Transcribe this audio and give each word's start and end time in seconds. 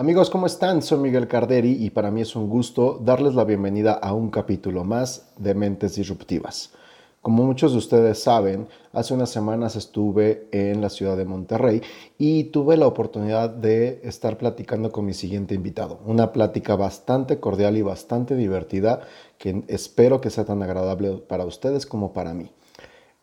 Amigos, 0.00 0.30
¿cómo 0.30 0.46
están? 0.46 0.80
Soy 0.80 1.00
Miguel 1.00 1.26
Carderi 1.26 1.72
y 1.72 1.90
para 1.90 2.12
mí 2.12 2.20
es 2.20 2.36
un 2.36 2.48
gusto 2.48 3.00
darles 3.04 3.34
la 3.34 3.42
bienvenida 3.42 3.94
a 3.94 4.12
un 4.12 4.30
capítulo 4.30 4.84
más 4.84 5.32
de 5.38 5.56
Mentes 5.56 5.96
Disruptivas. 5.96 6.70
Como 7.20 7.42
muchos 7.42 7.72
de 7.72 7.78
ustedes 7.78 8.22
saben, 8.22 8.68
hace 8.92 9.12
unas 9.12 9.30
semanas 9.30 9.74
estuve 9.74 10.46
en 10.52 10.80
la 10.80 10.88
ciudad 10.88 11.16
de 11.16 11.24
Monterrey 11.24 11.82
y 12.16 12.44
tuve 12.44 12.76
la 12.76 12.86
oportunidad 12.86 13.50
de 13.50 14.00
estar 14.04 14.38
platicando 14.38 14.92
con 14.92 15.04
mi 15.04 15.14
siguiente 15.14 15.56
invitado. 15.56 15.98
Una 16.06 16.30
plática 16.30 16.76
bastante 16.76 17.40
cordial 17.40 17.76
y 17.76 17.82
bastante 17.82 18.36
divertida 18.36 19.00
que 19.36 19.64
espero 19.66 20.20
que 20.20 20.30
sea 20.30 20.44
tan 20.44 20.62
agradable 20.62 21.14
para 21.26 21.44
ustedes 21.44 21.86
como 21.86 22.12
para 22.12 22.34
mí. 22.34 22.52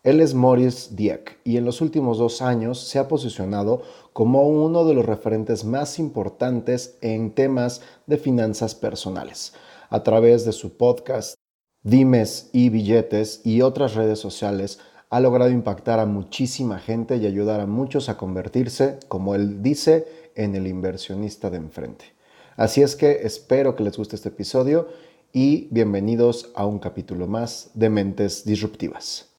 Él 0.05 0.21
es 0.21 0.35
Maurice 0.35 0.93
Dieck 0.93 1.39
y 1.43 1.57
en 1.57 1.65
los 1.65 1.81
últimos 1.81 2.19
dos 2.19 2.43
años 2.43 2.79
se 2.79 2.99
ha 2.99 3.07
posicionado 3.07 3.81
como 4.13 4.47
uno 4.47 4.85
de 4.85 4.93
los 4.93 5.03
referentes 5.03 5.65
más 5.65 5.97
importantes 5.97 6.95
en 7.01 7.31
temas 7.31 7.81
de 8.05 8.17
finanzas 8.17 8.75
personales. 8.75 9.53
A 9.89 10.03
través 10.03 10.45
de 10.45 10.51
su 10.51 10.77
podcast, 10.77 11.33
Dimes 11.81 12.51
y 12.53 12.69
Billetes 12.69 13.41
y 13.43 13.63
otras 13.63 13.95
redes 13.95 14.19
sociales, 14.19 14.77
ha 15.09 15.19
logrado 15.19 15.49
impactar 15.49 15.99
a 15.99 16.05
muchísima 16.05 16.77
gente 16.77 17.17
y 17.17 17.25
ayudar 17.25 17.59
a 17.59 17.65
muchos 17.65 18.07
a 18.07 18.15
convertirse, 18.15 18.99
como 19.07 19.33
él 19.33 19.63
dice, 19.63 20.05
en 20.35 20.53
el 20.53 20.67
inversionista 20.67 21.49
de 21.49 21.57
enfrente. 21.57 22.13
Así 22.57 22.83
es 22.83 22.95
que 22.95 23.21
espero 23.23 23.75
que 23.75 23.81
les 23.81 23.97
guste 23.97 24.17
este 24.17 24.29
episodio 24.29 24.87
y 25.33 25.67
bienvenidos 25.71 26.51
a 26.53 26.67
un 26.67 26.77
capítulo 26.77 27.25
más 27.25 27.71
de 27.73 27.89
Mentes 27.89 28.45
Disruptivas. 28.45 29.34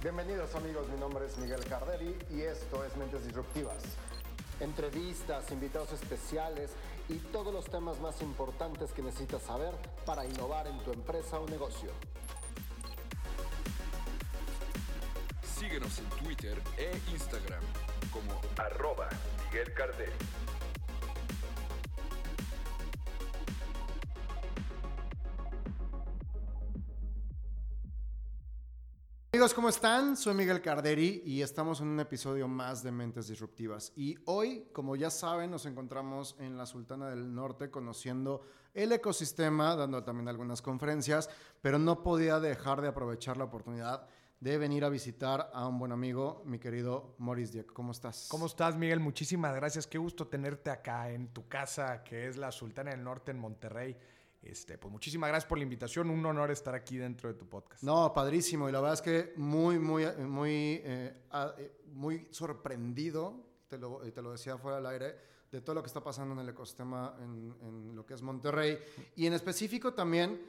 Bienvenidos 0.00 0.54
amigos, 0.54 0.88
mi 0.90 1.00
nombre 1.00 1.26
es 1.26 1.36
Miguel 1.38 1.64
Carderi 1.64 2.16
y 2.30 2.42
esto 2.42 2.84
es 2.84 2.96
Mentes 2.96 3.26
Disruptivas. 3.26 3.82
Entrevistas, 4.60 5.50
invitados 5.50 5.92
especiales 5.92 6.70
y 7.08 7.14
todos 7.14 7.52
los 7.52 7.64
temas 7.64 7.98
más 7.98 8.22
importantes 8.22 8.92
que 8.92 9.02
necesitas 9.02 9.42
saber 9.42 9.74
para 10.06 10.24
innovar 10.24 10.68
en 10.68 10.78
tu 10.84 10.92
empresa 10.92 11.40
o 11.40 11.48
negocio. 11.48 11.90
Síguenos 15.42 15.98
en 15.98 16.08
Twitter 16.24 16.62
e 16.76 16.96
Instagram 17.10 17.64
como 18.12 18.40
arroba 18.56 19.08
Miguel 19.46 19.74
Carderi. 19.74 20.12
Amigos, 29.38 29.54
¿cómo 29.54 29.68
están? 29.68 30.16
Soy 30.16 30.34
Miguel 30.34 30.60
Carderi 30.60 31.22
y 31.24 31.42
estamos 31.42 31.80
en 31.80 31.86
un 31.86 32.00
episodio 32.00 32.48
más 32.48 32.82
de 32.82 32.90
Mentes 32.90 33.28
Disruptivas. 33.28 33.92
Y 33.94 34.16
hoy, 34.24 34.66
como 34.72 34.96
ya 34.96 35.10
saben, 35.10 35.52
nos 35.52 35.64
encontramos 35.64 36.34
en 36.40 36.58
la 36.58 36.66
Sultana 36.66 37.08
del 37.08 37.32
Norte 37.32 37.70
conociendo 37.70 38.42
el 38.74 38.90
ecosistema, 38.90 39.76
dando 39.76 40.02
también 40.02 40.26
algunas 40.26 40.60
conferencias, 40.60 41.30
pero 41.62 41.78
no 41.78 42.02
podía 42.02 42.40
dejar 42.40 42.80
de 42.80 42.88
aprovechar 42.88 43.36
la 43.36 43.44
oportunidad 43.44 44.08
de 44.40 44.58
venir 44.58 44.84
a 44.84 44.88
visitar 44.88 45.52
a 45.54 45.68
un 45.68 45.78
buen 45.78 45.92
amigo, 45.92 46.42
mi 46.44 46.58
querido 46.58 47.14
Maurice 47.18 47.52
Dieck. 47.52 47.72
¿Cómo 47.72 47.92
estás? 47.92 48.26
¿Cómo 48.28 48.46
estás, 48.46 48.76
Miguel? 48.76 48.98
Muchísimas 48.98 49.54
gracias. 49.54 49.86
Qué 49.86 49.98
gusto 49.98 50.26
tenerte 50.26 50.70
acá 50.70 51.10
en 51.10 51.28
tu 51.28 51.46
casa, 51.46 52.02
que 52.02 52.26
es 52.26 52.36
la 52.36 52.50
Sultana 52.50 52.90
del 52.90 53.04
Norte 53.04 53.30
en 53.30 53.38
Monterrey. 53.38 53.96
Este, 54.42 54.78
pues 54.78 54.92
muchísimas 54.92 55.28
gracias 55.28 55.48
por 55.48 55.58
la 55.58 55.64
invitación. 55.64 56.10
Un 56.10 56.24
honor 56.24 56.50
estar 56.50 56.74
aquí 56.74 56.96
dentro 56.96 57.28
de 57.28 57.38
tu 57.38 57.48
podcast. 57.48 57.82
No, 57.82 58.12
padrísimo. 58.12 58.68
Y 58.68 58.72
la 58.72 58.80
verdad 58.80 58.94
es 58.94 59.02
que 59.02 59.32
muy, 59.36 59.78
muy, 59.78 60.06
muy, 60.18 60.80
eh, 60.84 61.24
eh, 61.32 61.80
muy 61.92 62.28
sorprendido, 62.30 63.34
te 63.68 63.78
lo, 63.78 63.98
te 63.98 64.22
lo 64.22 64.32
decía 64.32 64.56
fuera 64.56 64.76
del 64.76 64.86
aire, 64.86 65.16
de 65.50 65.60
todo 65.60 65.74
lo 65.74 65.82
que 65.82 65.88
está 65.88 66.02
pasando 66.02 66.34
en 66.34 66.40
el 66.40 66.48
ecosistema 66.50 67.16
en, 67.20 67.54
en, 67.62 67.96
lo 67.96 68.06
que 68.06 68.14
es 68.14 68.22
Monterrey. 68.22 68.78
Y 69.16 69.26
en 69.26 69.32
específico 69.32 69.92
también 69.92 70.40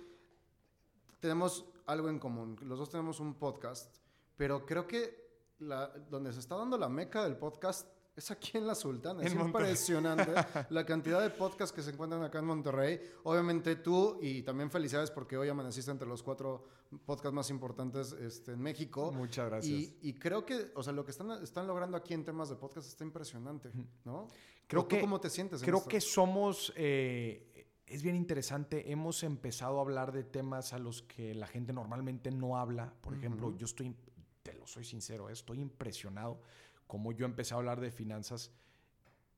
tenemos 1.19 1.65
algo 1.85 2.09
en 2.09 2.19
común. 2.19 2.57
Los 2.61 2.79
dos 2.79 2.89
tenemos 2.89 3.19
un 3.19 3.35
podcast, 3.35 3.97
pero 4.35 4.65
creo 4.65 4.87
que 4.87 5.29
la, 5.59 5.87
donde 5.87 6.31
se 6.31 6.39
está 6.39 6.55
dando 6.55 6.77
la 6.77 6.89
meca 6.89 7.23
del 7.23 7.37
podcast 7.37 7.87
es 8.19 8.31
aquí 8.31 8.57
en 8.57 8.67
La 8.67 8.75
Sultana. 8.75 9.23
Es 9.23 9.33
impresionante 9.33 10.31
la 10.69 10.85
cantidad 10.85 11.21
de 11.21 11.29
podcasts 11.29 11.73
que 11.73 11.81
se 11.81 11.91
encuentran 11.91 12.21
acá 12.21 12.39
en 12.39 12.45
Monterrey. 12.45 13.01
Obviamente 13.23 13.77
tú 13.77 14.19
y 14.21 14.43
también 14.43 14.69
felicidades 14.69 15.09
porque 15.09 15.37
hoy 15.37 15.49
amaneciste 15.49 15.89
entre 15.89 16.07
los 16.07 16.21
cuatro 16.21 16.63
podcasts 17.05 17.33
más 17.33 17.49
importantes 17.49 18.11
este, 18.11 18.51
en 18.53 18.61
México. 18.61 19.11
Muchas 19.11 19.49
gracias. 19.49 19.93
Y, 20.01 20.13
creo 20.15 20.45
que, 20.45 20.71
o 20.75 20.83
sea, 20.83 20.93
lo 20.93 21.05
que 21.05 21.11
están, 21.11 21.31
están 21.41 21.65
logrando 21.65 21.97
aquí 21.97 22.13
en 22.13 22.25
temas 22.25 22.49
de 22.49 22.57
podcast 22.57 22.87
está 22.87 23.03
impresionante, 23.03 23.71
¿no? 24.03 24.27
Creo 24.67 24.87
que, 24.87 24.99
¿Cómo 25.01 25.19
te 25.19 25.29
sientes? 25.29 25.63
Creo 25.63 25.85
que 25.85 25.99
somos... 25.99 26.71
Eh, 26.75 27.45
es 27.87 28.03
bien 28.03 28.15
interesante. 28.15 28.91
Hemos 28.91 29.23
empezado 29.23 29.79
a 29.79 29.81
hablar 29.81 30.11
de 30.11 30.23
temas 30.23 30.73
a 30.73 30.77
los 30.77 31.01
que 31.01 31.33
la 31.33 31.47
gente 31.47 31.73
normalmente 31.73 32.29
no 32.29 32.55
habla. 32.55 32.93
Por 33.01 33.15
ejemplo, 33.15 33.57
yo 33.57 33.65
estoy, 33.65 33.95
te 34.43 34.53
lo 34.53 34.67
soy 34.67 34.83
sincero, 34.83 35.27
estoy 35.27 35.59
impresionado 35.59 36.39
como 36.89 37.11
yo 37.11 37.27
empecé 37.27 37.53
a 37.53 37.57
hablar 37.57 37.79
de 37.79 37.91
finanzas 37.91 38.51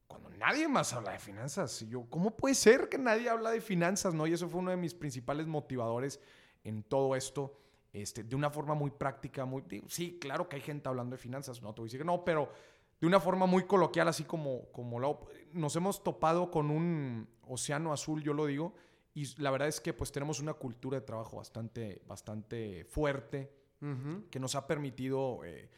cuando 0.08 0.30
nadie 0.30 0.70
más 0.70 0.94
habla 0.94 1.12
de 1.12 1.20
finanzas. 1.20 1.82
Y 1.82 1.90
yo, 1.90 2.06
¿cómo 2.10 2.32
puede 2.38 2.56
ser 2.56 2.88
que 2.88 2.98
nadie 2.98 3.30
habla 3.30 3.52
de 3.52 3.60
finanzas? 3.60 4.14
¿no? 4.14 4.26
Y 4.26 4.32
eso 4.32 4.48
fue 4.48 4.62
uno 4.62 4.72
de 4.72 4.78
mis 4.78 4.94
principales 4.94 5.48
motivadores 5.48 6.22
en 6.64 6.82
todo 6.82 7.14
esto. 7.14 7.60
Este, 7.92 8.24
de 8.24 8.38
una 8.38 8.50
forma 8.50 8.74
muy 8.74 8.90
práctica, 8.90 9.44
muy... 9.44 9.66
Sí, 9.90 10.18
claro 10.22 10.48
que 10.48 10.56
hay 10.56 10.62
gente 10.62 10.88
hablando 10.88 11.18
de 11.18 11.22
finanzas, 11.22 11.62
no 11.62 11.74
te 11.74 11.82
voy 11.82 11.88
a 11.88 11.88
decir 11.88 12.00
que 12.00 12.06
no, 12.06 12.24
pero 12.24 12.50
de 13.02 13.06
una 13.06 13.20
forma 13.20 13.46
muy 13.48 13.64
coloquial, 13.66 14.08
así 14.08 14.24
como, 14.24 14.72
como 14.72 15.28
nos 15.52 15.76
hemos 15.76 16.02
topado 16.06 16.52
con 16.52 16.72
un 16.72 17.28
océano 17.50 17.92
azul, 17.92 18.24
yo 18.24 18.34
lo 18.34 18.46
digo, 18.46 18.76
y 19.14 19.26
la 19.42 19.52
verdad 19.52 19.68
es 19.68 19.82
que 19.82 19.92
pues 19.92 20.10
tenemos 20.14 20.40
una 20.40 20.54
cultura 20.54 21.02
de 21.02 21.06
trabajo 21.06 21.36
bastante, 21.36 22.02
bastante 22.08 22.86
fuerte, 22.86 23.52
que 24.30 24.40
nos 24.40 24.56
ha 24.56 24.66
permitido... 24.68 25.44
Eh, 25.44 25.70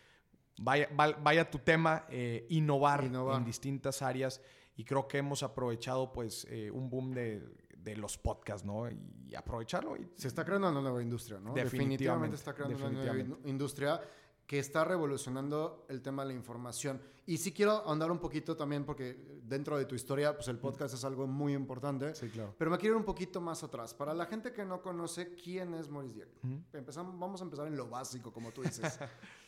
vaya, 0.58 0.90
vaya 0.96 1.50
tu 1.50 1.60
tema, 1.60 2.06
eh, 2.10 2.46
innovar, 2.50 3.04
en 3.04 3.46
distintas 3.46 4.02
áreas. 4.02 4.42
Y 4.76 4.84
creo 4.84 5.08
que 5.08 5.20
hemos 5.20 5.44
aprovechado 5.44 6.12
pues 6.12 6.48
eh, 6.50 6.72
un 6.72 6.90
boom 6.90 7.14
de, 7.14 7.44
de, 7.78 7.96
los 7.96 8.18
podcasts, 8.18 8.66
¿no? 8.66 8.90
Y 8.90 9.36
aprovecharlo. 9.36 9.96
Y... 9.96 10.10
Se 10.16 10.28
está 10.28 10.44
creando 10.44 10.70
una 10.70 10.82
nueva 10.82 11.02
industria, 11.02 11.40
¿no? 11.40 11.54
Definitivamente, 11.54 12.36
está 12.36 12.54
creando 12.54 12.78
una 12.78 12.90
nueva 12.90 13.38
industria 13.46 14.02
que 14.48 14.60
está 14.60 14.84
revolucionando 14.84 15.86
el 15.90 16.02
tema 16.02 16.24
de 16.24 16.30
la 16.30 16.34
información. 16.34 17.02
Y 17.26 17.38
sí 17.38 17.54
quiero 17.54 17.72
ahondar 17.72 18.12
un 18.12 18.20
poquito 18.20 18.58
también, 18.58 18.84
porque 18.84 19.40
dentro 19.44 19.78
de 19.78 19.86
tu 19.86 19.96
historia, 19.96 20.36
pues 20.36 20.48
el 20.50 20.58
podcast 20.58 20.94
es 20.94 21.06
algo 21.06 21.26
muy 21.28 21.54
importante. 21.54 22.14
Sí, 22.16 22.28
claro. 22.30 22.54
Pero 22.58 22.72
me 22.72 22.78
quiero 22.78 22.96
ir 22.96 23.00
un 23.00 23.06
poquito 23.06 23.40
más 23.40 23.64
atrás. 23.64 23.94
Para 23.94 24.14
la 24.14 24.26
gente 24.26 24.52
que 24.52 24.66
no 24.66 24.82
conoce, 24.82 25.36
¿quién 25.36 25.74
es 25.76 25.88
Maurice 25.88 26.16
Dieck? 26.16 26.30
Empezamos, 26.74 27.18
vamos 27.18 27.40
a 27.42 27.46
empezar 27.46 27.68
en 27.68 27.78
lo 27.78 27.88
básico, 27.88 28.34
como 28.34 28.52
tú 28.52 28.64
dices. 28.64 29.00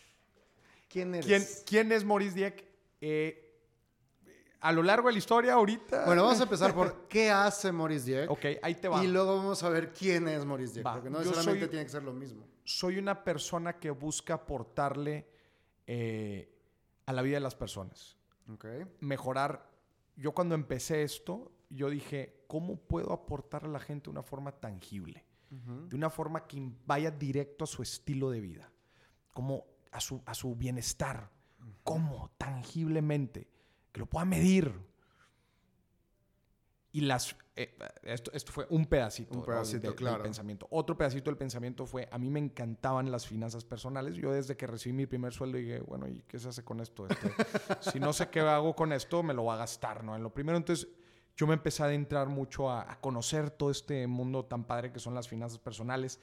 ¿Quién 0.95 1.13
eres? 1.13 1.63
¿Quién, 1.67 1.91
es 1.91 2.05
Maurice 2.05 2.33
Dieck? 2.33 2.63
Eh, 3.01 3.53
a 4.61 4.71
lo 4.71 4.81
largo 4.81 5.09
de 5.09 5.11
la 5.11 5.19
historia, 5.19 5.51
ahorita. 5.55 6.05
Bueno, 6.05 6.23
vamos 6.23 6.39
a 6.39 6.43
empezar 6.43 6.73
por 6.73 7.05
qué 7.09 7.29
hace 7.29 7.69
Maurice 7.69 8.05
Dieck. 8.05 8.31
Ok, 8.31 8.45
ahí 8.61 8.75
te 8.75 8.87
va. 8.87 9.03
Y 9.03 9.07
luego 9.09 9.35
vamos 9.35 9.61
a 9.61 9.67
ver 9.67 9.91
quién 9.91 10.25
es 10.29 10.45
Maurice 10.45 10.75
Dieck. 10.75 10.89
porque 10.89 11.09
no 11.09 11.19
necesariamente 11.19 11.67
tiene 11.67 11.83
que 11.83 11.91
ser 11.91 12.01
lo 12.01 12.13
mismo. 12.13 12.47
Soy 12.63 12.97
una 12.97 13.25
persona 13.25 13.77
que 13.77 13.89
busca 13.89 14.35
aportarle 14.35 15.27
eh, 15.85 16.49
a 17.05 17.11
la 17.11 17.21
vida 17.23 17.35
de 17.35 17.41
las 17.41 17.55
personas. 17.55 18.15
Okay. 18.53 18.85
Mejorar. 19.01 19.69
Yo 20.15 20.31
cuando 20.31 20.55
empecé 20.55 21.03
esto, 21.03 21.51
yo 21.69 21.89
dije, 21.89 22.45
¿cómo 22.47 22.77
puedo 22.77 23.11
aportar 23.11 23.65
a 23.65 23.67
la 23.67 23.81
gente 23.81 24.05
de 24.05 24.11
una 24.11 24.23
forma 24.23 24.53
tangible? 24.53 25.25
De 25.49 25.95
una 25.95 26.09
forma 26.09 26.47
que 26.47 26.71
vaya 26.85 27.11
directo 27.11 27.65
a 27.65 27.67
su 27.67 27.81
estilo 27.81 28.29
de 28.29 28.39
vida. 28.39 28.71
Como 29.33 29.74
a 29.95 30.33
su, 30.33 30.55
bienestar. 30.55 31.29
¿Cómo? 31.83 32.31
Tangiblemente. 32.37 33.47
Que 33.91 33.99
lo 33.99 34.05
pueda 34.05 34.25
medir. 34.25 34.73
Y 36.91 37.01
las, 37.01 37.35
eh, 37.55 37.77
esto, 38.03 38.31
esto, 38.33 38.51
fue 38.51 38.67
un 38.69 38.85
pedacito, 38.85 39.41
del 39.41 40.21
pensamiento. 40.21 40.67
Otro 40.71 40.97
pedacito 40.97 41.29
del 41.29 41.37
pensamiento 41.37 41.85
fue, 41.85 42.07
a 42.11 42.17
mí 42.17 42.29
me 42.29 42.39
encantaban 42.39 43.11
las 43.11 43.27
finanzas 43.27 43.65
personales. 43.65 44.15
Yo 44.15 44.31
desde 44.31 44.55
que 44.55 44.65
recibí 44.65 44.93
mi 44.93 45.05
primer 45.05 45.33
sueldo 45.33 45.57
dije, 45.57 45.81
bueno, 45.81 46.07
¿y 46.07 46.21
qué 46.27 46.39
se 46.39 46.49
hace 46.49 46.63
con 46.63 46.79
esto? 46.79 47.07
Este, 47.07 47.29
si 47.91 47.99
no 47.99 48.13
sé 48.13 48.29
qué 48.29 48.39
hago 48.39 48.75
con 48.75 48.93
esto, 48.93 49.23
me 49.23 49.33
lo 49.33 49.43
voy 49.43 49.55
a 49.55 49.57
gastar, 49.57 50.03
¿no? 50.03 50.15
En 50.15 50.23
lo 50.23 50.33
primero, 50.33 50.57
entonces, 50.57 50.87
yo 51.35 51.47
me 51.47 51.53
empecé 51.53 51.83
a 51.83 51.87
adentrar 51.87 52.29
mucho 52.29 52.69
a, 52.69 52.89
a 52.89 52.99
conocer 53.01 53.49
todo 53.49 53.71
este 53.71 54.07
mundo 54.07 54.45
tan 54.45 54.63
padre 54.63 54.93
que 54.93 54.99
son 54.99 55.13
las 55.13 55.27
finanzas 55.27 55.59
personales. 55.59 56.21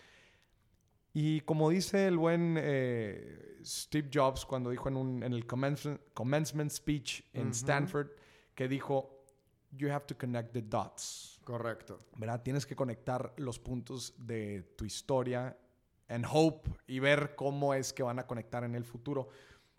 Y 1.14 1.42
como 1.42 1.68
dice 1.68 2.06
el 2.06 2.16
buen 2.16 2.56
eh, 2.58 3.58
Steve 3.64 4.08
Jobs 4.12 4.46
cuando 4.46 4.70
dijo 4.70 4.88
en, 4.88 4.96
un, 4.96 5.22
en 5.22 5.32
el 5.32 5.46
commencement, 5.46 6.70
speech 6.70 7.22
en 7.34 7.50
Stanford, 7.50 8.08
que 8.54 8.66
dijo, 8.66 9.24
you 9.72 9.90
have 9.90 10.06
to 10.06 10.16
connect 10.16 10.52
the 10.52 10.62
dots. 10.62 11.40
Correcto. 11.44 12.00
¿Verdad? 12.16 12.42
Tienes 12.42 12.66
que 12.66 12.76
conectar 12.76 13.34
los 13.36 13.58
puntos 13.58 14.14
de 14.18 14.62
tu 14.76 14.84
historia 14.84 15.56
and 16.08 16.26
hope 16.30 16.70
y 16.86 16.98
ver 16.98 17.34
cómo 17.34 17.74
es 17.74 17.92
que 17.92 18.02
van 18.02 18.18
a 18.18 18.26
conectar 18.26 18.64
en 18.64 18.74
el 18.74 18.84
futuro. 18.84 19.28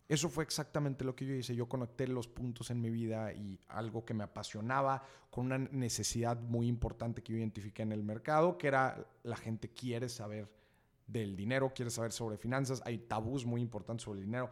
Eso 0.08 0.30
fue 0.30 0.44
exactamente 0.44 1.04
lo 1.04 1.16
que 1.16 1.26
yo 1.26 1.34
hice. 1.34 1.56
Yo 1.56 1.68
conecté 1.68 2.08
los 2.08 2.28
puntos 2.28 2.70
en 2.70 2.82
mi 2.82 2.90
vida 2.90 3.34
y 3.34 3.60
algo 3.70 4.06
que 4.06 4.14
me 4.14 4.24
apasionaba 4.24 5.04
con 5.32 5.46
una 5.46 5.58
necesidad 5.58 6.40
muy 6.40 6.68
importante 6.68 7.24
que 7.24 7.34
yo 7.34 7.40
identifiqué 7.40 7.84
en 7.84 7.92
el 7.92 8.04
mercado, 8.04 8.58
que 8.58 8.68
era 8.68 9.08
la 9.24 9.38
gente 9.38 9.70
quiere 9.70 10.10
saber 10.10 10.62
del 11.08 11.36
dinero, 11.36 11.74
quiere 11.74 11.92
saber 11.92 12.12
sobre 12.12 12.38
finanzas, 12.38 12.82
hay 12.86 12.98
tabús 12.98 13.46
muy 13.46 13.62
importantes 13.62 14.04
sobre 14.04 14.20
el 14.20 14.26
dinero 14.26 14.50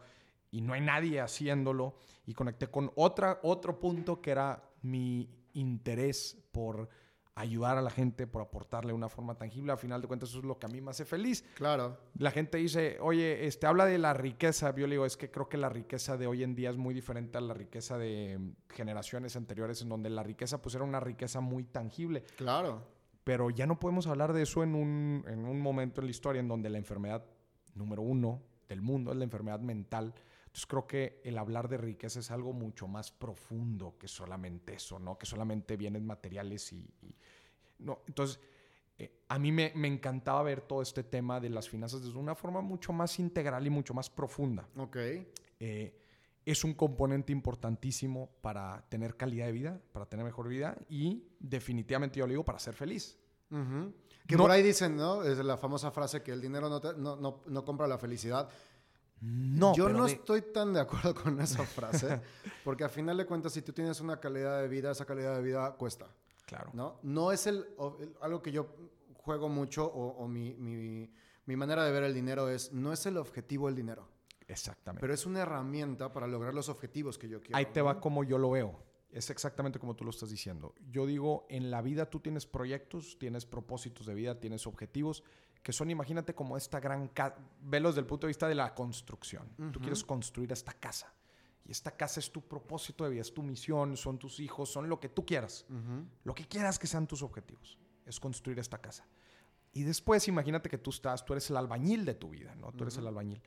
y 0.52 0.60
no 0.60 0.74
hay 0.74 0.80
nadie 0.80 1.20
haciéndolo. 1.20 1.96
Y 2.26 2.34
conecté 2.34 2.68
con 2.68 2.92
otra, 2.94 3.40
otro 3.42 3.80
punto 3.80 4.20
que 4.20 4.30
era 4.30 4.62
mi 4.82 5.28
interés 5.54 6.38
por 6.52 6.88
ayudar 7.34 7.78
a 7.78 7.82
la 7.82 7.90
gente, 7.90 8.26
por 8.26 8.42
aportarle 8.42 8.88
de 8.88 8.94
una 8.94 9.08
forma 9.08 9.34
tangible. 9.36 9.72
A 9.72 9.76
final 9.76 10.02
de 10.02 10.06
cuentas, 10.06 10.28
eso 10.28 10.38
es 10.40 10.44
lo 10.44 10.58
que 10.58 10.66
a 10.66 10.68
mí 10.68 10.80
me 10.80 10.90
hace 10.90 11.06
feliz. 11.06 11.42
Claro. 11.54 11.98
La 12.18 12.30
gente 12.30 12.58
dice, 12.58 12.98
oye, 13.00 13.46
este, 13.46 13.66
habla 13.66 13.86
de 13.86 13.96
la 13.96 14.12
riqueza. 14.12 14.74
Yo 14.76 14.86
le 14.86 14.94
digo, 14.94 15.06
es 15.06 15.16
que 15.16 15.30
creo 15.30 15.48
que 15.48 15.56
la 15.56 15.70
riqueza 15.70 16.18
de 16.18 16.26
hoy 16.26 16.42
en 16.42 16.54
día 16.54 16.70
es 16.70 16.76
muy 16.76 16.94
diferente 16.94 17.38
a 17.38 17.40
la 17.40 17.54
riqueza 17.54 17.96
de 17.96 18.38
generaciones 18.68 19.34
anteriores, 19.36 19.80
en 19.80 19.88
donde 19.88 20.10
la 20.10 20.22
riqueza 20.22 20.60
pues 20.60 20.74
era 20.74 20.84
una 20.84 21.00
riqueza 21.00 21.40
muy 21.40 21.64
tangible. 21.64 22.24
Claro. 22.36 22.86
Pero 23.24 23.50
ya 23.50 23.66
no 23.66 23.78
podemos 23.78 24.06
hablar 24.06 24.32
de 24.32 24.42
eso 24.42 24.62
en 24.62 24.74
un, 24.74 25.24
en 25.28 25.44
un 25.44 25.60
momento 25.60 26.00
en 26.00 26.06
la 26.06 26.10
historia 26.10 26.40
en 26.40 26.48
donde 26.48 26.70
la 26.70 26.78
enfermedad 26.78 27.24
número 27.74 28.02
uno 28.02 28.42
del 28.68 28.82
mundo 28.82 29.12
es 29.12 29.18
la 29.18 29.24
enfermedad 29.24 29.60
mental. 29.60 30.14
Entonces 30.46 30.66
creo 30.66 30.86
que 30.86 31.20
el 31.24 31.38
hablar 31.38 31.68
de 31.68 31.78
riqueza 31.78 32.20
es 32.20 32.30
algo 32.30 32.52
mucho 32.52 32.88
más 32.88 33.10
profundo 33.10 33.96
que 33.98 34.08
solamente 34.08 34.74
eso, 34.74 34.98
¿no? 34.98 35.16
Que 35.16 35.26
solamente 35.26 35.76
bienes 35.76 36.02
materiales 36.02 36.72
y... 36.72 36.86
no. 37.78 38.00
Entonces, 38.06 38.38
eh, 38.98 39.22
a 39.28 39.38
mí 39.38 39.50
me, 39.50 39.72
me, 39.74 39.88
encantaba 39.88 40.42
ver 40.42 40.60
todo 40.60 40.82
este 40.82 41.04
tema 41.04 41.40
de 41.40 41.48
las 41.48 41.68
finanzas 41.68 42.04
desde 42.04 42.18
una 42.18 42.34
forma 42.34 42.60
mucho 42.60 42.92
más 42.92 43.18
integral 43.18 43.66
y 43.66 43.70
mucho 43.70 43.94
más 43.94 44.10
profunda. 44.10 44.68
Ok. 44.76 44.96
Eh, 45.58 46.01
es 46.44 46.64
un 46.64 46.74
componente 46.74 47.32
importantísimo 47.32 48.30
para 48.40 48.84
tener 48.88 49.16
calidad 49.16 49.46
de 49.46 49.52
vida, 49.52 49.80
para 49.92 50.06
tener 50.06 50.24
mejor 50.24 50.48
vida 50.48 50.76
y 50.88 51.24
definitivamente 51.38 52.18
yo 52.18 52.26
lo 52.26 52.30
digo 52.30 52.44
para 52.44 52.58
ser 52.58 52.74
feliz. 52.74 53.18
Que 54.26 54.36
por 54.38 54.50
ahí 54.50 54.62
dicen, 54.62 54.96
¿no? 54.96 55.22
Es 55.24 55.38
la 55.38 55.56
famosa 55.56 55.90
frase 55.90 56.22
que 56.22 56.32
el 56.32 56.40
dinero 56.40 56.68
no, 56.68 56.80
no, 56.94 57.16
no, 57.16 57.42
no 57.46 57.64
compra 57.64 57.86
la 57.86 57.98
felicidad. 57.98 58.48
No, 59.20 59.74
yo 59.76 59.88
no 59.88 60.06
estoy 60.06 60.42
tan 60.42 60.72
de 60.72 60.80
acuerdo 60.80 61.14
con 61.22 61.40
esa 61.40 61.64
frase, 61.64 62.20
porque 62.64 62.82
a 62.82 62.88
final 62.88 63.16
de 63.16 63.24
cuentas, 63.24 63.52
si 63.52 63.62
tú 63.62 63.72
tienes 63.72 64.00
una 64.00 64.18
calidad 64.18 64.60
de 64.60 64.68
vida, 64.68 64.90
esa 64.90 65.04
calidad 65.04 65.36
de 65.36 65.42
vida 65.42 65.72
cuesta. 65.76 66.08
Claro. 66.44 66.70
No, 66.74 66.98
no 67.02 67.30
es 67.30 67.46
el, 67.46 67.64
el 68.00 68.16
algo 68.20 68.42
que 68.42 68.50
yo 68.50 68.74
juego 69.14 69.48
mucho 69.48 69.84
o, 69.86 70.24
o 70.24 70.26
mi, 70.26 70.54
mi, 70.54 71.08
mi, 71.46 71.56
manera 71.56 71.84
de 71.84 71.92
ver 71.92 72.02
el 72.02 72.12
dinero 72.12 72.48
es, 72.48 72.72
no 72.72 72.92
es 72.92 73.06
el 73.06 73.16
objetivo 73.16 73.68
el 73.68 73.76
dinero. 73.76 74.08
Exactamente. 74.52 75.00
Pero 75.00 75.14
es 75.14 75.26
una 75.26 75.40
herramienta 75.40 76.12
para 76.12 76.26
lograr 76.26 76.54
los 76.54 76.68
objetivos 76.68 77.18
que 77.18 77.28
yo 77.28 77.40
quiero. 77.40 77.56
Ahí 77.56 77.66
te 77.66 77.80
¿no? 77.80 77.86
va 77.86 78.00
como 78.00 78.24
yo 78.24 78.38
lo 78.38 78.50
veo. 78.50 78.82
Es 79.10 79.28
exactamente 79.28 79.78
como 79.78 79.94
tú 79.94 80.04
lo 80.04 80.10
estás 80.10 80.30
diciendo. 80.30 80.74
Yo 80.90 81.06
digo, 81.06 81.46
en 81.50 81.70
la 81.70 81.82
vida 81.82 82.08
tú 82.08 82.20
tienes 82.20 82.46
proyectos, 82.46 83.18
tienes 83.18 83.44
propósitos 83.44 84.06
de 84.06 84.14
vida, 84.14 84.40
tienes 84.40 84.66
objetivos 84.66 85.22
que 85.62 85.72
son, 85.72 85.90
imagínate, 85.90 86.34
como 86.34 86.56
esta 86.56 86.80
gran... 86.80 87.10
Velo 87.60 87.88
desde 87.90 88.00
el 88.00 88.06
punto 88.06 88.26
de 88.26 88.30
vista 88.30 88.48
de 88.48 88.54
la 88.54 88.74
construcción. 88.74 89.48
Uh 89.58 89.62
-huh. 89.64 89.72
Tú 89.72 89.80
quieres 89.80 90.02
construir 90.02 90.50
esta 90.52 90.72
casa. 90.72 91.12
Y 91.64 91.70
esta 91.70 91.92
casa 91.92 92.18
es 92.18 92.32
tu 92.32 92.40
propósito 92.40 93.04
de 93.04 93.10
vida, 93.10 93.20
es 93.20 93.32
tu 93.32 93.42
misión, 93.42 93.96
son 93.96 94.18
tus 94.18 94.40
hijos, 94.40 94.72
son 94.72 94.88
lo 94.88 94.98
que 94.98 95.08
tú 95.08 95.24
quieras. 95.24 95.64
Uh 95.68 95.74
-huh. 95.74 96.06
Lo 96.24 96.34
que 96.34 96.48
quieras 96.48 96.78
que 96.78 96.88
sean 96.88 97.06
tus 97.06 97.22
objetivos. 97.22 97.78
Es 98.04 98.18
construir 98.18 98.58
esta 98.58 98.78
casa. 98.78 99.06
Y 99.72 99.84
después, 99.84 100.26
imagínate 100.26 100.68
que 100.68 100.78
tú 100.78 100.90
estás, 100.90 101.24
tú 101.24 101.32
eres 101.32 101.48
el 101.50 101.56
albañil 101.56 102.04
de 102.04 102.14
tu 102.14 102.30
vida, 102.30 102.54
¿no? 102.56 102.72
Tú 102.72 102.78
uh 102.78 102.78
-huh. 102.78 102.82
eres 102.82 102.96
el 102.96 103.06
albañil. 103.06 103.42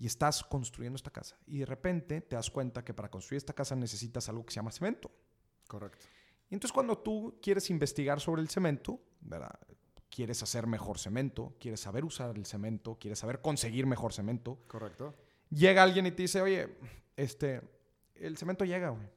Y 0.00 0.06
estás 0.06 0.42
construyendo 0.42 0.96
esta 0.96 1.10
casa. 1.10 1.36
Y 1.46 1.58
de 1.58 1.66
repente 1.66 2.22
te 2.22 2.34
das 2.34 2.50
cuenta 2.50 2.82
que 2.82 2.92
para 2.94 3.08
construir 3.08 3.36
esta 3.36 3.52
casa 3.52 3.76
necesitas 3.76 4.28
algo 4.28 4.44
que 4.44 4.52
se 4.52 4.56
llama 4.56 4.72
cemento. 4.72 5.12
Correcto. 5.68 6.06
Y 6.48 6.54
entonces 6.54 6.72
cuando 6.72 6.98
tú 6.98 7.38
quieres 7.40 7.70
investigar 7.70 8.18
sobre 8.18 8.42
el 8.42 8.48
cemento, 8.48 8.98
¿verdad? 9.20 9.56
quieres 10.10 10.42
hacer 10.42 10.66
mejor 10.66 10.98
cemento, 10.98 11.54
quieres 11.58 11.80
saber 11.80 12.04
usar 12.04 12.36
el 12.36 12.44
cemento, 12.44 12.98
quieres 12.98 13.20
saber 13.20 13.40
conseguir 13.40 13.86
mejor 13.86 14.12
cemento. 14.12 14.58
Correcto. 14.66 15.14
Llega 15.50 15.82
alguien 15.82 16.06
y 16.06 16.10
te 16.10 16.22
dice, 16.22 16.42
oye, 16.42 16.76
este, 17.16 17.62
el 18.16 18.36
cemento 18.36 18.64
llega, 18.64 18.90
güey. 18.90 19.08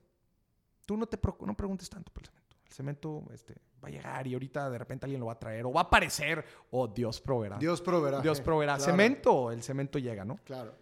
Tú 0.86 0.98
no 0.98 1.08
te 1.08 1.20
no 1.46 1.58
preguntes 1.58 1.90
tanto 1.90 2.12
por 2.12 2.24
el 2.24 2.28
cemento. 2.28 2.43
El 2.74 2.78
cemento 2.78 3.24
este, 3.32 3.54
va 3.84 3.90
a 3.90 3.92
llegar 3.92 4.26
y 4.26 4.34
ahorita 4.34 4.68
de 4.72 4.80
repente 4.80 5.06
alguien 5.06 5.20
lo 5.20 5.28
va 5.28 5.34
a 5.34 5.40
traer 5.40 5.64
o 5.64 5.72
va 5.72 5.82
a 5.82 5.84
aparecer 5.84 6.44
o 6.72 6.88
Dios 6.88 7.22
proveerá. 7.22 7.60
Dios 7.60 7.82
proveerá. 7.82 8.20
Dios 8.20 8.42
proveerá. 8.42 8.78
Claro. 8.78 8.92
Cemento, 8.92 9.52
el 9.52 9.62
cemento 9.62 10.00
llega, 10.00 10.26
¿no? 10.26 10.40
Claro. 10.44 10.74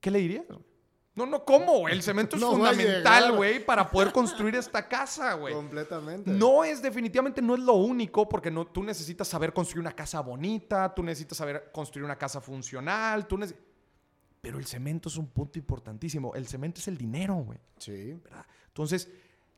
¿Qué 0.00 0.10
le 0.10 0.20
dirías? 0.20 0.46
No, 1.14 1.26
no, 1.26 1.44
¿cómo? 1.44 1.86
El 1.86 2.02
cemento 2.02 2.36
es 2.36 2.40
no 2.40 2.52
fundamental, 2.52 3.36
güey, 3.36 3.62
para 3.62 3.90
poder 3.90 4.10
construir 4.10 4.54
esta 4.54 4.88
casa, 4.88 5.34
güey. 5.34 5.52
Completamente. 5.52 6.30
No 6.30 6.64
es, 6.64 6.80
definitivamente 6.80 7.42
no 7.42 7.56
es 7.56 7.60
lo 7.60 7.74
único, 7.74 8.26
porque 8.26 8.50
no, 8.50 8.66
tú 8.66 8.82
necesitas 8.82 9.28
saber 9.28 9.52
construir 9.52 9.80
una 9.80 9.92
casa 9.92 10.20
bonita, 10.22 10.94
tú 10.94 11.02
necesitas 11.02 11.36
saber 11.36 11.70
construir 11.72 12.06
una 12.06 12.16
casa 12.16 12.40
funcional, 12.40 13.26
tú 13.26 13.38
Pero 14.40 14.58
el 14.58 14.64
cemento 14.64 15.10
es 15.10 15.18
un 15.18 15.26
punto 15.26 15.58
importantísimo. 15.58 16.34
El 16.34 16.48
cemento 16.48 16.80
es 16.80 16.88
el 16.88 16.96
dinero, 16.96 17.34
güey. 17.34 17.58
Sí. 17.76 18.14
¿verdad? 18.14 18.46
Entonces, 18.68 19.10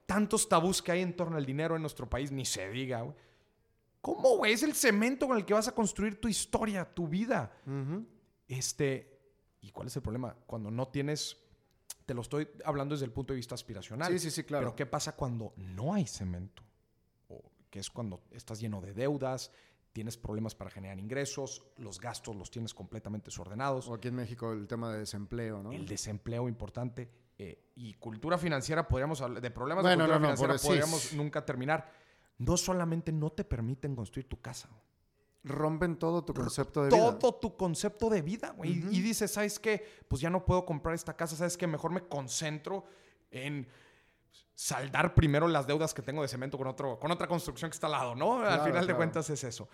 tantos 0.06 0.48
tabús 0.48 0.82
que 0.82 0.92
hay 0.92 1.02
en 1.02 1.16
torno 1.16 1.36
al 1.36 1.46
dinero 1.46 1.76
en 1.76 1.82
nuestro 1.82 2.08
país, 2.08 2.30
ni 2.30 2.44
se 2.44 2.68
diga, 2.70 3.02
güey. 3.02 3.16
¿Cómo, 4.00 4.36
güey? 4.36 4.52
Es 4.52 4.62
el 4.62 4.74
cemento 4.74 5.26
con 5.26 5.36
el 5.36 5.44
que 5.44 5.54
vas 5.54 5.68
a 5.68 5.74
construir 5.74 6.20
tu 6.20 6.28
historia, 6.28 6.84
tu 6.84 7.08
vida. 7.08 7.50
Uh 7.66 7.70
-huh. 7.70 8.06
Este, 8.46 9.18
¿y 9.62 9.70
cuál 9.70 9.86
es 9.86 9.96
el 9.96 10.02
problema? 10.02 10.36
Cuando 10.46 10.70
no 10.70 10.88
tienes 10.88 11.38
te 12.06 12.14
lo 12.14 12.20
estoy 12.20 12.48
hablando 12.64 12.94
desde 12.94 13.06
el 13.06 13.12
punto 13.12 13.32
de 13.32 13.38
vista 13.38 13.54
aspiracional. 13.54 14.12
Sí, 14.12 14.18
sí, 14.18 14.30
sí, 14.30 14.44
claro. 14.44 14.66
Pero 14.66 14.76
¿qué 14.76 14.86
pasa 14.86 15.16
cuando 15.16 15.52
no 15.56 15.94
hay 15.94 16.06
cemento? 16.06 16.62
O 17.28 17.42
que 17.70 17.78
es 17.78 17.90
cuando 17.90 18.22
estás 18.30 18.60
lleno 18.60 18.80
de 18.80 18.92
deudas, 18.92 19.50
tienes 19.92 20.16
problemas 20.16 20.54
para 20.54 20.70
generar 20.70 20.98
ingresos, 20.98 21.64
los 21.78 22.00
gastos 22.00 22.36
los 22.36 22.50
tienes 22.50 22.74
completamente 22.74 23.26
desordenados. 23.26 23.88
O 23.88 23.94
aquí 23.94 24.08
en 24.08 24.16
México 24.16 24.52
el 24.52 24.66
tema 24.66 24.92
de 24.92 24.98
desempleo, 24.98 25.62
¿no? 25.62 25.72
El 25.72 25.86
desempleo 25.86 26.48
importante. 26.48 27.08
Eh, 27.38 27.72
y 27.74 27.94
cultura 27.94 28.38
financiera, 28.38 28.86
podríamos 28.86 29.20
hablar 29.20 29.42
de 29.42 29.50
problemas 29.50 29.82
bueno, 29.82 30.04
de 30.04 30.10
cultura 30.10 30.18
no, 30.18 30.30
no, 30.30 30.36
financiera, 30.36 30.68
podríamos 30.68 31.00
sí. 31.00 31.16
nunca 31.16 31.44
terminar. 31.44 31.90
No 32.38 32.56
solamente 32.56 33.12
no 33.12 33.30
te 33.30 33.44
permiten 33.44 33.96
construir 33.96 34.28
tu 34.28 34.40
casa 34.40 34.68
rompen 35.44 35.96
todo 35.96 36.24
tu 36.24 36.32
concepto 36.32 36.84
de 36.84 36.90
todo 36.90 37.10
vida. 37.10 37.18
Todo 37.18 37.34
tu 37.34 37.56
concepto 37.56 38.08
de 38.08 38.22
vida, 38.22 38.50
güey. 38.56 38.82
Uh 38.82 38.86
-huh. 38.86 38.92
Y 38.92 39.02
dices, 39.02 39.30
¿sabes 39.30 39.58
qué? 39.58 39.86
Pues 40.08 40.20
ya 40.20 40.30
no 40.30 40.44
puedo 40.44 40.64
comprar 40.64 40.94
esta 40.94 41.14
casa, 41.14 41.36
¿sabes 41.36 41.56
qué? 41.56 41.66
Mejor 41.66 41.92
me 41.92 42.08
concentro 42.08 42.84
en 43.30 43.68
saldar 44.54 45.14
primero 45.14 45.46
las 45.46 45.66
deudas 45.66 45.92
que 45.92 46.02
tengo 46.02 46.22
de 46.22 46.28
cemento 46.28 46.56
con, 46.56 46.66
otro, 46.66 46.98
con 46.98 47.10
otra 47.10 47.26
construcción 47.26 47.70
que 47.70 47.74
está 47.74 47.88
al 47.88 47.92
lado, 47.92 48.14
¿no? 48.14 48.38
Claro, 48.38 48.50
al 48.50 48.60
final 48.60 48.72
claro. 48.72 48.86
de 48.86 48.94
cuentas 48.94 49.28
es 49.30 49.44
eso. 49.44 49.68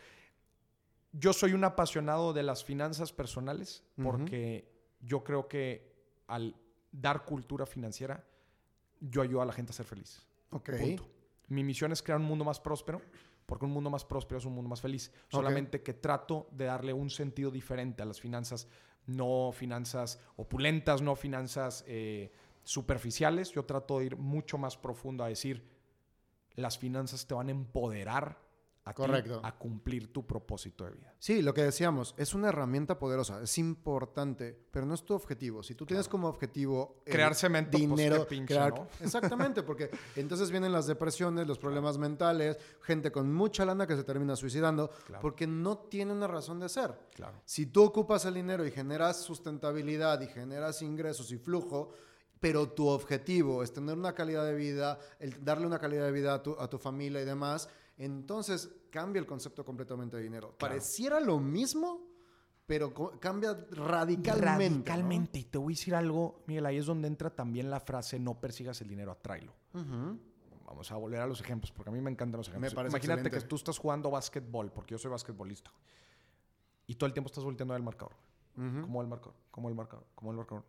Yo 1.13 1.33
soy 1.33 1.53
un 1.53 1.65
apasionado 1.65 2.33
de 2.33 2.43
las 2.43 2.65
finanzas 2.65 3.13
personales 3.13 3.85
porque 4.03 4.65
uh 4.65 5.05
-huh. 5.05 5.07
yo 5.09 5.25
creo 5.25 5.49
que 5.49 5.93
al 6.27 6.57
dar 6.93 7.25
cultura 7.25 7.67
financiera, 7.67 8.25
yo 9.01 9.23
ayudo 9.23 9.43
a 9.43 9.47
la 9.47 9.53
gente 9.53 9.71
a 9.71 9.75
ser 9.75 9.87
feliz. 9.87 10.27
Ok. 10.51 10.71
Punto. 10.79 11.09
Mi 11.49 11.65
misión 11.65 11.93
es 11.93 12.03
crear 12.03 12.21
un 12.21 12.27
mundo 12.27 12.45
más 12.45 12.61
próspero 12.61 13.01
porque 13.51 13.65
un 13.65 13.73
mundo 13.73 13.91
más 13.91 14.05
próspero 14.05 14.39
es 14.39 14.45
un 14.45 14.55
mundo 14.55 14.69
más 14.69 14.81
feliz. 14.81 15.09
Okay. 15.09 15.27
Solamente 15.29 15.83
que 15.83 15.93
trato 15.93 16.49
de 16.53 16.67
darle 16.67 16.93
un 16.93 17.11
sentido 17.11 17.51
diferente 17.51 18.01
a 18.01 18.07
las 18.07 18.21
finanzas, 18.21 18.69
no 19.07 19.51
finanzas 19.53 20.21
opulentas, 20.37 21.03
no 21.03 21.17
finanzas 21.17 21.85
eh, 21.89 22.31
superficiales. 22.63 23.51
Yo 23.51 23.65
trato 23.65 23.99
de 23.99 24.07
ir 24.07 24.17
mucho 24.17 24.57
más 24.57 24.77
profundo 24.77 25.25
a 25.25 25.29
decir, 25.29 25.69
las 26.55 26.79
finanzas 26.79 27.27
te 27.27 27.35
van 27.35 27.49
a 27.49 27.51
empoderar 27.51 28.39
a, 28.85 28.95
Correcto. 28.95 29.41
Ti, 29.41 29.47
a 29.47 29.53
cumplir 29.57 30.13
tu 30.13 30.27
propósito 30.27 30.85
de 30.85 30.93
vida. 30.93 31.15
Sí, 31.19 31.43
lo 31.43 31.53
que 31.53 31.63
decíamos, 31.63 32.15
es 32.17 32.35
una 32.35 32.49
herramienta 32.49 32.99
poderosa, 32.99 33.43
es 33.43 33.59
importante, 33.59 34.59
pero 34.71 34.87
no 34.87 34.95
es 34.95 35.05
tu 35.05 35.15
objetivo. 35.15 35.63
Si 35.63 35.75
tú 35.75 35.85
tienes 35.85 36.07
claro. 36.07 36.13
como 36.13 36.29
objetivo 36.29 37.03
crear 37.05 37.35
cemento, 37.35 37.77
dinero, 37.77 38.17
pues, 38.17 38.29
pinche, 38.29 38.55
crear, 38.55 38.75
¿no? 38.75 38.89
exactamente, 39.01 39.63
porque 39.63 39.91
entonces 40.17 40.51
vienen 40.51 40.73
las 40.73 40.87
depresiones, 40.87 41.47
los 41.47 41.59
problemas 41.59 41.99
mentales, 41.99 42.59
gente 42.83 43.13
con 43.13 43.33
mucha 43.33 43.65
lana 43.65 43.87
que 43.87 43.97
se 43.97 44.05
termina 44.05 44.35
suicidando 44.35 44.91
claro. 45.07 45.21
porque 45.21 45.47
no 45.47 45.79
tiene 45.79 46.13
una 46.13 46.27
razón 46.27 46.59
de 46.59 46.69
ser. 46.69 46.99
Claro. 47.15 47.43
Si 47.45 47.67
tú 47.67 47.83
ocupas 47.83 48.25
el 48.25 48.35
dinero 48.35 48.65
y 48.67 48.71
generas 48.71 49.19
sustentabilidad 49.19 50.21
y 50.23 50.27
generas 50.27 50.81
ingresos 50.83 51.31
y 51.33 51.37
flujo, 51.37 51.93
pero 52.41 52.71
tu 52.71 52.89
objetivo 52.89 53.63
es 53.63 53.73
tener 53.73 53.97
una 53.97 54.15
calidad 54.15 54.45
de 54.47 54.55
vida, 54.55 54.99
el 55.19 55.45
darle 55.45 55.67
una 55.67 55.79
calidad 55.79 56.07
de 56.07 56.13
vida 56.13 56.35
a 56.35 56.43
tu, 56.43 56.57
a 56.59 56.69
tu 56.69 56.79
familia 56.79 57.21
y 57.21 57.27
demás, 57.27 57.69
entonces 58.05 58.71
cambia 58.91 59.21
el 59.21 59.27
concepto 59.27 59.65
completamente 59.65 60.17
de 60.17 60.23
dinero. 60.23 60.55
Claro. 60.57 60.73
Pareciera 60.75 61.21
lo 61.21 61.39
mismo, 61.39 62.01
pero 62.67 62.93
cambia 63.21 63.53
radicalmente. 63.71 64.33
Radicalmente. 64.33 65.39
¿no? 65.39 65.43
Y 65.43 65.45
te 65.45 65.59
voy 65.59 65.73
a 65.73 65.77
decir 65.77 65.95
algo, 65.95 66.43
Miguel, 66.47 66.67
ahí 66.67 66.79
es 66.79 66.87
donde 66.87 67.09
entra 67.09 67.31
también 67.31 67.69
la 67.71 67.81
frase 67.81 68.19
no 68.19 68.41
persigas 68.41 68.81
el 68.81 68.89
dinero, 68.89 69.13
atráelo. 69.13 69.53
Uh 69.75 69.79
-huh. 69.79 70.19
vamos 70.67 70.91
a 70.93 70.97
volver 70.97 71.21
a 71.21 71.27
los 71.27 71.41
ejemplos, 71.41 71.73
porque 71.73 71.91
a 71.91 71.93
mí 71.93 72.01
me 72.01 72.11
encantan 72.11 72.39
los 72.39 72.49
ejemplos. 72.49 72.73
Me 72.73 72.77
parece 72.77 72.93
Imagínate 72.97 73.21
excelente. 73.21 73.45
que 73.45 73.49
tú 73.49 73.57
estás 73.57 73.77
jugando 73.77 74.11
básquetbol, 74.11 74.71
porque 74.73 74.93
yo 74.93 74.99
soy 74.99 75.11
basquetbolista, 75.11 75.71
y 76.87 76.95
todo 76.95 77.07
el 77.07 77.13
tiempo 77.13 77.27
estás 77.29 77.45
volteando 77.45 77.75
al 77.75 77.83
marcador. 77.83 78.15
Ujú. 78.57 78.83
¿Cómo 78.83 78.99
va 78.99 79.03
el 79.03 79.09
marcador? 79.11 79.35
¿Cómo 79.51 79.67
va 79.67 79.71
el 79.71 79.77
marcador? 79.77 80.07
¿Cómo 80.15 80.29
va 80.29 80.33
el 80.33 80.37
marcador? 80.39 80.65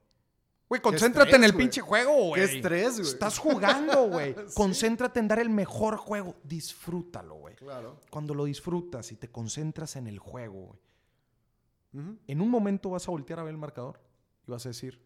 Güey, 0.72 0.82
concéntrate 0.82 1.32
estrés, 1.32 1.36
en 1.36 1.44
el 1.44 1.52
güey. 1.52 1.66
pinche 1.66 1.82
juego, 1.82 2.28
güey. 2.28 2.48
Qué 2.48 2.56
estrés, 2.56 2.98
güey. 2.98 3.12
Estás 3.12 3.38
jugando, 3.40 4.08
güey. 4.08 4.34
Sí. 4.34 4.54
Concéntrate 4.56 5.20
en 5.20 5.28
dar 5.28 5.40
el 5.40 5.50
mejor 5.50 5.98
juego. 5.98 6.38
Disfrútalo, 6.46 7.36
güey. 7.36 7.56
Claro. 7.56 8.00
Cuando 8.10 8.34
lo 8.34 8.46
disfrutas 8.46 9.12
y 9.12 9.18
te 9.18 9.30
concentras 9.30 9.98
en 9.98 10.08
el 10.08 10.18
juego, 10.18 10.78
güey, 11.92 12.18
en 12.26 12.40
un 12.40 12.50
momento 12.50 12.90
vas 12.90 13.06
a 13.06 13.12
voltear 13.12 13.40
a 13.40 13.44
ver 13.44 13.52
el 13.52 13.58
marcador 13.58 14.00
y 14.48 14.52
vas 14.52 14.66
a 14.66 14.70
decir, 14.70 14.98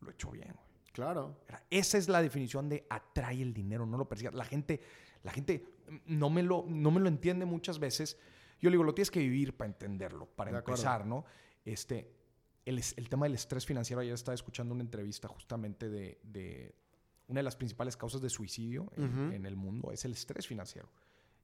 lo 0.00 0.08
he 0.08 0.14
hecho 0.14 0.32
bien, 0.32 0.52
güey. 0.52 0.66
Claro. 0.92 1.36
Esa 1.70 1.96
es 1.96 2.08
la 2.08 2.20
definición 2.20 2.68
de 2.68 2.84
atrae 2.90 3.40
el 3.40 3.54
dinero, 3.54 3.86
no 3.86 3.98
lo 3.98 4.08
persigas. 4.08 4.34
La 4.34 4.44
gente, 4.44 4.80
la 5.22 5.30
gente 5.30 5.64
no 6.06 6.28
me, 6.28 6.42
lo, 6.42 6.64
no 6.66 6.90
me 6.90 6.98
lo 6.98 7.06
entiende 7.06 7.44
muchas 7.44 7.78
veces. 7.78 8.18
Yo 8.60 8.68
le 8.68 8.74
digo, 8.74 8.82
lo 8.82 8.94
tienes 8.94 9.12
que 9.12 9.20
vivir 9.20 9.56
para 9.56 9.70
entenderlo, 9.70 10.26
para 10.26 10.50
De 10.50 10.58
acuerdo. 10.58 10.82
empezar, 10.82 11.06
¿no? 11.06 11.24
Este, 11.64 12.17
el, 12.68 13.08
tema 13.08 13.26
del 13.26 13.34
estrés 13.34 13.64
financiero, 13.66 14.00
ayer 14.00 14.14
estaba 14.14 14.34
escuchando 14.34 14.74
una 14.74 14.82
entrevista 14.82 15.28
justamente 15.28 15.88
de, 15.88 16.20
de 16.22 16.74
una 17.28 17.38
de 17.40 17.42
las 17.44 17.56
principales 17.56 17.96
causas 17.96 18.20
de 18.20 18.28
suicidio 18.30 18.90
en, 18.96 19.04
Ujú. 19.04 19.34
en 19.34 19.46
el 19.46 19.56
mundo, 19.56 19.90
es 19.92 20.04
el 20.04 20.12
estrés 20.12 20.46
financiero. 20.46 20.88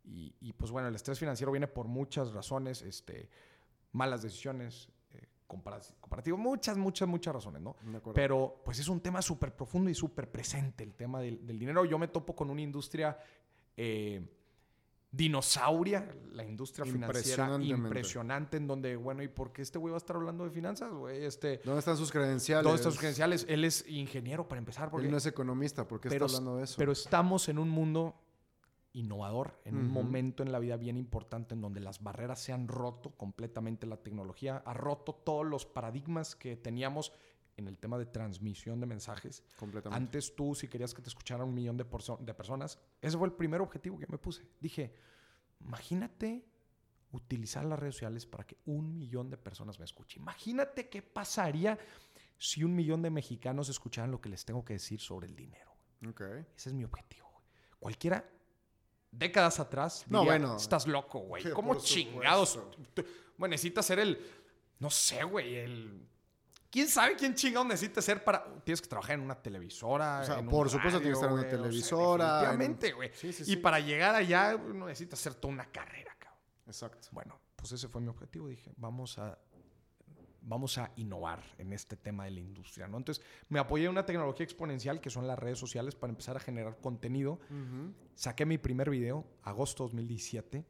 Y, 0.05 0.35
y, 0.41 0.53
pues 0.53 0.71
bueno, 0.71 0.89
el 0.89 0.95
estrés 0.95 1.19
financiero 1.19 1.51
viene 1.53 1.67
por 1.67 1.87
muchas 1.89 2.33
razones, 2.33 2.83
este, 2.83 3.31
malas 3.93 4.23
decisiones, 4.23 4.91
eh, 5.13 5.27
compara- 5.47 5.81
comparativo, 6.01 6.37
muchas, 6.37 6.77
muchas, 6.77 7.09
muchas 7.09 7.35
razones, 7.35 7.63
¿no? 7.63 7.75
Pero 8.15 8.61
pues 8.65 8.79
es 8.79 8.89
un 8.89 9.01
tema 9.01 9.23
súper 9.23 9.57
profundo 9.57 9.89
y 9.89 9.95
súper 9.95 10.31
presente, 10.31 10.85
el 10.85 10.95
tema 10.95 11.21
del, 11.23 11.47
del 11.47 11.59
dinero. 11.59 11.85
Yo 11.87 11.99
me 11.99 12.09
topo 12.09 12.35
con 12.37 12.51
una 12.51 12.61
industria 12.61 13.17
eh, 13.77 14.27
dinosauria, 15.17 16.09
la 16.33 16.45
industria 16.45 16.85
financiera 16.85 17.57
impresionante, 17.61 18.57
en 18.57 18.67
donde, 18.67 18.97
bueno, 18.97 19.23
¿y 19.23 19.29
por 19.29 19.53
qué 19.53 19.63
este 19.63 19.79
güey 19.79 19.93
va 19.93 19.97
a 19.97 19.99
estar 19.99 20.17
hablando 20.17 20.45
de 20.45 20.51
finanzas, 20.51 20.93
güey? 20.93 21.25
Este, 21.25 21.61
¿Dónde 21.65 21.79
están 21.79 21.97
sus 21.97 22.11
credenciales? 22.11 22.65
todos 22.65 22.81
estos 22.81 22.99
credenciales, 22.99 23.47
él 23.49 23.65
es 23.65 23.85
ingeniero 23.89 24.49
para 24.49 24.59
empezar, 24.59 24.91
porque, 24.91 25.07
Él 25.07 25.13
no 25.13 25.19
es 25.19 25.27
economista, 25.27 25.87
¿por 25.87 26.01
qué 26.01 26.09
pero, 26.09 26.27
está 26.27 26.39
hablando 26.39 26.59
de 26.59 26.65
eso? 26.65 26.75
pero 26.79 26.93
estamos 26.93 27.49
en 27.49 27.59
un 27.59 27.69
mundo 27.69 28.21
innovador, 28.93 29.61
en 29.65 29.77
un 29.77 29.89
momento 29.89 30.45
en 30.45 30.53
la 30.53 30.61
vida 30.61 30.77
bien 30.77 30.97
importante 30.97 31.55
en 31.55 31.61
donde 31.61 31.81
las 31.81 32.03
barreras 32.03 32.41
se 32.41 32.53
han 32.53 32.69
roto 32.69 33.11
completamente, 33.11 33.89
la 33.89 33.97
tecnología 33.97 34.63
ha 34.65 34.73
roto 34.73 35.15
todos 35.15 35.45
los 35.45 35.67
paradigmas 35.67 36.37
que 36.37 36.57
teníamos 36.57 37.13
en 37.57 37.69
el 37.69 37.79
tema 37.79 37.99
de 37.99 38.07
transmisión 38.07 38.81
de 38.81 38.87
mensajes. 38.87 39.43
Completamente. 39.59 40.05
Antes 40.05 40.35
tú, 40.35 40.55
si 40.55 40.69
querías 40.69 40.93
que 40.95 41.03
te 41.03 41.09
escuchara 41.09 41.45
un 41.45 41.55
millón 41.55 41.77
de, 41.77 41.85
perso- 41.89 42.19
de 42.19 42.35
personas, 42.35 42.79
ese 43.01 43.17
fue 43.17 43.29
el 43.29 43.33
primer 43.35 43.61
objetivo 43.61 43.99
que 43.99 44.07
me 44.09 44.19
puse. 44.19 44.43
Dije, 44.61 44.93
imagínate 45.61 46.45
utilizar 47.13 47.65
las 47.65 47.79
redes 47.79 47.95
sociales 47.95 48.27
para 48.27 48.45
que 48.45 48.57
un 48.67 48.99
millón 48.99 49.31
de 49.31 49.37
personas 49.37 49.79
me 49.79 49.85
escuchen. 49.85 50.23
Imagínate 50.23 50.89
qué 50.89 51.01
pasaría 51.03 51.79
si 52.39 52.65
un 52.65 52.75
millón 52.75 53.03
de 53.03 53.11
mexicanos 53.11 53.69
escucharan 53.69 54.11
lo 54.11 54.21
que 54.21 54.29
les 54.29 54.45
tengo 54.45 54.65
que 54.65 54.75
decir 54.75 55.01
sobre 55.01 55.29
el 55.29 55.37
dinero. 55.37 55.71
Ok. 56.09 56.21
Ese 56.57 56.71
es 56.71 56.73
mi 56.73 56.83
objetivo. 56.85 57.31
güey. 57.33 57.45
Cualquiera, 57.79 58.29
décadas 59.13 59.61
atrás, 59.61 60.05
No, 60.09 60.21
diría, 60.23 60.33
bueno. 60.39 60.57
estás 60.57 60.89
loco, 60.89 61.21
güey. 61.21 61.45
¿Cómo 61.53 61.77
chingados? 61.77 62.59
Bueno, 63.39 63.53
necesitas 63.53 63.87
ser 63.87 64.01
el, 64.01 64.19
no 64.81 64.91
sé, 64.91 65.23
güey, 65.23 65.55
el... 65.55 66.09
¿Quién 66.75 66.89
sabe 66.89 67.15
quién 67.15 67.37
chingados 67.37 67.69
necesitas 67.69 68.05
ser 68.05 68.25
para... 68.25 68.45
Tienes 68.65 68.83
que 68.83 68.89
trabajar 68.89 69.15
en 69.15 69.21
una 69.21 69.41
televisora, 69.41 70.23
O 70.23 70.25
sea, 70.25 70.39
en 70.41 70.49
un 70.49 70.51
por 70.51 70.69
supuesto 70.69 70.99
tienes 70.99 71.21
que 71.21 71.25
estar 71.25 71.29
en 71.29 71.35
una 71.35 71.47
o 71.47 71.49
sea, 71.49 71.57
televisora, 71.57 72.41
definitivamente, 72.41 72.93
güey. 72.93 73.11
Sí, 73.15 73.33
sí, 73.33 73.43
y 73.45 73.47
sí. 73.47 73.57
para 73.59 73.79
llegar 73.79 74.17
allá, 74.17 74.57
uno 74.57 74.87
necesita 74.87 75.15
hacer 75.15 75.35
toda 75.37 75.55
una 75.55 75.67
carrera, 75.67 76.17
cabrón. 76.19 76.41
Exacto. 76.67 77.07
Bueno, 77.13 77.39
pues 77.55 77.71
ese 77.71 77.87
fue 77.87 78.01
mi 78.01 78.09
objetivo. 78.09 78.49
Dije, 78.49 78.73
vamos 78.77 79.21
a, 79.21 79.39
vamos 80.41 80.77
a 80.79 80.91
innovar 80.97 81.45
en 81.59 81.73
este 81.73 81.95
tema 81.95 82.25
de 82.25 82.33
la 82.33 82.41
industria, 82.41 82.89
¿no? 82.89 82.97
Entonces, 82.97 83.25
me 83.51 83.61
apoyé 83.61 83.85
en 83.85 83.93
una 83.93 84.05
tecnología 84.05 84.43
exponencial 84.43 85.01
que 85.01 85.11
son 85.11 85.29
las 85.29 85.39
redes 85.39 85.61
sociales 85.61 85.95
para 85.95 86.11
empezar 86.11 86.37
a 86.37 86.41
generar 86.41 86.79
contenido. 86.81 87.39
Saqué 88.17 88.47
mi 88.47 88.59
primer 88.59 88.91
video, 88.91 89.25
agosto 89.45 89.85
2017. 89.85 90.65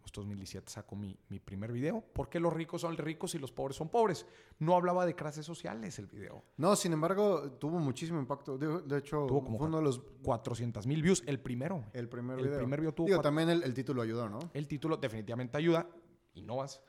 Agosto 0.00 0.22
2017 0.22 0.70
saco 0.70 0.96
mi, 0.96 1.16
mi 1.28 1.38
primer 1.40 1.70
video. 1.72 2.00
¿Por 2.00 2.28
qué 2.28 2.40
los 2.40 2.52
ricos 2.52 2.80
son 2.80 2.96
ricos 2.96 3.34
y 3.34 3.38
los 3.38 3.52
pobres 3.52 3.76
son 3.76 3.88
pobres? 3.90 4.26
No 4.58 4.74
hablaba 4.74 5.04
de 5.06 5.14
clases 5.14 5.44
sociales 5.44 5.98
el 5.98 6.06
video. 6.06 6.42
No, 6.56 6.74
sin 6.74 6.92
embargo, 6.94 7.52
tuvo 7.52 7.78
muchísimo 7.78 8.18
impacto. 8.18 8.56
De, 8.56 8.80
de 8.82 8.98
hecho, 8.98 9.26
Tuvo 9.26 9.44
como 9.44 9.58
fue 9.58 9.66
uno 9.66 9.76
de 9.78 9.84
los... 9.84 10.00
400 10.22 10.86
mil 10.86 11.02
views, 11.02 11.22
el 11.26 11.38
primero. 11.40 11.84
El 11.92 12.08
primer 12.08 12.38
El 12.38 12.44
video. 12.46 12.58
primer 12.58 12.80
video 12.80 12.94
tuvo 12.94 13.06
Digo, 13.06 13.18
cuatro- 13.18 13.28
también 13.28 13.50
el, 13.50 13.62
el 13.62 13.74
título 13.74 14.02
ayudó, 14.02 14.28
¿no? 14.28 14.38
El 14.54 14.66
título 14.66 14.96
definitivamente 14.96 15.56
ayuda. 15.58 15.86
Innovas. 16.34 16.80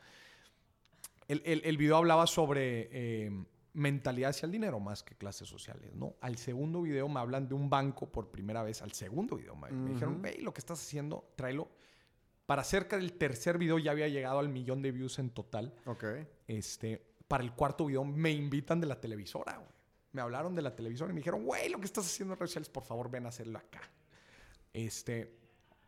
El, 1.27 1.41
el, 1.46 1.62
el 1.65 1.77
video 1.77 1.98
hablaba 1.98 2.27
sobre 2.27 2.89
eh, 2.91 3.46
mentalidad 3.74 4.32
hacia 4.32 4.46
el 4.46 4.51
dinero 4.51 4.80
más 4.80 5.03
que 5.03 5.15
clases 5.15 5.48
sociales, 5.48 5.94
¿no? 5.96 6.15
Al 6.22 6.38
segundo 6.38 6.82
video 6.82 7.08
me 7.08 7.20
hablan 7.20 7.48
de 7.48 7.56
un 7.56 7.70
banco 7.70 8.10
por 8.12 8.30
primera 8.32 8.63
vez. 8.63 8.82
Al 8.82 8.91
segundo 8.94 9.36
video 9.38 9.56
me, 9.56 9.72
me 9.72 9.91
dijeron, 9.91 10.22
hey, 10.25 10.39
lo 10.41 10.53
que 10.53 10.60
estás 10.60 10.82
haciendo, 10.82 11.25
tráelo. 11.36 11.70
Para 12.51 12.65
cerca 12.65 12.98
del 12.98 13.13
tercer 13.13 13.58
video 13.58 13.79
ya 13.79 13.91
había 13.91 14.10
llegado 14.10 14.39
al 14.39 14.50
millón 14.50 14.81
de 14.81 14.91
views 14.91 15.20
en 15.20 15.29
total. 15.29 15.74
Ok. 15.86 16.03
Este, 16.50 17.01
para 17.29 17.46
el 17.46 17.53
cuarto 17.53 17.86
video 17.86 18.03
me 18.03 18.29
invitan 18.31 18.81
de 18.81 18.88
la 18.88 19.00
televisora, 19.00 19.55
güey. 19.55 19.70
Me 20.12 20.22
hablaron 20.22 20.53
de 20.53 20.62
la 20.62 20.75
televisora 20.75 21.12
y 21.12 21.13
me 21.13 21.22
dijeron, 21.22 21.46
güey, 21.46 21.70
lo 21.70 21.79
que 21.79 21.86
estás 21.86 22.05
haciendo 22.05 22.34
en 22.34 22.39
redes 22.41 22.50
sociales, 22.50 22.67
por 22.67 22.84
favor, 22.84 23.10
ven 23.10 23.25
a 23.25 23.29
hacerlo 23.29 23.58
acá. 23.58 23.79
Este, 24.74 25.34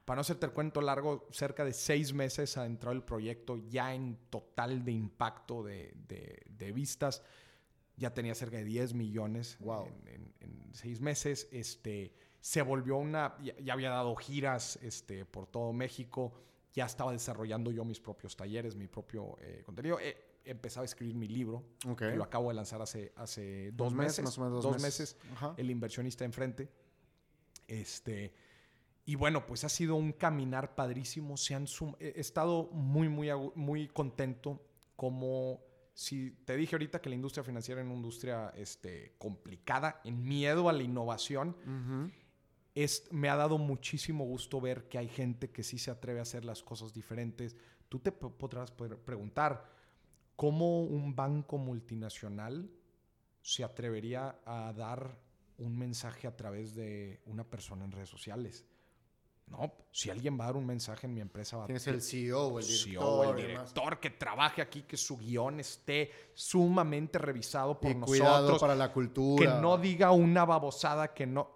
para 0.06 0.16
no 0.16 0.22
hacerte 0.22 0.46
el 0.46 0.54
cuento 0.54 0.80
largo, 0.80 1.28
cerca 1.32 1.66
de 1.66 1.74
seis 1.74 2.14
meses 2.14 2.56
ha 2.58 2.66
entrado 2.66 2.96
el 2.96 3.04
proyecto 3.04 3.58
ya 3.68 3.94
en 3.94 4.16
total 4.30 4.86
de 4.86 4.94
impacto 4.94 5.64
de, 5.64 5.92
de- 6.08 6.44
de 6.48 6.72
vistas. 6.72 7.24
Ya 7.98 8.14
tenía 8.14 8.36
cerca 8.36 8.56
de 8.56 8.64
10 8.64 8.94
millones 8.94 9.58
Wow. 9.60 9.88
en, 9.88 10.08
en- 10.08 10.34
en 10.40 10.74
seis 10.74 11.02
meses. 11.02 11.50
Este, 11.52 12.14
se 12.40 12.62
volvió 12.62 12.96
una... 12.96 13.36
Ya, 13.44 13.54
ya 13.60 13.74
había 13.74 13.90
dado 13.90 14.16
giras 14.16 14.80
este, 14.82 15.26
por 15.26 15.46
todo 15.46 15.74
México. 15.74 16.34
Ya 16.74 16.86
estaba 16.86 17.12
desarrollando 17.12 17.72
yo 17.72 17.86
mis 17.86 18.00
propios 18.00 18.36
talleres, 18.36 18.76
mi 18.76 18.88
propio 18.88 19.38
eh, 19.42 19.62
contenido. 19.66 20.00
He 20.00 20.16
empezado 20.46 20.82
a 20.82 20.86
escribir 20.86 21.16
mi 21.16 21.28
libro. 21.28 21.64
Ok. 21.88 22.00
que 22.00 22.16
lo 22.16 22.24
acabo 22.24 22.50
de 22.50 22.56
lanzar 22.56 22.82
hace, 22.82 23.14
hace 23.16 23.72
dos, 23.72 23.90
Dos 23.90 23.94
meses. 23.94 24.26
más 24.26 24.38
o 24.38 24.44
menos 24.44 24.64
dos 24.64 24.82
meses. 24.82 25.18
Ajá. 25.34 25.54
El 25.58 25.70
inversionista 25.70 26.26
enfrente. 26.26 26.70
Este... 27.68 28.34
Y 29.06 29.16
bueno, 29.16 29.46
pues 29.46 29.66
ha 29.66 29.70
sido 29.70 29.96
un 29.96 30.14
caminar 30.14 30.76
padrísimo. 30.76 31.36
Se 31.36 31.54
han 31.54 31.68
sum- 31.68 31.96
he 32.00 32.14
estado 32.22 32.70
muy, 32.72 33.10
muy, 33.10 33.28
muy 33.56 33.88
contento. 33.90 34.62
Como 34.96 35.60
si 35.94 36.32
te 36.46 36.56
dije 36.56 36.76
ahorita 36.76 37.02
que 37.02 37.10
la 37.10 37.16
industria 37.16 37.44
financiera 37.44 37.82
es 37.82 37.86
una 37.86 37.96
industria 37.96 38.54
este, 38.56 39.14
complicada, 39.18 40.00
en 40.06 40.24
miedo 40.24 40.70
a 40.70 40.74
la 40.74 40.84
innovación, 40.84 41.50
Ujú. 41.50 42.12
Es, 42.76 43.08
me 43.12 43.30
ha 43.30 43.36
dado 43.36 43.58
muchísimo 43.58 44.24
gusto 44.26 44.60
ver 44.60 44.88
que 44.88 44.98
hay 44.98 45.08
gente 45.08 45.52
que 45.52 45.64
sí 45.64 45.78
se 45.78 45.92
atreve 45.92 46.20
a 46.20 46.24
hacer 46.24 46.44
las 46.46 46.64
cosas 46.64 46.94
diferentes. 46.94 47.56
Tú 47.90 48.00
te 48.00 48.12
po- 48.12 48.32
podrás 48.32 48.72
pre- 48.72 48.96
preguntar, 48.98 49.70
¿cómo 50.36 50.82
un 50.82 51.16
banco 51.16 51.58
multinacional 51.58 52.70
se 53.42 53.64
atrevería 53.64 54.40
a 54.46 54.74
dar 54.74 55.18
un 55.58 55.78
mensaje 55.78 56.28
a 56.28 56.36
través 56.36 56.74
de 56.76 57.22
una 57.26 57.44
persona 57.44 57.86
en 57.86 57.92
redes 57.92 58.10
sociales? 58.10 58.66
No, 59.46 59.72
si 59.92 60.10
alguien 60.10 60.40
va 60.40 60.46
a 60.46 60.48
dar 60.48 60.56
un 60.56 60.66
mensaje 60.66 61.06
en 61.06 61.14
mi 61.14 61.20
empresa, 61.22 61.58
va 61.58 61.64
a 61.64 61.68
¿Quién 61.68 61.76
es 61.76 61.86
el 61.88 62.02
CEO 62.02 62.48
o 62.48 62.60
el 62.60 62.66
CEO, 62.66 63.24
director? 63.24 63.38
el 63.40 63.44
y 63.46 63.48
demás? 63.50 63.74
director 63.74 64.00
que 64.00 64.10
trabaje 64.10 64.62
aquí, 64.62 64.84
que 64.84 64.96
su 64.98 65.18
guion 65.18 65.60
esté 65.60 66.10
sumamente 66.34 67.20
revisado 67.20 67.80
por 67.80 67.92
Y 67.92 67.96
nosotros. 67.96 68.18
cuidado 68.20 68.58
para 68.58 68.74
la 68.74 68.92
cultura. 68.92 69.46
Que 69.56 69.62
no 69.62 69.78
diga 69.78 70.12
una 70.12 70.46
babosada 70.46 71.14
que 71.14 71.28
no. 71.28 71.52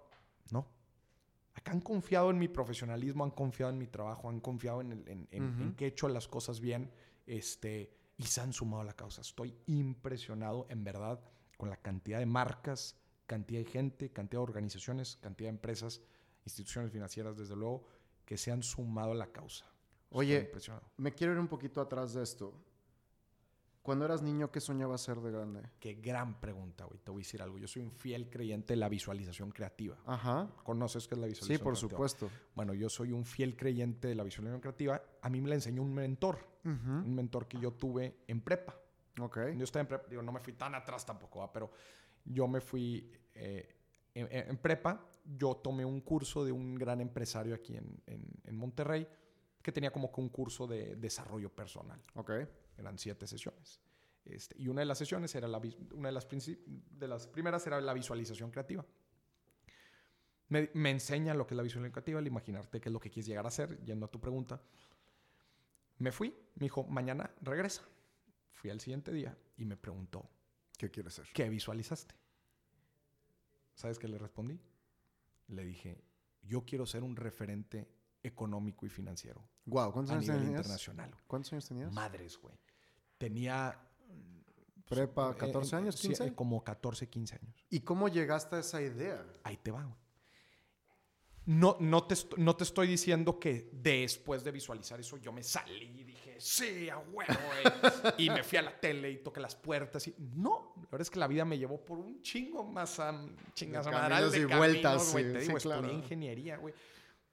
No. 0.52 0.66
Acá 1.58 1.72
han 1.72 1.80
confiado 1.80 2.30
en 2.30 2.38
mi 2.38 2.46
profesionalismo, 2.48 3.24
han 3.24 3.30
confiado 3.32 3.72
en 3.72 3.78
mi 3.78 3.86
trabajo, 3.88 4.28
han 4.28 4.40
confiado 4.40 4.80
en, 4.80 4.92
el- 4.92 5.08
en- 5.08 5.28
en- 5.32 5.44
Ujú. 5.54 5.62
en 5.62 5.74
que 5.74 5.84
he 5.86 5.88
hecho 5.88 6.08
las 6.08 6.28
cosas 6.28 6.60
bien 6.60 6.90
este, 7.26 7.92
y 8.16 8.22
se 8.24 8.40
han 8.40 8.52
sumado 8.52 8.82
a 8.82 8.84
la 8.84 8.92
causa. 8.94 9.20
Estoy 9.22 9.54
impresionado, 9.66 10.66
en 10.70 10.84
verdad, 10.84 11.20
con 11.56 11.68
la 11.68 11.76
cantidad 11.76 12.18
de 12.20 12.26
marcas, 12.26 12.96
cantidad 13.26 13.60
de 13.60 13.66
gente, 13.70 14.10
cantidad 14.10 14.38
de 14.40 14.44
organizaciones, 14.44 15.16
cantidad 15.16 15.48
de 15.48 15.56
empresas, 15.56 16.00
instituciones 16.44 16.92
financieras, 16.92 17.36
desde 17.36 17.56
luego, 17.56 17.84
que 18.24 18.36
se 18.38 18.50
han 18.52 18.62
sumado 18.62 19.12
a 19.12 19.14
la 19.14 19.26
causa. 19.32 19.64
Estoy 20.04 20.18
Oye, 20.20 20.40
impresionado. 20.40 20.86
me 20.96 21.12
quiero 21.12 21.32
ir 21.32 21.38
un 21.40 21.48
poquito 21.48 21.80
atrás 21.80 22.14
de 22.14 22.22
esto. 22.22 22.54
Cuando 23.82 24.04
eras 24.04 24.20
niño, 24.22 24.50
¿qué 24.50 24.60
soñabas 24.60 25.00
ser 25.00 25.18
de 25.20 25.30
grande? 25.30 25.62
Qué 25.80 25.94
gran 25.94 26.40
pregunta, 26.40 26.84
güey. 26.84 26.98
Te 27.00 27.10
voy 27.10 27.22
a 27.22 27.24
decir 27.24 27.40
algo. 27.40 27.56
Yo 27.58 27.66
soy 27.66 27.82
un 27.82 27.90
fiel 27.90 28.28
creyente 28.28 28.74
de 28.74 28.76
la 28.76 28.88
visualización 28.88 29.50
creativa. 29.50 29.96
Ajá. 30.04 30.48
¿Conoces 30.62 31.08
qué 31.08 31.14
es 31.14 31.20
la 31.20 31.26
visualización 31.26 31.58
Sí, 31.58 31.64
por 31.64 31.72
creativa? 31.72 31.90
supuesto. 31.90 32.30
Bueno, 32.54 32.74
yo 32.74 32.90
soy 32.90 33.12
un 33.12 33.24
fiel 33.24 33.56
creyente 33.56 34.08
de 34.08 34.14
la 34.14 34.24
visualización 34.24 34.60
creativa. 34.60 35.00
A 35.22 35.30
mí 35.30 35.40
me 35.40 35.48
la 35.48 35.54
enseñó 35.54 35.82
un 35.82 35.94
mentor, 35.94 36.38
un 36.64 37.14
mentor 37.14 37.48
que 37.48 37.58
yo 37.58 37.72
tuve 37.72 38.18
en 38.26 38.42
prepa. 38.42 38.76
Ok. 39.20 39.38
Yo 39.56 39.64
estaba 39.64 39.80
en 39.80 39.86
prepa, 39.88 40.06
digo, 40.10 40.20
no 40.22 40.32
me 40.32 40.40
fui 40.40 40.52
tan 40.52 40.74
atrás 40.74 41.06
tampoco, 41.06 41.38
¿va? 41.40 41.50
pero 41.52 41.70
yo 42.26 42.46
me 42.46 42.60
fui 42.60 43.10
eh, 43.34 43.74
en 44.14 44.56
prepa. 44.58 45.02
yo 45.24 45.56
tomé 45.56 45.84
un 45.84 46.00
curso 46.02 46.44
de 46.44 46.52
un 46.52 46.74
gran 46.74 47.00
empresario 47.00 47.54
aquí 47.54 47.76
en, 47.76 48.02
en- 48.06 48.26
en 48.44 48.56
Monterrey 48.56 49.06
que 49.62 49.72
tenía 49.72 49.90
como 49.90 50.10
que 50.12 50.20
un 50.20 50.28
curso 50.28 50.66
de 50.66 50.96
desarrollo 50.96 51.48
personal. 51.50 52.00
Ok. 52.14 52.30
Eran 52.78 52.98
siete 52.98 53.26
sesiones. 53.26 53.80
Este, 54.24 54.54
y 54.58 54.68
una 54.68 54.80
de 54.80 54.86
las 54.86 54.96
sesiones 54.98 55.34
era 55.34 55.48
la, 55.48 55.60
una 55.92 56.08
de 56.08 56.12
las, 56.12 56.26
de 56.28 57.08
las 57.08 57.26
primeras 57.26 57.66
era 57.66 57.80
la 57.80 57.92
visualización 57.92 58.50
creativa. 58.50 58.86
Me, 60.48 60.70
me 60.74 60.90
enseña 60.90 61.34
lo 61.34 61.46
que 61.46 61.54
es 61.54 61.56
la 61.56 61.62
visualización 61.62 61.92
creativa, 61.92 62.20
el 62.20 62.26
imaginarte 62.26 62.80
qué 62.80 62.88
es 62.88 62.92
lo 62.92 63.00
que 63.00 63.10
quieres 63.10 63.26
llegar 63.26 63.44
a 63.44 63.48
hacer, 63.48 63.82
yendo 63.84 64.06
a 64.06 64.10
tu 64.10 64.20
pregunta. 64.20 64.62
Me 65.98 66.12
fui, 66.12 66.30
me 66.54 66.64
dijo, 66.64 66.84
mañana 66.84 67.30
regresa. 67.42 67.82
Fui 68.52 68.70
al 68.70 68.80
siguiente 68.80 69.12
día 69.12 69.36
y 69.56 69.64
me 69.64 69.76
preguntó, 69.76 70.28
¿Qué 70.78 70.90
quieres 70.90 71.14
ser? 71.14 71.26
¿qué 71.34 71.48
visualizaste? 71.48 72.14
¿Sabes 73.74 73.98
qué 73.98 74.08
le 74.08 74.18
respondí? 74.18 74.60
Le 75.48 75.64
dije, 75.64 76.02
yo 76.42 76.64
quiero 76.64 76.86
ser 76.86 77.02
un 77.02 77.16
referente 77.16 77.88
económico 78.22 78.84
y 78.86 78.88
financiero 78.88 79.48
Wow, 79.66 79.92
¿cuántos 79.92 80.12
a 80.12 80.14
años 80.14 80.26
nivel 80.28 80.40
tenías? 80.42 80.60
internacional. 80.60 81.14
¿Cuántos 81.26 81.52
años 81.52 81.68
tenías? 81.68 81.92
Madres, 81.92 82.38
güey. 82.38 82.54
Tenía... 83.18 83.78
Prepa, 84.88 85.32
eh, 85.32 85.38
14 85.38 85.74
eh, 85.74 85.78
años, 85.78 85.94
sí, 85.96 86.08
15. 86.08 86.24
eh, 86.24 86.34
como 86.34 86.64
14, 86.64 87.08
15 87.10 87.34
años. 87.34 87.66
¿Y 87.68 87.80
cómo 87.80 88.08
llegaste 88.08 88.56
a 88.56 88.60
esa 88.60 88.80
idea? 88.80 89.22
Ahí 89.42 89.58
te 89.58 89.70
va, 89.70 89.84
güey. 89.84 89.98
No, 91.44 91.78
no, 91.80 92.04
te, 92.04 92.14
no 92.36 92.56
te 92.56 92.64
estoy 92.64 92.86
diciendo 92.86 93.38
que 93.40 93.70
después 93.72 94.44
de 94.44 94.52
visualizar 94.52 95.00
eso 95.00 95.16
yo 95.16 95.32
me 95.32 95.42
salí 95.42 96.00
y 96.00 96.04
dije, 96.04 96.36
sí, 96.38 96.90
a 96.90 96.98
huevo, 96.98 97.14
güey. 97.24 98.14
y 98.18 98.28
me 98.28 98.42
fui 98.44 98.58
a 98.58 98.62
la 98.62 98.78
tele 98.78 99.10
y 99.10 99.16
toqué 99.22 99.40
las 99.40 99.56
puertas. 99.56 100.06
Y... 100.08 100.14
No, 100.18 100.74
la 100.76 100.82
verdad 100.82 101.00
es 101.00 101.10
que 101.10 101.18
la 101.18 101.26
vida 101.26 101.46
me 101.46 101.56
llevó 101.56 101.82
por 101.82 101.98
un 101.98 102.20
chingo 102.20 102.64
más 102.64 103.00
a 103.00 103.18
chingas 103.54 103.86
De 103.86 103.92
caminos 103.92 104.32
de 104.32 104.38
y 104.38 104.40
caminos, 104.42 104.58
vueltas, 104.58 105.12
güey. 105.12 105.24
sí, 105.24 105.32
Te 105.32 105.40
sí, 105.40 105.46
digo, 105.46 105.58
claro. 105.58 105.80
estudié 105.86 106.02
ingeniería, 106.02 106.56
güey. 106.58 106.74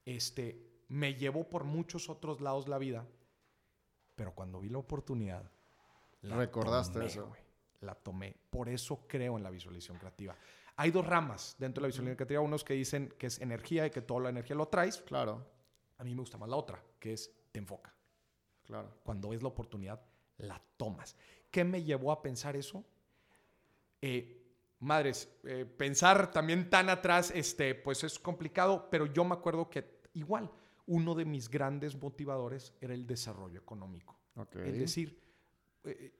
Este, 0.06 0.65
me 0.88 1.15
llevó 1.15 1.50
por 1.50 1.65
muchos 1.65 2.10
otros 2.10 2.39
lados 2.39 2.70
la 2.70 2.77
vida, 2.77 3.06
pero 4.15 4.34
cuando 4.34 4.62
vi 4.62 4.70
la 4.70 4.77
oportunidad, 4.77 5.51
la 6.25 6.38
Recordaste 6.38 6.94
tomé, 6.94 7.05
eso. 7.05 7.32
La 7.82 7.96
tomé. 7.96 8.36
Por 8.50 8.70
eso 8.70 9.05
creo 9.08 9.38
en 9.38 9.44
la 9.44 9.50
visualización 9.50 9.98
creativa. 9.98 10.36
Hay 10.77 10.91
dos 10.91 11.05
ramas 11.05 11.55
dentro 11.58 11.82
de 11.82 11.86
la 11.86 11.88
visualización 11.88 12.15
creativa. 12.17 12.41
Unos 12.41 12.63
que 12.63 12.74
dicen 12.74 13.13
que 13.17 13.27
es 13.27 13.39
energía 13.39 13.86
y 13.86 13.91
que 13.91 14.01
toda 14.01 14.22
la 14.22 14.29
energía 14.29 14.55
lo 14.55 14.67
traes. 14.67 14.98
Claro, 15.01 15.46
A 15.98 16.03
mí 16.03 16.13
me 16.13 16.20
gusta 16.20 16.38
más 16.38 16.50
la 16.50 16.55
otra, 16.58 16.84
que 17.00 17.13
es 17.13 17.32
te 17.51 17.60
enfoca. 17.60 17.94
claro. 18.65 18.91
Cuando 19.03 19.29
ves 19.29 19.41
la 19.41 19.48
oportunidad, 19.48 20.01
la 20.38 20.62
tomas. 20.75 21.15
¿Qué 21.50 21.63
me 21.63 21.84
llevó 21.84 22.12
a 22.12 22.22
pensar 22.22 22.58
eso? 22.58 22.84
Eh, 24.01 24.41
madres, 24.79 25.29
eh, 25.46 25.65
pensar 25.65 26.32
también 26.32 26.70
tan 26.70 26.89
atrás, 26.89 27.32
este, 27.34 27.75
pues 27.75 28.03
es 28.03 28.20
complicado, 28.20 28.89
pero 28.89 29.05
yo 29.05 29.24
me 29.24 29.34
acuerdo 29.36 29.70
que 29.70 30.01
igual, 30.13 30.51
uno 30.88 31.15
de 31.15 31.25
mis 31.25 31.50
grandes 31.50 31.96
motivadores 31.96 32.74
era 32.82 32.94
el 32.94 33.08
desarrollo 33.08 33.60
económico. 33.60 34.20
Ok. 34.36 34.58
Es 34.58 34.77
decir, 34.77 35.20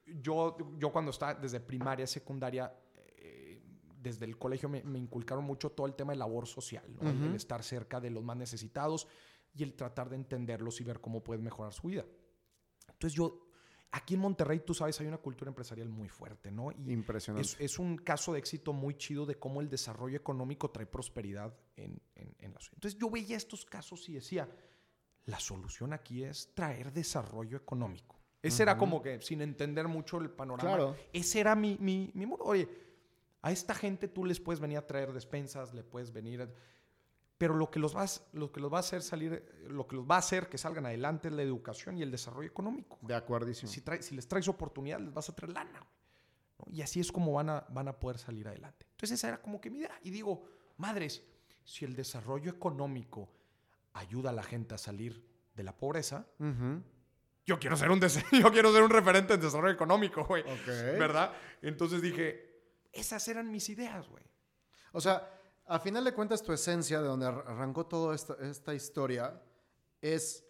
yo, 0.06 0.58
yo 0.78 0.92
cuando 0.92 1.12
estaba 1.12 1.34
desde 1.36 1.60
primaria, 1.60 2.06
secundaria, 2.08 2.74
eh, 3.18 3.62
desde 4.02 4.26
el 4.26 4.38
colegio 4.38 4.70
me, 4.70 4.84
me 4.84 5.00
inculcaron 5.00 5.44
mucho 5.44 5.72
todo 5.72 5.88
el 5.88 5.96
tema 5.96 6.14
de 6.14 6.20
labor 6.20 6.48
social, 6.48 6.84
¿no? 6.96 7.10
El- 7.10 7.36
estar 7.36 7.64
cerca 7.64 8.00
de 8.00 8.10
los 8.10 8.24
más 8.24 8.38
necesitados 8.38 9.08
y 9.54 9.64
el 9.64 9.74
tratar 9.76 10.10
de 10.10 10.16
entenderlos 10.18 10.82
y 10.82 10.84
ver 10.84 11.00
cómo 11.02 11.24
puedes 11.24 11.42
mejorar 11.44 11.74
su 11.74 11.88
vida. 11.88 12.06
Entonces 12.90 13.14
yo, 13.14 13.48
aquí 13.92 14.14
en 14.16 14.20
Monterrey, 14.20 14.60
tú 14.60 14.74
sabes, 14.74 15.00
hay 15.02 15.08
una 15.08 15.18
cultura 15.18 15.50
empresarial 15.50 15.90
muy 15.90 16.10
fuerte, 16.10 16.52
¿no? 16.52 16.72
Y 16.72 16.92
Impresionante. 16.92 17.50
es, 17.50 17.58
es 17.60 17.80
un 17.80 17.98
caso 17.98 18.34
de 18.34 18.40
éxito 18.40 18.74
muy 18.74 18.96
chido 18.96 19.26
de 19.26 19.36
cómo 19.40 19.62
el 19.62 19.70
desarrollo 19.70 20.18
económico 20.18 20.70
trae 20.72 20.86
prosperidad 20.86 21.58
en, 21.76 22.02
en, 22.16 22.36
en 22.40 22.54
la 22.54 22.60
ciudad. 22.60 22.76
Entonces 22.76 23.00
yo 23.00 23.10
veía 23.10 23.38
estos 23.38 23.66
casos 23.66 24.08
y 24.10 24.14
decía, 24.14 24.50
la 25.26 25.40
solución 25.40 25.94
aquí 25.94 26.24
es 26.24 26.54
traer 26.54 26.94
desarrollo 26.94 27.58
económico. 27.58 28.15
Ese 28.48 28.64
era 28.64 28.78
como 28.78 29.02
que, 29.02 29.22
sin 29.22 29.42
entender 29.42 29.88
mucho 29.88 30.18
el 30.18 30.30
panorama, 30.30 30.70
Claro. 30.76 30.96
ese 31.14 31.40
era 31.40 31.56
mi, 31.56 31.78
mi, 31.80 32.12
mi 32.14 32.26
modo. 32.26 32.44
Oye, 32.44 32.68
a 33.42 33.52
esta 33.52 33.74
gente 33.76 34.08
tú 34.08 34.26
les 34.26 34.40
puedes 34.40 34.60
venir 34.60 34.78
a 34.78 34.86
traer 34.88 35.12
despensas, 35.14 35.74
le 35.74 35.84
puedes 35.84 36.12
venir 36.12 36.42
a- 36.44 36.50
Pero 37.38 37.54
lo 37.56 37.70
que 37.70 37.80
los 37.80 37.94
vas, 37.94 38.26
lo 38.32 38.52
que 38.52 38.60
los 38.62 38.72
va 38.72 38.78
a 38.78 38.80
hacer 38.80 39.02
salir, 39.02 39.44
lo 39.68 39.86
que 39.88 39.98
los 39.98 40.06
va 40.10 40.16
a 40.16 40.20
hacer 40.20 40.48
que 40.48 40.58
salgan 40.58 40.86
adelante 40.86 41.28
es 41.28 41.34
la 41.34 41.42
educación 41.44 41.98
y 41.98 42.02
el 42.02 42.10
desarrollo 42.10 42.48
económico. 42.48 42.98
De 43.02 43.14
acuerdísimo. 43.14 43.70
Si, 43.72 43.82
trae- 43.82 44.02
si 44.02 44.16
les 44.16 44.26
traes 44.28 44.48
oportunidad, 44.48 45.00
les 45.02 45.14
vas 45.14 45.28
a 45.30 45.36
traer 45.36 45.52
lana. 45.54 45.86
Y 46.68 46.82
así 46.82 47.02
es 47.02 47.12
como 47.12 47.34
van 47.34 47.50
a, 47.50 47.66
van 47.70 47.90
a 47.90 48.00
poder 48.00 48.18
salir 48.20 48.48
adelante. 48.48 48.86
Entonces 48.92 49.12
esa 49.20 49.28
era 49.28 49.42
como 49.42 49.60
que 49.60 49.70
mi 49.70 49.80
idea. 49.80 50.00
Y 50.04 50.12
digo, 50.12 50.46
madres, 50.78 51.24
si 51.66 51.84
el 51.84 51.94
desarrollo 51.96 52.50
económico 52.50 53.30
ayuda 53.94 54.30
a 54.30 54.34
la 54.34 54.44
gente 54.44 54.74
a 54.74 54.78
salir 54.78 55.22
de 55.56 55.64
la 55.64 55.76
pobreza. 55.78 56.26
Yo 57.46 57.60
quiero 57.60 57.76
ser 57.78 57.92
un, 57.92 58.00
yo 58.32 58.52
quiero 58.52 58.72
ser 58.74 58.84
un 58.84 58.90
referente 58.90 59.34
en 59.36 59.42
desarrollo 59.42 59.74
económico, 59.74 60.26
güey. 60.26 60.44
Ok. 60.44 60.66
¿Verdad? 60.98 61.34
Entonces 61.62 62.02
dije, 62.02 62.62
esas 62.92 63.28
eran 63.28 63.52
mis 63.52 63.70
ideas, 63.70 64.08
güey. 64.08 64.24
O 64.94 65.02
sea, 65.02 65.32
a 65.68 65.80
final 65.80 66.04
de 66.04 66.14
cuentas, 66.14 66.42
tu 66.44 66.54
esencia, 66.54 67.02
de 67.02 67.08
donde 67.08 67.26
ar- 67.28 67.44
arrancó 67.48 67.86
toda 67.86 68.16
esta, 68.16 68.36
esta 68.42 68.74
historia, 68.74 69.42
es, 70.02 70.46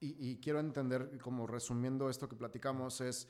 y, 0.00 0.30
y 0.32 0.40
quiero 0.40 0.60
entender, 0.60 1.18
como 1.18 1.46
resumiendo 1.46 2.08
esto 2.10 2.28
que 2.28 2.36
platicamos, 2.36 3.00
es, 3.00 3.28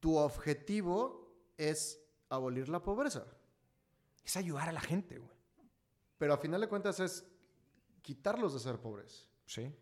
tu 0.00 0.16
objetivo 0.16 1.52
es 1.56 2.00
abolir 2.28 2.68
la 2.68 2.82
pobreza. 2.82 3.26
Es 4.24 4.36
ayudar 4.36 4.68
a 4.68 4.72
la 4.72 4.80
gente, 4.80 5.18
güey. 5.18 5.36
Pero 6.18 6.34
a 6.34 6.38
final 6.38 6.60
de 6.60 6.68
cuentas 6.68 7.00
es 7.00 7.24
quitarlos 8.02 8.52
de 8.54 8.60
ser 8.60 8.78
pobres. 8.80 9.28
Sí. 9.46 9.74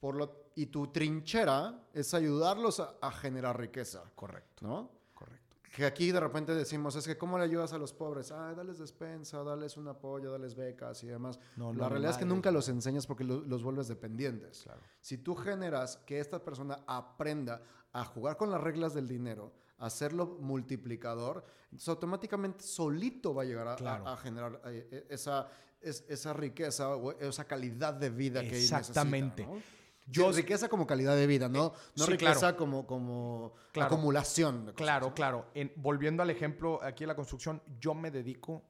Por 0.00 0.14
lo, 0.16 0.50
y 0.54 0.66
tu 0.66 0.88
trinchera 0.88 1.82
es 1.92 2.14
ayudarlos 2.14 2.80
a, 2.80 2.94
a 3.00 3.10
generar 3.10 3.58
riqueza, 3.58 4.04
Correcto, 4.14 4.66
¿no? 4.66 4.90
correcto. 5.14 5.56
Que 5.74 5.84
aquí 5.86 6.10
de 6.12 6.20
repente 6.20 6.54
decimos, 6.54 6.94
es 6.96 7.04
que 7.06 7.18
¿cómo 7.18 7.36
le 7.38 7.44
ayudas 7.44 7.72
a 7.72 7.78
los 7.78 7.92
pobres? 7.92 8.30
Ah, 8.32 8.54
dales 8.54 8.78
despensa, 8.78 9.42
dales 9.42 9.76
un 9.76 9.88
apoyo, 9.88 10.30
dales 10.30 10.54
becas 10.54 11.02
y 11.04 11.08
demás. 11.08 11.38
No, 11.56 11.72
la 11.72 11.88
realidad 11.88 12.12
es 12.12 12.18
que 12.18 12.24
nunca 12.24 12.50
los 12.50 12.68
enseñas 12.68 13.06
porque 13.06 13.24
lo- 13.24 13.40
los 13.40 13.62
vuelves 13.62 13.88
dependientes. 13.88 14.62
Claro. 14.62 14.80
Si 15.00 15.18
tú 15.18 15.34
generas 15.34 15.96
que 16.06 16.20
esta 16.20 16.42
persona 16.44 16.78
aprenda 16.86 17.60
a 17.92 18.04
jugar 18.04 18.36
con 18.36 18.50
las 18.50 18.60
reglas 18.60 18.94
del 18.94 19.08
dinero, 19.08 19.52
a 19.78 19.86
hacerlo 19.86 20.38
multiplicador, 20.40 21.44
entonces 21.64 21.88
automáticamente 21.88 22.64
solito 22.64 23.34
va 23.34 23.42
a 23.42 23.46
llegar 23.46 23.68
a, 23.68 23.72
a- 23.72 23.76
Claro. 23.76 24.08
a 24.08 24.16
generar 24.16 24.60
eh, 24.66 24.88
eh, 24.90 25.06
esa, 25.10 25.48
es- 25.80 26.04
esa 26.08 26.32
riqueza 26.32 26.94
o 26.96 27.12
esa 27.18 27.44
calidad 27.44 27.94
de 27.94 28.10
vida 28.10 28.42
que 28.42 28.58
Exactamente. 28.58 29.46
necesita. 29.46 29.77
Yo- 30.10 30.32
Sí, 30.32 30.40
riqueza 30.42 30.68
como 30.68 30.86
calidad 30.86 31.14
de 31.16 31.26
vida, 31.26 31.48
no, 31.48 31.72
no 31.96 32.04
sí, 32.04 32.10
riqueza 32.12 32.38
claro. 32.40 32.56
como, 32.56 32.86
como 32.86 33.52
Claro. 33.72 33.94
acumulación. 33.94 34.72
Claro, 34.74 35.12
claro. 35.14 35.46
En- 35.54 35.72
volviendo 35.76 36.22
al 36.22 36.30
ejemplo 36.30 36.80
aquí 36.82 37.04
de 37.04 37.08
la 37.08 37.14
construcción, 37.16 37.62
yo 37.80 37.94
me 37.94 38.10
dedico, 38.10 38.62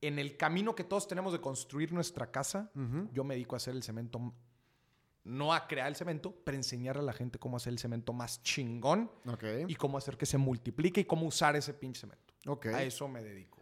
en 0.00 0.18
el 0.18 0.36
camino 0.36 0.74
que 0.74 0.84
todos 0.84 1.06
tenemos 1.08 1.32
de 1.32 1.40
construir 1.40 1.92
nuestra 1.92 2.30
casa, 2.30 2.70
yo 3.12 3.24
me 3.24 3.34
dedico 3.34 3.56
a 3.56 3.58
hacer 3.58 3.74
el 3.74 3.82
cemento, 3.82 4.32
no 5.24 5.52
a 5.52 5.66
crear 5.66 5.88
el 5.88 5.96
cemento, 5.96 6.34
pero 6.44 6.56
enseñar 6.56 6.96
a 6.98 7.02
la 7.02 7.12
gente 7.12 7.38
cómo 7.38 7.56
hacer 7.56 7.72
el 7.72 7.78
cemento 7.78 8.12
más 8.12 8.42
chingón 8.42 9.10
y 9.68 9.74
cómo 9.74 9.98
hacer 9.98 10.16
que 10.16 10.24
se 10.26 10.38
multiplique 10.38 11.00
y 11.00 11.04
cómo 11.04 11.26
usar 11.26 11.54
ese 11.56 11.74
pinche 11.74 12.00
cemento. 12.00 12.34
ok. 12.46 12.66
A 12.66 12.82
eso 12.82 13.08
me 13.08 13.22
dedico. 13.22 13.58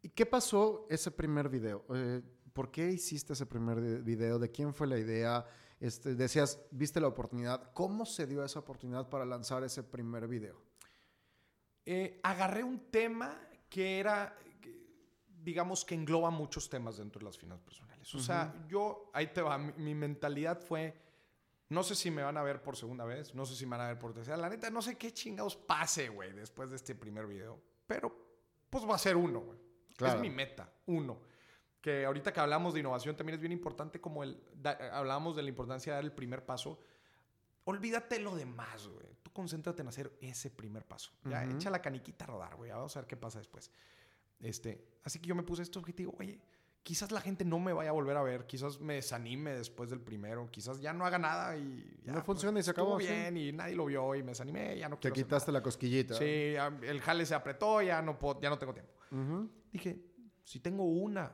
¿Y 0.00 0.08
qué 0.08 0.24
pasó 0.26 0.86
ese 0.90 1.10
primer 1.10 1.48
video? 1.48 1.84
Eh, 1.94 2.22
¿Por 2.52 2.70
qué 2.70 2.90
hiciste 2.90 3.32
ese 3.34 3.46
primer 3.46 3.80
de- 3.80 3.98
video? 4.02 4.38
¿De 4.38 4.50
quién 4.50 4.74
fue 4.74 4.86
la 4.86 4.98
idea? 4.98 5.44
Este, 5.82 6.14
decías, 6.14 6.60
viste 6.70 7.00
la 7.00 7.08
oportunidad. 7.08 7.72
¿Cómo 7.72 8.06
se 8.06 8.24
dio 8.24 8.44
esa 8.44 8.60
oportunidad 8.60 9.08
para 9.08 9.24
lanzar 9.24 9.64
ese 9.64 9.82
primer 9.82 10.28
video? 10.28 10.62
Eh, 11.84 12.20
agarré 12.22 12.62
un 12.62 12.78
tema 12.88 13.36
que 13.68 13.98
era, 13.98 14.38
digamos, 15.42 15.84
que 15.84 15.96
engloba 15.96 16.30
muchos 16.30 16.70
temas 16.70 16.98
dentro 16.98 17.18
de 17.18 17.24
las 17.24 17.36
finanzas 17.36 17.64
personales. 17.64 18.14
O 18.14 18.20
sea, 18.20 18.54
yo, 18.68 19.10
ahí 19.12 19.32
te 19.32 19.42
va, 19.42 19.58
mi, 19.58 19.72
mi 19.72 19.94
mentalidad 19.96 20.60
fue, 20.60 20.94
no 21.68 21.82
sé 21.82 21.96
si 21.96 22.12
me 22.12 22.22
van 22.22 22.36
a 22.36 22.44
ver 22.44 22.62
por 22.62 22.76
segunda 22.76 23.04
vez, 23.04 23.34
no 23.34 23.44
sé 23.44 23.56
si 23.56 23.66
me 23.66 23.76
van 23.76 23.80
a 23.80 23.88
ver 23.88 23.98
por 23.98 24.14
tercera. 24.14 24.36
La 24.36 24.48
neta, 24.48 24.70
no 24.70 24.82
sé 24.82 24.96
qué 24.96 25.12
chingados 25.12 25.56
pase, 25.56 26.10
güey, 26.10 26.32
después 26.32 26.70
de 26.70 26.76
este 26.76 26.94
primer 26.94 27.26
video. 27.26 27.60
Pero, 27.88 28.16
pues 28.70 28.88
va 28.88 28.94
a 28.94 28.98
ser 28.98 29.16
uno, 29.16 29.40
güey. 29.40 29.58
Claro. 29.96 30.14
Es 30.14 30.20
mi 30.20 30.30
meta, 30.30 30.72
uno. 30.86 31.31
Que 31.82 32.06
ahorita 32.06 32.32
que 32.32 32.40
hablamos 32.40 32.72
de 32.74 32.80
innovación 32.80 33.14
también 33.16 33.34
es 33.34 33.40
bien 33.40 33.52
importante 33.52 34.00
como 34.00 34.22
el, 34.22 34.40
da- 34.54 34.78
hablábamos 34.92 35.36
de 35.36 35.42
la 35.42 35.48
importancia 35.50 35.92
de 35.92 35.96
dar 35.96 36.04
el 36.04 36.12
primer 36.12 36.46
paso. 36.46 36.78
Olvídate 37.64 38.18
lo 38.20 38.34
demás, 38.34 38.88
güey. 38.88 39.06
Tú 39.22 39.30
concéntrate 39.32 39.82
en 39.82 39.88
hacer 39.88 40.12
ese 40.20 40.50
primer 40.50 40.84
paso. 40.84 41.10
Ya, 41.24 41.44
Ujú. 41.46 41.56
echa 41.56 41.70
la 41.70 41.80
caniquita 41.82 42.24
a 42.24 42.28
rodar, 42.28 42.56
güey. 42.56 42.70
Vamos 42.70 42.96
a 42.96 43.00
ver 43.00 43.06
qué 43.08 43.16
pasa 43.16 43.38
después. 43.38 43.70
Este, 44.40 44.84
así 45.04 45.18
que 45.20 45.28
yo 45.28 45.34
me 45.34 45.42
puse 45.42 45.62
este 45.62 45.78
objetivo. 45.78 46.14
Oye, 46.18 46.40
quizás 46.82 47.12
la 47.12 47.20
gente 47.20 47.44
no 47.44 47.60
me 47.60 47.72
vaya 47.72 47.90
a 47.90 47.92
volver 47.92 48.16
a 48.16 48.22
ver. 48.22 48.46
Quizás 48.46 48.80
me 48.80 48.94
desanime 48.94 49.52
después 49.52 49.90
del 49.90 50.00
primero. 50.00 50.48
Quizás 50.50 50.80
ya 50.80 50.92
no 50.92 51.04
haga 51.06 51.18
nada 51.18 51.56
y... 51.56 52.00
Ya, 52.04 52.12
No 52.12 52.22
funciona 52.22 52.58
y 52.58 52.62
se 52.64 52.70
acabó, 52.72 52.98
sí. 53.00 53.06
bien 53.06 53.36
y 53.36 53.52
nadie 53.52 53.76
lo 53.76 53.86
vio 53.86 54.14
y 54.16 54.22
me 54.22 54.30
desanimé. 54.30 54.76
Ya 54.78 54.88
no 54.88 54.96
Te 54.96 55.02
quiero 55.02 55.14
hacer 55.14 55.24
quitaste 55.24 55.52
la 55.52 55.62
cosquillita. 55.62 56.14
Sí, 56.14 56.24
el 56.82 57.00
jale 57.00 57.24
se 57.26 57.34
apretó. 57.36 57.80
Ya 57.82 58.02
no, 58.02 58.18
puedo- 58.18 58.40
ya 58.40 58.50
no 58.50 58.58
tengo 58.58 58.72
tiempo. 58.74 58.92
Ujú. 59.12 59.48
Dije, 59.72 60.00
si 60.42 60.58
tengo 60.58 60.82
una 60.84 61.32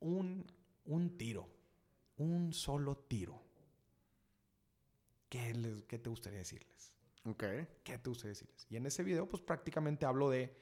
un, 0.00 0.44
un 0.84 1.16
tiro, 1.16 1.48
un 2.16 2.52
solo 2.52 2.96
tiro, 2.96 3.42
¿qué, 5.28 5.54
les, 5.54 5.84
¿qué 5.84 5.98
te 5.98 6.10
gustaría 6.10 6.38
decirles? 6.40 6.94
Ok. 7.24 7.44
¿Qué 7.82 7.98
te 7.98 8.08
gustaría 8.08 8.30
decirles? 8.30 8.66
Y 8.70 8.76
en 8.76 8.86
ese 8.86 9.02
video, 9.02 9.28
pues 9.28 9.42
prácticamente 9.42 10.06
hablo 10.06 10.30
de 10.30 10.56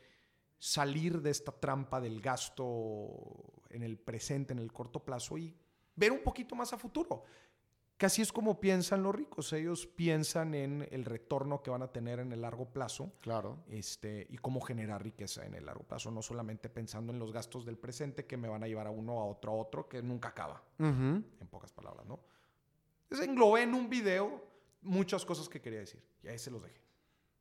salir 0.59 1.20
de 1.20 1.31
esta 1.31 1.53
trampa 1.53 2.01
del 2.01 2.20
gasto 2.20 3.62
en 3.70 3.83
el 3.83 3.99
presente, 3.99 4.53
en 4.53 4.59
el 4.59 4.72
corto 4.72 5.05
plazo 5.05 5.38
y 5.38 5.55
ver 5.94 6.12
un 6.12 6.22
poquito 6.22 6.55
más 6.55 6.72
a 6.72 6.79
futuro. 6.79 7.25
Que 7.97 8.07
así 8.07 8.21
es 8.21 8.31
como 8.31 8.61
piensan 8.61 9.03
los 9.03 9.15
ricos. 9.15 9.53
Ellos 9.55 9.87
piensan 9.87 10.55
en 10.55 10.87
el 10.91 11.05
retorno 11.05 11.63
que 11.63 11.71
van 11.71 11.83
a 11.83 11.93
tener 11.93 12.19
en 12.19 12.31
el 12.33 12.43
largo 12.43 12.67
plazo. 12.67 13.13
Claro. 13.21 13.65
Este, 13.69 14.27
y 14.29 14.37
cómo 14.37 14.61
generar 14.61 15.03
riqueza 15.03 15.47
en 15.47 15.55
el 15.55 15.65
largo 15.65 15.85
plazo, 15.85 16.11
no 16.11 16.21
solamente 16.21 16.69
pensando 16.69 17.13
en 17.13 17.19
los 17.19 17.33
gastos 17.33 17.65
del 17.65 17.79
presente 17.79 18.27
que 18.27 18.37
me 18.37 18.49
van 18.49 18.63
a 18.63 18.69
llevar 18.69 18.87
a 18.87 18.91
uno, 18.91 19.21
a 19.21 19.25
otro, 19.25 19.53
a 19.53 19.55
otro, 19.55 19.89
que 19.89 20.03
nunca 20.03 20.29
acaba. 20.29 20.63
En 20.79 21.25
pocas 21.51 21.73
palabras, 21.73 22.07
¿no? 22.07 22.21
Entonces 23.05 23.29
englobé 23.29 23.63
en 23.63 23.75
un 23.75 23.89
video 23.89 24.45
muchas 24.83 25.25
cosas 25.25 25.49
que 25.49 25.61
quería 25.61 25.81
decir. 25.81 26.03
Y 26.23 26.29
ahí 26.29 26.39
se 26.39 26.51
los 26.51 26.63
dejé. 26.63 26.86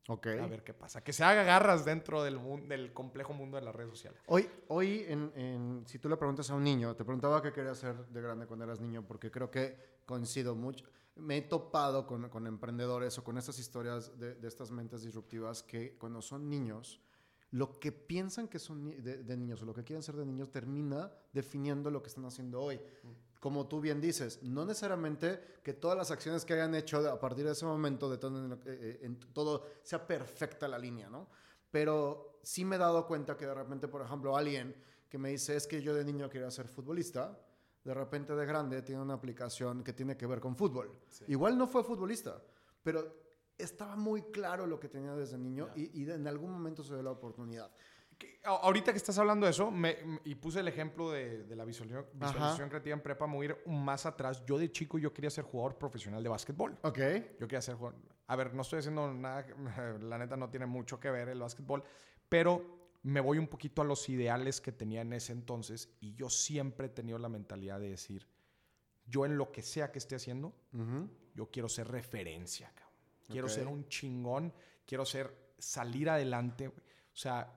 Ok. 0.08 0.26
A 0.40 0.46
ver 0.46 0.62
qué 0.62 0.72
pasa. 0.72 1.02
Que 1.02 1.12
se 1.12 1.24
haga 1.24 1.42
garras 1.42 1.84
dentro 1.84 2.22
del, 2.22 2.38
mundo, 2.38 2.68
del 2.68 2.92
complejo 2.92 3.32
mundo 3.32 3.56
de 3.56 3.62
las 3.64 3.74
redes 3.74 3.90
sociales. 3.90 4.20
Hoy, 4.26 4.48
hoy 4.68 5.04
en, 5.08 5.32
en- 5.34 5.82
si 5.86 5.98
tú 5.98 6.08
le 6.08 6.16
preguntas 6.16 6.48
a 6.50 6.54
un 6.54 6.62
niño, 6.62 6.94
te 6.94 7.04
preguntaba 7.04 7.42
qué 7.42 7.52
querías 7.52 7.78
hacer 7.78 8.06
de 8.06 8.20
grande 8.20 8.46
cuando 8.46 8.64
eras 8.64 8.80
niño, 8.80 9.04
porque 9.06 9.30
creo 9.30 9.50
que 9.50 9.76
coincido 10.06 10.54
mucho. 10.54 10.86
Me 11.16 11.38
he 11.38 11.42
topado 11.42 12.06
con, 12.06 12.28
con 12.28 12.46
emprendedores 12.46 13.18
o 13.18 13.24
con 13.24 13.36
estas 13.38 13.58
historias 13.58 14.16
de, 14.18 14.34
de 14.34 14.46
estas 14.48 14.70
mentes 14.70 15.02
disruptivas 15.02 15.62
que 15.62 15.96
cuando 15.98 16.20
son 16.22 16.48
niños, 16.48 17.00
lo 17.52 17.80
que 17.80 17.90
piensan 17.90 18.48
que 18.48 18.58
son 18.58 18.84
de, 19.02 19.22
de 19.24 19.36
niños 19.36 19.62
o 19.62 19.64
lo 19.64 19.72
que 19.72 19.82
quieren 19.82 20.02
ser 20.02 20.14
de 20.16 20.26
niños 20.26 20.50
termina 20.50 21.10
definiendo 21.32 21.90
lo 21.90 22.02
que 22.02 22.08
están 22.08 22.26
haciendo 22.26 22.60
hoy. 22.60 22.80
Como 23.46 23.68
tú 23.68 23.80
bien 23.80 24.00
dices, 24.00 24.42
no 24.42 24.66
necesariamente 24.66 25.60
que 25.62 25.72
todas 25.72 25.96
las 25.96 26.10
acciones 26.10 26.44
que 26.44 26.54
hayan 26.54 26.74
hecho 26.74 27.08
a 27.08 27.20
partir 27.20 27.44
de 27.44 27.52
ese 27.52 27.64
momento, 27.64 28.10
de 28.10 28.18
todo, 28.18 28.44
en, 28.44 28.60
eh, 28.66 28.98
en 29.02 29.20
todo 29.20 29.64
sea 29.84 30.04
perfecta 30.04 30.66
la 30.66 30.76
línea, 30.76 31.08
¿no? 31.08 31.28
Pero 31.70 32.40
sí 32.42 32.64
me 32.64 32.74
he 32.74 32.78
dado 32.80 33.06
cuenta 33.06 33.36
que 33.36 33.46
de 33.46 33.54
repente, 33.54 33.86
por 33.86 34.02
ejemplo, 34.02 34.36
alguien 34.36 34.74
que 35.08 35.16
me 35.16 35.28
dice 35.28 35.54
es 35.54 35.68
que 35.68 35.80
yo 35.80 35.94
de 35.94 36.04
niño 36.04 36.28
quería 36.28 36.50
ser 36.50 36.66
futbolista, 36.66 37.38
de 37.84 37.94
repente 37.94 38.34
de 38.34 38.46
grande 38.46 38.82
tiene 38.82 39.00
una 39.00 39.14
aplicación 39.14 39.84
que 39.84 39.92
tiene 39.92 40.16
que 40.16 40.26
ver 40.26 40.40
con 40.40 40.56
fútbol. 40.56 40.98
Igual 41.28 41.56
no 41.56 41.68
fue 41.68 41.84
futbolista, 41.84 42.42
pero 42.82 43.14
estaba 43.56 43.94
muy 43.94 44.22
claro 44.22 44.66
lo 44.66 44.80
que 44.80 44.88
tenía 44.88 45.14
desde 45.14 45.38
niño 45.38 45.68
y, 45.76 46.02
y 46.02 46.10
en 46.10 46.26
algún 46.26 46.50
momento 46.50 46.82
se 46.82 46.94
dio 46.94 47.02
la 47.04 47.12
oportunidad. 47.12 47.70
Que 48.18 48.40
ahorita 48.44 48.92
que 48.92 48.96
estás 48.96 49.18
hablando 49.18 49.44
de 49.46 49.50
eso, 49.50 49.70
me- 49.70 49.96
y 50.24 50.34
puse 50.36 50.60
el 50.60 50.68
ejemplo 50.68 51.10
de, 51.10 51.44
de 51.44 51.56
la 51.56 51.64
visualización, 51.64 52.06
visualización 52.14 52.68
creativa 52.70 52.94
en 52.94 53.02
prepa, 53.02 53.26
me 53.26 53.34
voy 53.34 53.46
a 53.46 53.50
ir 53.50 53.58
más 53.66 54.06
atrás. 54.06 54.44
Yo 54.46 54.56
de 54.58 54.70
chico 54.72 54.98
yo 54.98 55.12
quería 55.12 55.30
ser 55.30 55.44
jugador 55.44 55.76
profesional 55.76 56.22
de 56.22 56.28
básquetbol. 56.28 56.78
Ok. 56.82 56.98
Yo 57.38 57.46
quería 57.46 57.60
ser 57.62 57.74
jugador. 57.76 57.98
A 58.28 58.36
ver, 58.36 58.54
no 58.54 58.62
estoy 58.62 58.78
haciendo 58.78 59.12
nada, 59.12 59.46
la 60.00 60.18
neta 60.18 60.36
no 60.36 60.48
tiene 60.50 60.66
mucho 60.66 60.98
que 60.98 61.10
ver 61.10 61.28
el 61.28 61.40
básquetbol, 61.40 61.82
pero 62.28 62.74
me 63.02 63.20
voy 63.20 63.38
un 63.38 63.46
poquito 63.46 63.82
a 63.82 63.84
los 63.84 64.08
ideales 64.08 64.60
que 64.60 64.72
tenía 64.72 65.02
en 65.02 65.12
ese 65.12 65.32
entonces 65.32 65.90
y 66.00 66.14
yo 66.14 66.28
siempre 66.30 66.86
he 66.86 66.90
tenido 66.90 67.18
la 67.18 67.28
mentalidad 67.28 67.78
de 67.78 67.90
decir, 67.90 68.26
yo 69.06 69.24
en 69.26 69.36
lo 69.38 69.52
que 69.52 69.62
sea 69.62 69.92
que 69.92 69.98
esté 69.98 70.16
haciendo, 70.16 70.52
yo 71.34 71.50
quiero 71.50 71.68
ser 71.68 71.86
referencia, 71.88 72.68
cabrón. 72.74 72.94
Quiero 73.28 73.48
ser 73.48 73.66
un 73.68 73.86
chingón, 73.88 74.52
quiero 74.86 75.04
ser, 75.04 75.52
salir 75.58 76.08
adelante, 76.10 76.66
o 76.68 76.72
sea, 77.12 77.52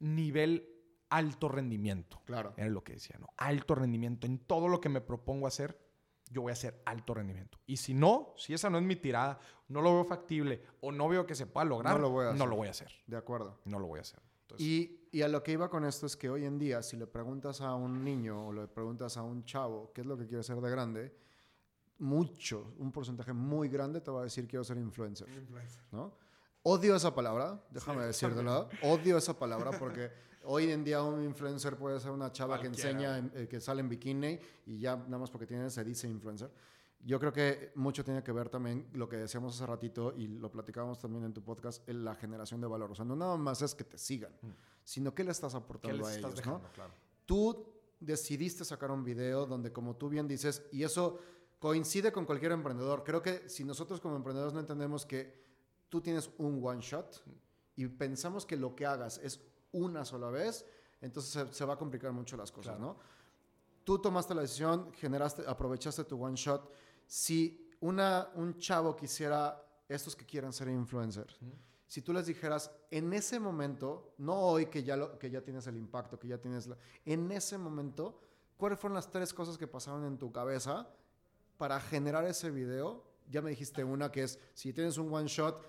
nivel 0.00 0.68
alto 1.08 1.48
rendimiento. 1.48 2.20
Claro. 2.24 2.52
Era 2.56 2.68
lo 2.68 2.82
que 2.82 2.94
decía, 2.94 3.16
¿no? 3.18 3.28
Alto 3.36 3.74
rendimiento. 3.74 4.26
En 4.26 4.38
todo 4.38 4.68
lo 4.68 4.80
que 4.80 4.88
me 4.88 5.00
propongo 5.00 5.46
hacer, 5.46 5.78
yo 6.30 6.42
voy 6.42 6.50
a 6.50 6.54
hacer 6.54 6.82
alto 6.84 7.14
rendimiento. 7.14 7.58
Y 7.66 7.76
si 7.76 7.94
no, 7.94 8.34
si 8.36 8.52
esa 8.54 8.68
no 8.70 8.78
es 8.78 8.84
mi 8.84 8.96
tirada, 8.96 9.38
no 9.68 9.80
lo 9.80 9.94
veo 9.94 10.04
factible 10.04 10.62
o 10.80 10.90
no 10.90 11.08
veo 11.08 11.24
que 11.26 11.34
se 11.36 11.46
pueda 11.46 11.64
lograr, 11.64 11.94
No 11.94 12.00
lo 12.02 12.10
voy 12.10 12.24
a 12.24 12.28
hacer. 12.30 12.38
no 12.38 12.46
lo 12.46 12.56
voy 12.56 12.68
a 12.68 12.70
hacer. 12.72 12.90
De 13.06 13.16
acuerdo. 13.16 13.60
No 13.64 13.78
lo 13.78 13.86
voy 13.86 13.98
a 13.98 14.02
hacer. 14.02 14.20
Entonces, 14.42 14.66
Y, 14.66 15.08
y 15.12 15.22
a 15.22 15.28
lo 15.28 15.42
que 15.42 15.52
iba 15.52 15.68
con 15.70 15.84
esto 15.84 16.06
es 16.06 16.16
que 16.16 16.28
hoy 16.28 16.44
en 16.44 16.58
día, 16.58 16.82
si 16.82 16.96
le 16.96 17.06
preguntas 17.06 17.60
a 17.60 17.74
un 17.74 18.04
niño 18.04 18.48
o 18.48 18.52
le 18.52 18.66
preguntas 18.66 19.16
a 19.16 19.22
un 19.22 19.44
chavo 19.44 19.92
qué 19.92 20.00
es 20.00 20.06
lo 20.06 20.16
que 20.16 20.26
quiere 20.26 20.42
ser 20.42 20.60
de 20.60 20.70
grande, 20.70 21.16
mucho, 21.98 22.74
un 22.78 22.92
porcentaje 22.92 23.32
muy 23.32 23.68
grande 23.68 24.00
te 24.00 24.10
va 24.10 24.20
a 24.20 24.24
decir 24.24 24.46
quiero 24.46 24.64
ser 24.64 24.76
influencer. 24.78 25.28
¿no? 25.92 26.14
Odio 26.68 26.96
esa 26.96 27.14
palabra, 27.14 27.62
déjame 27.70 28.06
decírtelo. 28.06 28.68
Odio 28.82 29.18
esa 29.18 29.38
palabra 29.38 29.78
porque 29.78 30.10
hoy 30.42 30.68
en 30.72 30.82
día 30.82 31.00
un 31.00 31.22
influencer 31.22 31.76
puede 31.76 32.00
ser 32.00 32.10
una 32.10 32.32
chava 32.32 32.56
que 32.60 32.66
Cualquiera. 32.66 32.90
enseña, 32.90 33.18
en- 33.18 33.30
eh, 33.34 33.46
que 33.46 33.60
sale 33.60 33.80
en 33.82 33.88
bikini 33.88 34.36
y 34.66 34.78
ya 34.80 34.96
nada 34.96 35.18
más 35.18 35.30
porque 35.30 35.46
tiene 35.46 35.70
se 35.70 35.84
dice 35.84 36.08
influencer. 36.08 36.50
Yo 37.04 37.20
creo 37.20 37.32
que 37.32 37.70
mucho 37.76 38.02
tiene 38.04 38.24
que 38.24 38.32
ver 38.32 38.48
también 38.48 38.88
lo 38.94 39.08
que 39.08 39.16
decíamos 39.16 39.54
hace 39.54 39.64
ratito 39.64 40.12
y 40.16 40.26
lo 40.26 40.50
platicábamos 40.50 40.98
también 40.98 41.22
en 41.24 41.32
tu 41.32 41.40
podcast, 41.40 41.88
en 41.88 42.04
la 42.04 42.16
generación 42.16 42.60
de 42.60 42.66
valor. 42.66 42.90
O 42.90 42.94
sea, 42.96 43.04
no 43.04 43.14
nada 43.14 43.36
más 43.36 43.62
es 43.62 43.72
que 43.76 43.84
te 43.84 43.96
sigan, 43.96 44.32
sino 44.82 45.14
qué 45.14 45.22
le 45.22 45.30
estás 45.30 45.52
¿qué 45.52 45.58
aportando 45.58 45.98
les 45.98 46.06
a 46.08 46.14
estás 46.16 46.32
ellos, 46.32 46.46
¿no? 46.46 46.52
dejando? 46.54 46.68
Claro. 46.74 46.92
tú 47.26 47.64
decidiste 48.00 48.64
sacar 48.64 48.90
un 48.90 49.04
video 49.04 49.46
donde, 49.46 49.72
como 49.72 49.94
tú 49.94 50.08
bien 50.08 50.26
dices, 50.26 50.64
y 50.72 50.82
eso 50.82 51.20
coincide 51.60 52.10
con 52.10 52.24
cualquier 52.26 52.50
emprendedor. 52.50 53.04
Creo 53.04 53.22
que 53.22 53.48
si 53.48 53.62
nosotros 53.62 54.00
como 54.00 54.16
emprendedores 54.16 54.52
no 54.52 54.58
entendemos 54.60 55.06
que 55.06 55.45
tú 55.88 56.00
tienes 56.00 56.30
un 56.38 56.60
one 56.64 56.80
shot 56.80 57.22
y 57.76 57.86
pensamos 57.86 58.44
que 58.46 58.56
lo 58.56 58.74
que 58.74 58.86
hagas 58.86 59.18
es 59.18 59.40
una 59.72 60.04
sola 60.04 60.30
vez, 60.30 60.64
entonces 61.00 61.32
se, 61.32 61.52
se 61.52 61.64
va 61.64 61.74
a 61.74 61.78
complicar 61.78 62.12
mucho 62.12 62.36
las 62.36 62.50
cosas, 62.50 62.76
Claro. 62.76 62.94
¿no? 62.94 63.16
Tú 63.84 63.98
tomaste 64.00 64.34
la 64.34 64.42
decisión, 64.42 64.92
generaste, 64.94 65.44
aprovechaste 65.46 66.02
tu 66.04 66.20
one 66.22 66.34
shot. 66.34 66.72
Si 67.06 67.70
una, 67.80 68.30
un 68.34 68.58
chavo 68.58 68.96
quisiera, 68.96 69.62
estos 69.88 70.16
que 70.16 70.26
quieren 70.26 70.52
ser 70.52 70.68
influencers, 70.68 71.38
si 71.86 72.02
tú 72.02 72.12
les 72.12 72.26
dijeras 72.26 72.70
en 72.90 73.12
ese 73.12 73.38
momento, 73.38 74.14
no 74.18 74.40
hoy 74.40 74.66
que 74.66 74.82
ya, 74.82 74.96
lo, 74.96 75.16
que 75.18 75.30
ya 75.30 75.40
tienes 75.40 75.68
el 75.68 75.76
impacto, 75.76 76.18
que 76.18 76.26
ya 76.26 76.38
tienes 76.38 76.66
la, 76.66 76.76
en 77.04 77.30
ese 77.30 77.58
momento, 77.58 78.18
¿cuáles 78.56 78.80
fueron 78.80 78.96
las 78.96 79.08
tres 79.08 79.32
cosas 79.32 79.56
que 79.56 79.68
pasaron 79.68 80.04
en 80.04 80.18
tu 80.18 80.32
cabeza 80.32 80.88
para 81.56 81.78
generar 81.78 82.24
ese 82.24 82.50
video? 82.50 83.04
Ya 83.30 83.40
me 83.40 83.50
dijiste 83.50 83.84
una 83.84 84.10
que 84.10 84.24
es, 84.24 84.40
si 84.54 84.72
tienes 84.72 84.98
un 84.98 85.14
one 85.14 85.28
shot, 85.28 85.62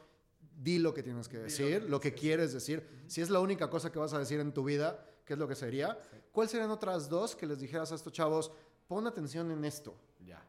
di 0.57 0.79
lo 0.79 0.93
que 0.93 1.03
tienes 1.03 1.27
que 1.27 1.37
decir, 1.37 1.83
lo 1.83 1.99
que 1.99 2.13
quieres 2.13 2.51
decir. 2.51 3.03
Si 3.07 3.21
es 3.21 3.29
la 3.29 3.39
única 3.39 3.69
cosa 3.69 3.91
que 3.91 3.99
vas 3.99 4.13
a 4.13 4.19
decir 4.19 4.39
en 4.39 4.53
tu 4.53 4.63
vida, 4.63 5.05
¿qué 5.23 5.33
es 5.33 5.39
lo 5.39 5.47
que 5.47 5.55
sería? 5.55 5.97
¿Cuáles 6.31 6.51
serían 6.51 6.71
otras 6.71 7.09
dos 7.09 7.35
que 7.35 7.45
les 7.45 7.59
dijeras 7.59 7.91
a 7.91 7.95
estos 7.95 8.11
chavos, 8.11 8.51
pon 8.87 9.05
atención 9.05 9.51
en 9.51 9.63
esto? 9.65 9.95
Ya. 10.25 10.43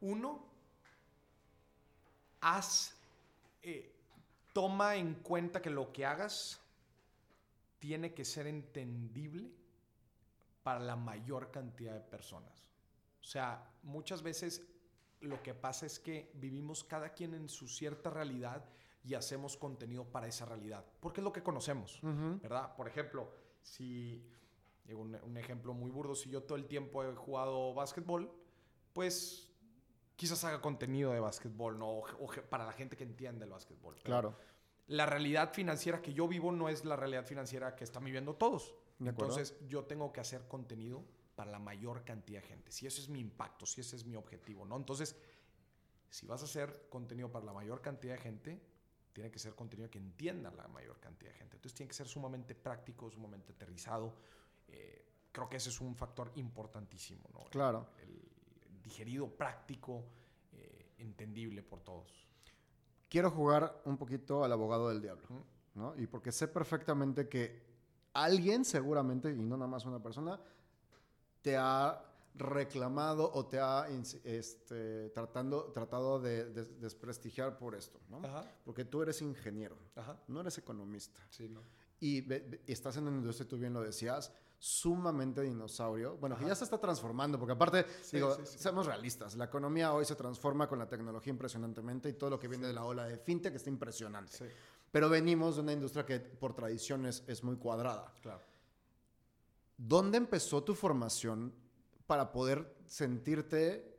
Uno, 0.00 0.44
haz, 2.40 2.94
eh, 3.62 3.92
toma 4.52 4.96
en 4.96 5.14
cuenta 5.14 5.62
que 5.62 5.70
lo 5.70 5.92
que 5.92 6.04
hagas 6.04 6.60
tiene 7.78 8.12
que 8.12 8.24
ser 8.24 8.48
entendible 8.48 9.50
para 10.64 10.80
la 10.80 10.96
mayor 10.96 11.52
cantidad 11.52 11.94
de 11.94 12.00
personas. 12.00 12.66
O 13.20 13.24
sea, 13.24 13.64
muchas 13.84 14.22
veces 14.22 14.66
lo 15.20 15.40
que 15.42 15.54
pasa 15.54 15.86
es 15.86 16.00
que 16.00 16.30
vivimos 16.34 16.82
cada 16.82 17.10
quien 17.10 17.34
en 17.34 17.48
su 17.48 17.68
cierta 17.68 18.10
realidad 18.10 18.64
y 19.02 19.14
hacemos 19.14 19.56
contenido 19.56 20.04
para 20.04 20.26
esa 20.26 20.44
realidad, 20.44 20.84
porque 21.00 21.20
es 21.20 21.24
lo 21.24 21.32
que 21.32 21.42
conocemos, 21.42 22.00
¿verdad? 22.42 22.74
Por 22.76 22.86
ejemplo, 22.86 23.32
si, 23.62 24.26
un, 24.92 25.14
un 25.14 25.36
ejemplo 25.36 25.72
muy 25.72 25.90
burdo, 25.90 26.14
si 26.14 26.30
yo 26.30 26.42
todo 26.42 26.56
el 26.56 26.66
tiempo 26.66 27.02
he 27.02 27.14
jugado 27.14 27.72
básquetbol, 27.74 28.30
pues 28.92 29.50
quizás 30.16 30.44
haga 30.44 30.60
contenido 30.60 31.12
de 31.12 31.20
básquetbol, 31.20 31.78
¿no? 31.78 31.88
O, 31.88 32.30
para 32.50 32.66
la 32.66 32.72
gente 32.72 32.94
que 32.94 33.04
entiende 33.04 33.46
el 33.46 33.50
básquetbol. 33.50 33.96
Claro. 34.02 34.36
La 34.88 35.06
realidad 35.06 35.54
financiera 35.54 36.02
que 36.02 36.12
yo 36.12 36.28
vivo 36.28 36.52
no 36.52 36.68
es 36.68 36.84
la 36.84 36.94
realidad 36.94 37.24
financiera 37.24 37.74
que 37.74 37.84
están 37.84 38.04
viviendo 38.04 38.34
todos. 38.34 38.74
Entonces, 38.98 39.56
yo 39.66 39.84
tengo 39.84 40.12
que 40.12 40.20
hacer 40.20 40.46
contenido 40.46 41.02
para 41.36 41.50
la 41.50 41.58
mayor 41.58 42.04
cantidad 42.04 42.42
de 42.42 42.48
gente. 42.48 42.70
Si 42.70 42.86
ese 42.86 43.00
es 43.00 43.08
mi 43.08 43.18
impacto, 43.18 43.64
si 43.64 43.80
ese 43.80 43.96
es 43.96 44.04
mi 44.04 44.14
objetivo, 44.14 44.66
¿no? 44.66 44.76
Entonces, 44.76 45.16
si 46.10 46.26
vas 46.26 46.42
a 46.42 46.44
hacer 46.44 46.86
contenido 46.90 47.32
para 47.32 47.46
la 47.46 47.54
mayor 47.54 47.80
cantidad 47.80 48.14
de 48.16 48.20
gente, 48.20 48.60
tiene 49.12 49.30
que 49.30 49.38
ser 49.38 49.54
contenido 49.54 49.90
que 49.90 49.98
entienda 49.98 50.50
la 50.50 50.68
mayor 50.68 50.98
cantidad 51.00 51.30
de 51.32 51.38
gente. 51.38 51.56
Entonces, 51.56 51.74
tiene 51.74 51.88
que 51.88 51.96
ser 51.96 52.06
sumamente 52.06 52.54
práctico, 52.54 53.10
sumamente 53.10 53.52
aterrizado. 53.52 54.14
Eh, 54.68 55.04
creo 55.32 55.48
que 55.48 55.56
ese 55.56 55.70
es 55.70 55.80
un 55.80 55.94
factor 55.96 56.30
importantísimo, 56.36 57.28
¿no? 57.32 57.40
Claro. 57.50 57.88
El 58.02 58.82
digerido, 58.82 59.28
práctico, 59.28 60.04
eh, 60.52 60.92
entendible 60.98 61.62
por 61.62 61.80
todos. 61.80 62.26
quiero 63.08 63.30
jugar 63.30 63.82
un 63.86 63.96
poquito 63.96 64.44
al 64.44 64.52
abogado 64.52 64.88
del 64.88 65.02
diablo, 65.02 65.26
¿no? 65.74 65.96
Y 65.96 66.06
porque 66.06 66.30
sé 66.30 66.46
perfectamente 66.46 67.28
que 67.28 67.60
alguien 68.12 68.64
seguramente, 68.64 69.32
y 69.32 69.42
no 69.42 69.56
nada 69.56 69.68
más 69.68 69.84
una 69.84 70.00
persona, 70.00 70.38
te 71.42 71.56
ha 71.56 72.09
reclamado 72.34 73.30
o 73.32 73.46
te 73.46 73.58
ha 73.60 73.86
este, 74.24 75.10
tratando, 75.10 75.64
tratado 75.72 76.20
de, 76.20 76.44
des- 76.50 76.80
desprestigiar 76.80 77.58
por 77.58 77.74
esto, 77.74 78.00
¿no? 78.08 78.18
Ajá. 78.24 78.44
Porque 78.64 78.84
tú 78.84 79.02
eres 79.02 79.20
ingeniero, 79.22 79.76
Ajá. 79.96 80.18
no 80.28 80.40
eres 80.40 80.56
economista. 80.58 81.20
Sí, 81.30 81.48
¿no? 81.48 81.62
Y 82.00 82.24
estás 82.66 82.96
en 82.96 83.06
una 83.08 83.16
industria, 83.18 83.46
tú 83.46 83.58
bien 83.58 83.74
lo 83.74 83.82
decías, 83.82 84.32
sumamente 84.58 85.42
dinosaurio. 85.42 86.16
Bueno, 86.16 86.36
que 86.36 86.46
ya 86.46 86.54
se 86.54 86.64
está 86.64 86.78
transformando, 86.78 87.38
porque 87.38 87.52
aparte, 87.52 87.84
digo, 88.12 88.36
seamos 88.44 88.86
realistas, 88.86 89.36
la 89.36 89.44
economía 89.46 89.92
hoy 89.92 90.04
se 90.04 90.14
transforma 90.14 90.66
con 90.68 90.78
la 90.78 90.88
tecnología 90.88 91.30
impresionantemente 91.30 92.08
y 92.08 92.14
todo 92.14 92.30
lo 92.30 92.38
que 92.38 92.48
viene 92.48 92.66
de 92.66 92.72
la 92.72 92.84
ola 92.84 93.04
de 93.06 93.18
fintech 93.18 93.54
está 93.54 93.68
impresionante. 93.68 94.38
Pero 94.90 95.08
venimos 95.08 95.56
de 95.56 95.62
una 95.62 95.72
industria 95.72 96.04
que 96.06 96.20
por 96.20 96.54
tradiciones 96.54 97.22
es 97.26 97.44
muy 97.44 97.56
cuadrada. 97.56 98.12
Claro. 98.22 98.40
¿Dónde 99.76 100.18
empezó 100.18 100.62
tu 100.62 100.74
formación 100.74 101.54
para 102.10 102.32
poder 102.32 102.74
sentirte 102.86 103.96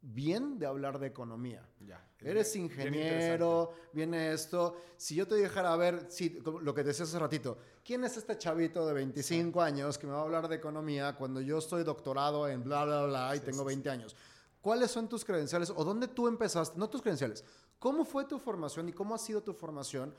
bien 0.00 0.60
de 0.60 0.66
hablar 0.66 1.00
de 1.00 1.08
economía? 1.08 1.68
Ya. 1.80 2.08
Eres 2.20 2.54
ingeniero, 2.54 3.72
viene 3.92 4.32
esto. 4.32 4.76
Si 4.96 5.16
yo 5.16 5.26
te 5.26 5.34
dijera, 5.34 5.72
a 5.72 5.76
ver, 5.76 6.06
si, 6.08 6.38
lo 6.38 6.72
que 6.72 6.84
decías 6.84 7.08
hace 7.08 7.18
ratito, 7.18 7.58
¿quién 7.84 8.04
es 8.04 8.16
este 8.16 8.38
chavito 8.38 8.86
de 8.86 8.94
25 8.94 9.60
años 9.60 9.98
que 9.98 10.06
me 10.06 10.12
va 10.12 10.20
a 10.20 10.22
hablar 10.22 10.46
de 10.46 10.54
economía 10.54 11.16
cuando 11.16 11.40
yo 11.40 11.58
estoy 11.58 11.82
doctorado 11.82 12.46
en 12.46 12.62
bla, 12.62 12.84
bla, 12.84 13.06
bla 13.06 13.34
y 13.34 13.40
tengo 13.40 13.64
20 13.64 13.90
años? 13.90 14.14
¿Cuáles 14.60 14.92
son 14.92 15.08
tus 15.08 15.24
credenciales 15.24 15.70
o 15.74 15.82
dónde 15.82 16.06
tú 16.06 16.28
empezaste? 16.28 16.78
No 16.78 16.88
tus 16.88 17.02
credenciales. 17.02 17.44
¿Cómo 17.80 18.04
fue 18.04 18.24
tu 18.26 18.38
formación 18.38 18.88
y 18.88 18.92
cómo 18.92 19.16
ha 19.16 19.18
sido 19.18 19.42
tu 19.42 19.52
formación 19.52 20.14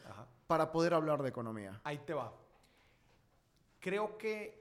para 0.45 0.73
poder 0.73 0.93
hablar 0.93 1.23
de 1.23 1.29
economía? 1.29 1.79
Ahí 1.85 1.99
te 1.99 2.13
va. 2.13 2.33
Creo 3.79 4.17
que 4.17 4.56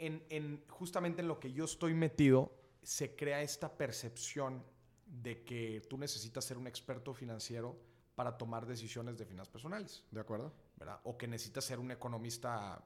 en, 0.00 0.24
en, 0.30 0.64
justamente 0.68 1.22
en 1.22 1.28
lo 1.28 1.38
que 1.38 1.52
yo 1.52 1.64
estoy 1.64 1.94
metido 1.94 2.52
se 2.82 3.14
crea 3.14 3.42
esta 3.42 3.76
percepción 3.76 4.64
de 5.06 5.44
que 5.44 5.82
tú 5.88 5.98
necesitas 5.98 6.44
ser 6.44 6.56
un 6.56 6.66
experto 6.66 7.12
financiero 7.12 7.78
para 8.14 8.36
tomar 8.36 8.66
decisiones 8.66 9.18
de 9.18 9.26
finanzas 9.26 9.52
personales. 9.52 10.04
¿De 10.10 10.20
acuerdo? 10.20 10.52
¿verdad? 10.76 11.00
O 11.04 11.16
que 11.16 11.28
necesitas 11.28 11.64
ser 11.64 11.78
un 11.78 11.90
economista 11.90 12.82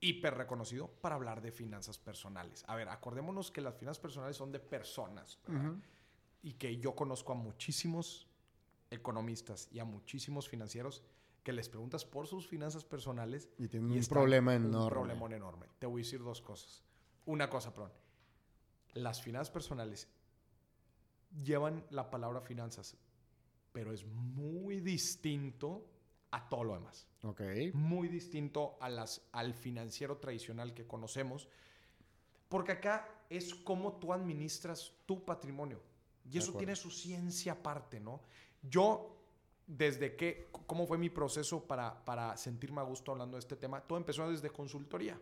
hiper 0.00 0.34
reconocido 0.34 0.88
para 0.88 1.14
hablar 1.14 1.40
de 1.40 1.52
finanzas 1.52 1.98
personales. 1.98 2.64
A 2.66 2.74
ver, 2.74 2.88
acordémonos 2.88 3.50
que 3.50 3.60
las 3.60 3.74
finanzas 3.74 4.00
personales 4.00 4.36
son 4.36 4.50
de 4.50 4.60
personas, 4.60 5.38
Y 6.42 6.54
que 6.54 6.76
yo 6.76 6.94
conozco 6.94 7.32
a 7.32 7.36
muchísimos 7.36 8.28
economistas 8.90 9.68
y 9.72 9.78
a 9.78 9.84
muchísimos 9.84 10.46
financieros 10.48 11.02
que 11.44 11.52
les 11.52 11.68
preguntas 11.68 12.04
por 12.04 12.26
sus 12.26 12.48
finanzas 12.48 12.84
personales 12.84 13.48
y 13.58 13.68
tienen 13.68 13.92
un 13.92 14.04
problema 14.06 14.54
enorme. 14.54 14.84
Un 14.84 14.88
problema 14.88 15.36
enorme. 15.36 15.66
Te 15.78 15.86
voy 15.86 16.00
a 16.00 16.04
decir 16.04 16.22
dos 16.22 16.40
cosas. 16.40 16.82
Una 17.26 17.48
cosa, 17.48 17.72
perdón. 17.72 17.92
Las 18.94 19.22
finanzas 19.22 19.50
personales 19.52 20.08
llevan 21.44 21.84
la 21.90 22.10
palabra 22.10 22.40
finanzas, 22.40 22.96
pero 23.72 23.92
es 23.92 24.04
muy 24.06 24.80
distinto 24.80 25.86
a 26.30 26.48
todo 26.48 26.64
lo 26.64 26.74
demás. 26.74 27.06
Ok. 27.22 27.42
Muy 27.74 28.08
distinto 28.08 28.76
a 28.80 28.88
las, 28.88 29.20
al 29.32 29.52
financiero 29.54 30.16
tradicional 30.16 30.74
que 30.74 30.86
conocemos, 30.86 31.48
porque 32.48 32.72
acá 32.72 33.08
es 33.28 33.54
cómo 33.54 33.98
tú 33.98 34.12
administras 34.12 34.92
tu 35.06 35.24
patrimonio. 35.24 35.80
Y 36.30 36.38
eso 36.38 36.54
tiene 36.54 36.74
su 36.74 36.90
ciencia 36.90 37.52
aparte, 37.52 38.00
¿no? 38.00 38.22
Yo, 38.62 39.14
desde 39.66 40.16
que, 40.16 40.48
¿cómo 40.66 40.86
fue 40.86 40.98
mi 40.98 41.10
proceso 41.10 41.64
para, 41.64 42.04
para 42.04 42.36
sentirme 42.36 42.80
a 42.80 42.84
gusto 42.84 43.12
hablando 43.12 43.36
de 43.36 43.40
este 43.40 43.56
tema? 43.56 43.80
Todo 43.80 43.98
empezó 43.98 44.28
desde 44.30 44.50
consultoría. 44.50 45.18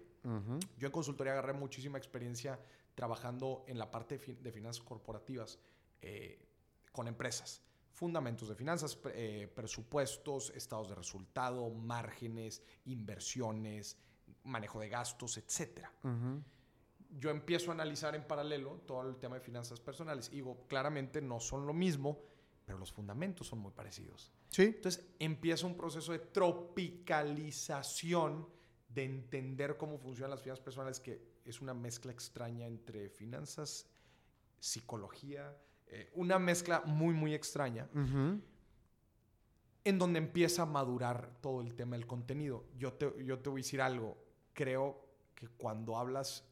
Yo 0.78 0.86
en 0.86 0.92
consultoría 0.92 1.32
agarré 1.32 1.52
muchísima 1.52 1.98
experiencia 1.98 2.58
trabajando 2.94 3.64
en 3.66 3.78
la 3.78 3.90
parte 3.90 4.18
de 4.18 4.52
finanzas 4.52 4.84
corporativas. 4.84 5.58
Eh, 6.02 6.48
con 6.92 7.08
empresas. 7.08 7.62
Fundamentos 7.92 8.48
de 8.48 8.54
finanzas, 8.54 8.98
eh, 9.14 9.50
presupuestos, 9.54 10.52
estados 10.54 10.88
de 10.88 10.94
resultado, 10.94 11.70
márgenes, 11.70 12.62
inversiones, 12.86 13.96
manejo 14.44 14.80
de 14.80 14.88
gastos, 14.88 15.38
etc. 15.38 15.86
Yo 17.10 17.30
empiezo 17.30 17.70
a 17.70 17.74
analizar 17.74 18.14
en 18.14 18.26
paralelo 18.26 18.80
todo 18.86 19.08
el 19.08 19.16
tema 19.16 19.36
de 19.36 19.40
finanzas 19.40 19.80
personales. 19.80 20.28
Y 20.32 20.36
digo, 20.36 20.66
claramente 20.68 21.20
no 21.20 21.40
son 21.40 21.66
lo 21.66 21.72
mismo, 21.72 22.18
pero 22.64 22.78
los 22.78 22.92
fundamentos 22.92 23.46
son 23.46 23.58
muy 23.58 23.72
parecidos. 23.72 24.32
Sí. 24.48 24.72
Entonces 24.76 25.04
empieza 25.18 25.66
un 25.66 25.76
proceso 25.76 26.12
de 26.12 26.20
tropicalización 26.20 28.48
de 28.88 29.04
entender 29.04 29.76
cómo 29.76 29.98
funcionan 29.98 30.30
las 30.30 30.40
finanzas 30.42 30.64
personales, 30.64 31.00
que 31.00 31.32
es 31.44 31.60
una 31.60 31.74
mezcla 31.74 32.12
extraña 32.12 32.66
entre 32.66 33.08
finanzas, 33.08 33.86
psicología, 34.60 35.56
eh, 35.86 36.10
una 36.14 36.38
mezcla 36.38 36.82
muy, 36.86 37.14
muy 37.14 37.34
extraña, 37.34 37.88
en 39.84 39.98
donde 39.98 40.18
empieza 40.18 40.62
a 40.62 40.66
madurar 40.66 41.32
todo 41.40 41.60
el 41.60 41.74
tema 41.74 41.96
del 41.96 42.06
contenido. 42.06 42.64
Yo 42.78 42.92
te, 42.92 43.12
yo 43.24 43.40
te 43.40 43.50
voy 43.50 43.60
a 43.60 43.64
decir 43.64 43.80
algo, 43.80 44.16
creo 44.52 45.04
que 45.34 45.48
cuando 45.48 45.96
hablas, 45.96 46.44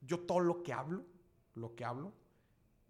yo 0.00 0.20
todo 0.20 0.40
lo 0.40 0.62
que 0.62 0.72
hablo, 0.72 1.04
lo 1.54 1.74
que 1.74 1.84
hablo, 1.84 2.12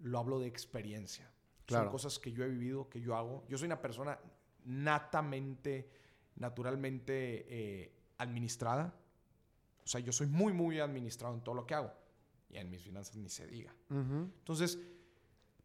lo 0.00 0.18
hablo 0.18 0.38
de 0.38 0.46
experiencia. 0.46 1.33
Son 1.68 1.88
cosas 1.90 2.18
que 2.18 2.33
yo 2.33 2.44
he 2.44 2.48
vivido, 2.48 2.88
que 2.88 3.00
yo 3.00 3.14
hago. 3.14 3.44
Yo 3.48 3.59
soy 3.59 3.66
una 3.66 3.81
persona 3.81 4.18
natamente, 4.64 5.90
naturalmente 6.37 7.46
eh, 7.48 7.92
administrada. 8.18 8.94
O 9.85 9.87
sea, 9.87 10.00
yo 10.00 10.12
soy 10.12 10.26
muy, 10.26 10.52
muy 10.52 10.81
administrado 10.81 11.35
en 11.35 11.42
todo 11.42 11.54
lo 11.54 11.66
que 11.66 11.74
hago. 11.74 11.92
Y 12.50 12.57
en 12.57 12.70
mis 12.70 12.83
finanzas 12.83 13.16
ni 13.16 13.28
se 13.28 13.46
diga. 13.46 13.74
Entonces, 13.90 14.78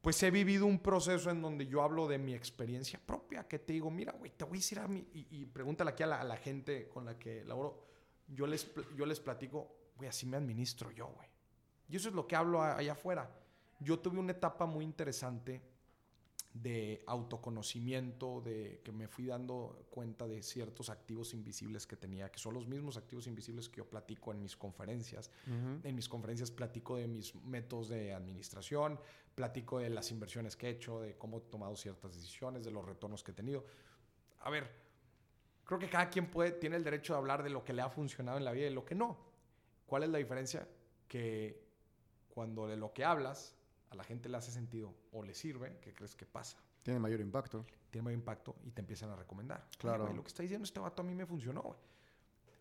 pues 0.02 0.22
he 0.24 0.32
vivido 0.32 0.66
un 0.66 0.80
proceso 0.80 1.30
en 1.30 1.42
donde 1.42 1.66
yo 1.66 1.82
hablo 1.82 2.08
de 2.08 2.18
mi 2.18 2.34
experiencia 2.34 3.00
propia, 3.06 3.48
que 3.48 3.60
te 3.60 3.72
digo, 3.72 3.90
mira, 3.90 4.12
güey, 4.12 4.32
te 4.32 4.44
voy 4.44 4.58
a 4.58 4.60
decir 4.60 4.80
a 4.80 4.88
mí, 4.88 5.08
y, 5.14 5.46
pregúntale 5.46 5.92
aquí 5.92 6.04
a 6.04 6.08
la, 6.08 6.36
gente 6.36 6.90
con 6.90 7.06
la 7.06 7.18
que 7.18 7.46
laboro, 7.46 7.82
yo 8.28 8.46
les, 8.46 8.70
yo 8.98 9.06
les 9.06 9.22
platico, 9.22 9.92
güey, 9.96 10.10
así 10.10 10.26
me 10.26 10.36
administro 10.36 10.92
yo, 10.92 11.08
güey. 11.08 11.30
Y 11.88 11.96
eso 11.96 12.10
es 12.10 12.16
lo 12.16 12.28
que 12.28 12.36
hablo 12.36 12.62
allá 12.62 12.92
afuera. 12.92 13.34
Yo 13.80 14.00
tuve 14.00 14.20
una 14.20 14.32
etapa 14.34 14.66
muy 14.66 14.84
interesante 14.84 15.62
de 16.54 17.04
autoconocimiento, 17.08 18.40
de 18.42 18.80
que 18.84 18.92
me 18.92 19.08
fui 19.08 19.26
dando 19.26 19.88
cuenta 19.90 20.28
de 20.28 20.44
ciertos 20.44 20.90
activos 20.90 21.34
invisibles 21.34 21.88
que 21.88 21.96
tenía, 21.96 22.32
que 22.32 22.38
son 22.38 22.54
los 22.54 22.68
mismos 22.68 22.96
activos 22.96 23.26
invisibles 23.26 23.70
que 23.70 23.78
yo 23.78 23.90
platico 23.90 24.32
en 24.32 24.42
mis 24.42 24.56
conferencias. 24.56 25.32
En 25.48 25.96
mis 25.96 26.08
conferencias 26.08 26.52
platico 26.52 26.98
de 26.98 27.08
mis 27.08 27.34
métodos 27.36 27.90
de 27.90 28.14
administración, 28.14 29.00
platico 29.34 29.80
de 29.80 29.90
las 29.90 30.12
inversiones 30.12 30.56
que 30.56 30.68
he 30.68 30.70
hecho, 30.70 31.02
de 31.02 31.18
cómo 31.18 31.40
he 31.40 31.42
tomado 31.42 31.76
ciertas 31.76 32.14
decisiones, 32.14 32.64
de 32.64 32.72
los 32.72 32.86
retornos 32.86 33.24
que 33.24 33.32
he 33.32 33.36
tenido. 33.36 33.66
A 34.42 34.52
ver, 34.52 34.70
creo 35.64 35.80
que 35.80 35.90
cada 35.90 36.10
quien 36.10 36.30
puede, 36.30 36.52
tiene 36.52 36.76
el 36.76 36.84
derecho 36.84 37.14
de 37.14 37.20
hablar 37.20 37.42
de 37.42 37.50
lo 37.50 37.64
que 37.64 37.74
le 37.74 37.82
ha 37.82 37.90
funcionado 37.90 38.38
en 38.38 38.46
la 38.46 38.52
vida 38.52 38.68
y 38.68 38.74
lo 38.74 38.86
que 38.86 38.94
no. 38.94 39.18
¿Cuál 39.88 40.04
es 40.04 40.10
la 40.10 40.20
diferencia? 40.20 40.68
Que 41.08 41.64
cuando 42.30 42.68
de 42.68 42.78
lo 42.78 42.94
que 42.94 43.04
hablas 43.04 43.56
a 43.94 43.96
la 43.96 44.04
gente 44.04 44.30
le 44.30 44.38
hace 44.38 44.52
sentido 44.52 44.94
o 45.12 45.24
le 45.24 45.34
sirve, 45.34 45.78
¿qué 45.82 45.94
crees 45.94 46.16
que 46.16 46.26
pasa? 46.26 46.58
Tiene 46.84 47.00
mayor 47.00 47.22
impacto. 47.22 47.66
Tiene 47.90 48.06
mayor 48.06 48.20
impacto 48.20 48.56
y 48.64 48.72
te 48.72 48.82
empiezan 48.82 49.10
a 49.12 49.16
recomendar. 49.16 49.68
Claro. 49.78 50.12
lo 50.12 50.22
que 50.22 50.28
está 50.28 50.44
diciendo 50.44 50.66
este 50.66 50.80
vato 50.80 51.02
a 51.02 51.06
mí 51.06 51.16
me 51.16 51.26
funcionó, 51.26 51.76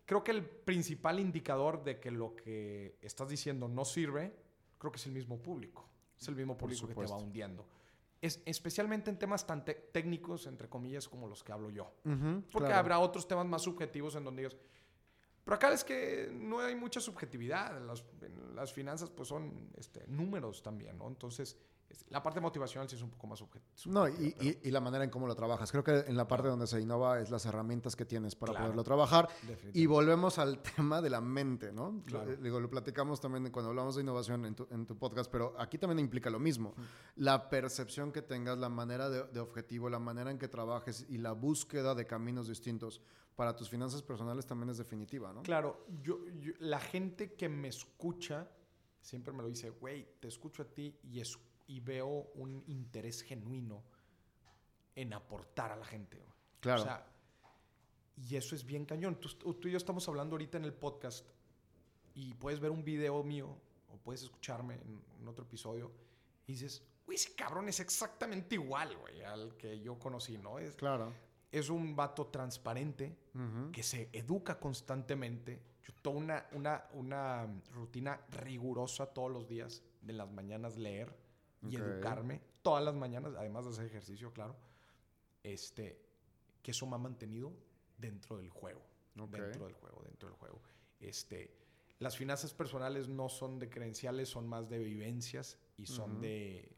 Creo 0.05 0.23
que 0.23 0.31
el 0.31 0.45
principal 0.45 1.19
indicador 1.19 1.83
de 1.83 1.99
que 1.99 2.11
lo 2.11 2.35
que 2.35 2.97
estás 3.01 3.29
diciendo 3.29 3.69
no 3.69 3.85
sirve, 3.85 4.35
creo 4.77 4.91
que 4.91 4.97
es 4.97 5.05
el 5.05 5.13
mismo 5.13 5.37
público. 5.37 5.87
Es 6.19 6.27
el 6.27 6.35
mismo 6.35 6.57
público 6.57 6.87
que 6.87 6.93
te 6.93 7.05
va 7.05 7.17
hundiendo. 7.17 7.65
Es, 8.21 8.41
especialmente 8.45 9.09
en 9.09 9.17
temas 9.17 9.47
tan 9.47 9.63
técnicos, 9.65 10.47
entre 10.47 10.69
comillas, 10.69 11.07
como 11.07 11.27
los 11.27 11.43
que 11.43 11.51
hablo 11.51 11.69
yo. 11.69 11.93
Porque 12.51 12.73
habrá 12.73 12.99
otros 12.99 13.27
temas 13.27 13.45
más 13.45 13.61
subjetivos 13.61 14.15
en 14.15 14.25
donde 14.25 14.43
ellos 14.43 14.57
pero 15.43 15.55
acá 15.55 15.73
es 15.73 15.83
que 15.83 16.29
no 16.31 16.59
hay 16.59 16.75
mucha 16.75 16.99
subjetividad. 17.01 17.81
Las, 17.81 18.03
las 18.55 18.71
finanzas 18.71 19.09
pues 19.09 19.27
son 19.27 19.71
este, 19.77 20.05
números 20.07 20.63
también, 20.63 20.97
¿no? 20.97 21.07
Entonces, 21.07 21.57
la 22.09 22.21
parte 22.21 22.39
motivacional 22.39 22.89
sí 22.89 22.95
es 22.95 23.01
un 23.01 23.09
poco 23.09 23.27
más 23.27 23.39
subjetiva. 23.39 23.73
No, 23.85 24.07
y, 24.07 24.35
y, 24.63 24.71
la 24.71 24.79
manera 24.79 25.03
en 25.03 25.09
cómo 25.09 25.27
lo 25.27 25.35
trabajas. 25.35 25.71
Creo 25.71 25.83
que 25.83 25.99
en 26.07 26.15
la 26.15 26.27
parte 26.27 26.47
donde 26.47 26.67
se 26.67 26.79
innova 26.79 27.19
es 27.19 27.29
las 27.29 27.45
herramientas 27.45 27.95
que 27.95 28.05
tienes 28.05 28.35
para 28.35 28.53
poderlo 28.53 28.83
trabajar. 28.83 29.29
Y 29.73 29.85
volvemos 29.85 30.37
al 30.37 30.61
tema 30.75 31.01
de 31.01 31.09
la 31.09 31.21
mente, 31.21 31.71
¿no? 31.71 32.01
Lo, 32.07 32.25
digo, 32.37 32.59
lo 32.59 32.69
platicamos 32.69 33.19
también 33.19 33.51
cuando 33.51 33.69
hablamos 33.69 33.95
de 33.95 34.01
innovación 34.01 34.45
en 34.45 34.55
tu, 34.55 34.67
en 34.71 34.85
tu 34.85 34.97
podcast, 34.97 35.31
pero 35.31 35.55
aquí 35.57 35.77
también 35.77 35.99
implica 35.99 36.29
lo 36.29 36.39
mismo. 36.39 36.73
La 37.15 37.49
percepción 37.49 38.11
que 38.11 38.21
tengas, 38.21 38.57
la 38.57 38.69
manera 38.69 39.09
de, 39.09 39.23
de 39.25 39.39
objetivo, 39.39 39.89
la 39.89 39.99
manera 39.99 40.31
en 40.31 40.37
que 40.37 40.47
trabajes 40.47 41.05
y 41.09 41.17
la 41.17 41.33
búsqueda 41.33 41.95
de 41.95 42.05
caminos 42.05 42.47
distintos 42.47 43.01
para 43.35 43.55
tus 43.55 43.69
finanzas 43.69 44.03
personales 44.03 44.45
también 44.45 44.69
es 44.69 44.77
definitiva, 44.77 45.33
¿no? 45.33 45.41
Claro, 45.41 45.85
yo, 46.01 46.19
la 46.59 46.79
gente 46.79 47.33
que 47.33 47.49
me 47.49 47.67
escucha 47.67 48.47
siempre 49.03 49.33
me 49.33 49.43
lo 49.43 49.49
dice, 49.49 49.69
güey, 49.69 50.07
te 50.19 50.27
escucho 50.27 50.63
a 50.63 50.65
ti 50.65 50.97
y, 51.03 51.19
es, 51.19 51.37
y 51.67 51.79
veo 51.79 52.31
un 52.35 52.63
interés 52.67 53.21
genuino 53.21 53.83
en 54.95 55.13
aportar 55.13 55.71
a 55.71 55.75
la 55.75 55.85
gente. 55.85 56.23
Claro. 56.59 56.81
O 56.81 56.85
sea, 56.85 57.05
y 58.15 58.35
eso 58.35 58.55
es 58.55 58.65
bien 58.65 58.85
cañón. 58.85 59.19
Tú, 59.19 59.29
tú, 59.29 59.67
y 59.67 59.71
yo 59.71 59.77
estamos 59.77 60.07
hablando 60.07 60.35
ahorita 60.35 60.57
en 60.57 60.65
el 60.65 60.73
podcast 60.73 61.25
y 62.13 62.33
puedes 62.35 62.59
ver 62.59 62.71
un 62.71 62.83
video 62.83 63.23
mío 63.23 63.57
o 63.91 63.97
puedes 63.97 64.23
escucharme 64.23 64.75
en, 64.75 65.01
en 65.19 65.27
otro 65.27 65.45
episodio 65.45 65.91
y 66.45 66.53
dices, 66.53 66.83
güey, 67.05 67.15
ese 67.15 67.33
cabrón 67.33 67.69
es 67.69 67.79
exactamente 67.79 68.55
igual, 68.55 68.95
güey, 68.97 69.23
al 69.23 69.57
que 69.57 69.79
yo 69.79 69.97
conocí, 69.97 70.37
¿no? 70.37 70.59
Es, 70.59 70.75
claro 70.75 71.11
es 71.53 71.69
un 71.69 71.95
vato 71.95 72.25
transparente 72.27 73.15
que 73.71 73.83
se 73.83 74.09
educa 74.11 74.59
constantemente. 74.59 75.61
Yo 75.83 75.93
tengo 76.01 76.17
una, 76.17 76.47
una, 76.53 76.85
una 76.93 77.47
rutina 77.71 78.19
rigurosa 78.31 79.05
todos 79.05 79.31
los 79.31 79.47
días, 79.47 79.83
de 80.01 80.13
las 80.13 80.31
mañanas 80.31 80.77
leer 80.77 81.15
y 81.69 81.75
educarme, 81.75 82.41
todas 82.61 82.83
las 82.83 82.95
mañanas, 82.95 83.33
además 83.37 83.65
de 83.65 83.71
hacer 83.71 83.85
ejercicio, 83.85 84.31
claro. 84.33 84.55
Este, 85.41 85.99
que 86.61 86.71
eso 86.71 86.85
me 86.85 86.95
ha 86.95 86.99
mantenido 86.99 87.53
dentro 87.97 88.37
del 88.37 88.49
juego. 88.49 88.81
Dentro 89.15 89.65
del 89.65 89.73
juego, 89.73 90.01
dentro 90.03 90.29
del 90.29 90.37
juego. 90.37 90.61
Este, 90.99 91.53
las 91.99 92.17
finanzas 92.17 92.53
personales 92.53 93.07
no 93.07 93.29
son 93.29 93.59
de 93.59 93.69
credenciales, 93.69 94.29
son 94.29 94.47
más 94.47 94.69
de 94.69 94.79
vivencias 94.79 95.57
y 95.77 95.85
son 95.85 96.19
de 96.21 96.69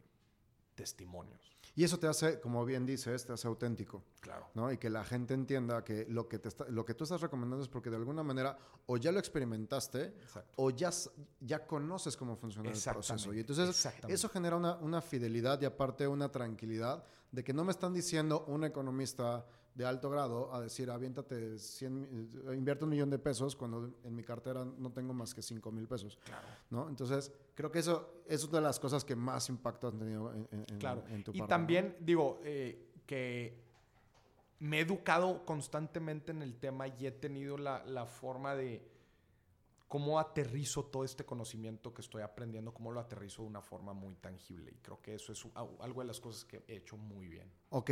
testimonios. 0.75 1.55
Y 1.77 1.83
eso 1.83 1.99
te 1.99 2.07
hace, 2.07 2.39
como 2.39 2.63
bien 2.63 2.85
dices, 2.85 3.25
te 3.25 3.33
hace 3.33 3.47
auténtico. 3.47 4.03
Claro. 4.21 4.49
¿no? 4.53 4.71
Y 4.71 4.77
que 4.77 4.89
la 4.89 5.03
gente 5.03 5.33
entienda 5.33 5.83
que 5.83 6.05
lo 6.09 6.27
que, 6.29 6.39
te 6.39 6.49
lo 6.71 6.85
que 6.85 6.93
tú 6.93 7.03
estás 7.03 7.19
recomendando 7.19 7.63
es 7.63 7.69
porque 7.69 7.89
de 7.89 7.97
alguna 7.97 8.23
manera 8.23 8.57
o 8.85 8.95
ya 8.95 9.11
lo 9.11 9.19
experimentaste 9.19 10.13
o 10.55 10.69
ya, 10.69 10.89
ya 11.41 11.67
conoces 11.67 12.15
cómo 12.15 12.35
funciona 12.37 12.71
el 12.71 12.81
proceso. 12.81 13.33
Y 13.33 13.41
entonces 13.41 13.93
eso 14.07 14.29
genera 14.29 14.55
una, 14.55 14.75
una 14.75 15.01
fidelidad 15.01 15.61
y 15.61 15.65
aparte 15.65 16.07
una 16.07 16.31
tranquilidad 16.31 17.03
de 17.31 17.43
que 17.43 17.53
no 17.53 17.65
me 17.65 17.71
están 17.71 17.93
diciendo 17.93 18.45
un 18.47 18.63
economista 18.63 19.45
de 19.75 19.85
alto 19.85 20.09
grado 20.09 20.53
a 20.53 20.61
decir, 20.61 20.89
aviéntate 20.89 21.59
100, 21.59 22.31
eh, 22.49 22.55
invierte 22.55 22.85
un 22.85 22.89
millón 22.89 23.09
de 23.09 23.19
pesos 23.19 23.55
cuando 23.55 23.93
en 24.03 24.15
mi 24.15 24.23
cartera 24.23 24.65
no 24.65 24.91
tengo 24.91 25.13
más 25.13 25.33
que 25.35 25.41
5 25.41 25.69
mil 25.71 25.85
pesos. 25.85 26.17
Claro. 26.23 26.47
¿no? 26.69 26.89
Entonces, 26.89 27.31
creo 27.53 27.69
que 27.69 27.79
eso, 27.79 28.23
es 28.25 28.43
una 28.45 28.59
de 28.59 28.63
las 28.63 28.79
cosas 28.79 29.03
que 29.03 29.17
más 29.17 29.49
impacto 29.49 29.89
han 29.89 29.99
tenido 29.99 30.33
en, 30.33 30.47
en, 30.49 30.79
claro. 30.79 31.03
y 31.33 31.41
también, 31.41 31.97
digo, 31.99 32.39
eh, 32.43 32.93
que 33.05 33.65
me 34.59 34.77
he 34.77 34.81
educado 34.81 35.45
constantemente 35.45 36.31
en 36.31 36.41
el 36.41 36.55
tema 36.55 36.87
y 36.87 37.05
he 37.05 37.11
tenido 37.11 37.57
la, 37.57 37.83
la 37.83 38.05
forma 38.05 38.55
de 38.55 38.81
cómo 39.89 40.19
aterrizo 40.19 40.85
todo 40.85 41.03
este 41.03 41.25
conocimiento 41.25 41.93
que 41.93 42.01
estoy 42.01 42.21
aprendiendo, 42.21 42.73
cómo 42.73 42.93
lo 42.93 43.01
aterrizo 43.01 43.41
de 43.41 43.49
una 43.49 43.61
forma 43.61 43.93
muy 43.93 44.15
tangible. 44.15 44.71
Y 44.71 44.77
creo 44.77 45.01
que 45.01 45.15
eso 45.15 45.33
es 45.33 45.45
algo 45.55 46.01
de 46.01 46.07
las 46.07 46.21
cosas 46.21 46.45
que 46.45 46.63
he 46.67 46.77
hecho 46.77 46.95
muy 46.95 47.27
bien. 47.27 47.51
Ok, 47.69 47.91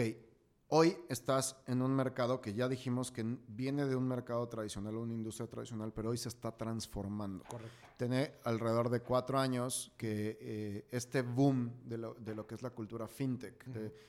Hoy 0.75 0.97
estás 1.07 1.55
en 1.67 1.83
un 1.83 1.95
mercado 1.95 2.41
que 2.41 2.55
ya 2.55 2.67
dijimos 2.67 3.11
que 3.11 3.23
viene 3.47 3.85
de 3.85 3.95
un 3.95 4.07
mercado 4.07 4.49
tradicional, 4.49 4.95
una 4.95 5.13
industria 5.13 5.45
tradicional, 5.45 5.93
pero 5.93 6.09
hoy 6.09 6.17
se 6.17 6.29
está 6.29 6.51
transformando. 6.57 7.43
Correcto. 7.43 7.89
Tiene 7.95 8.33
alrededor 8.43 8.89
de 8.89 9.01
cuatro 9.01 9.37
años 9.37 9.91
que 9.95 10.35
eh, 10.41 10.87
este 10.89 11.21
boom 11.21 11.71
de 11.85 11.99
lo, 11.99 12.15
de 12.15 12.33
lo, 12.33 12.47
que 12.47 12.55
es 12.55 12.63
la 12.63 12.71
cultura 12.71 13.07
fintech, 13.07 13.63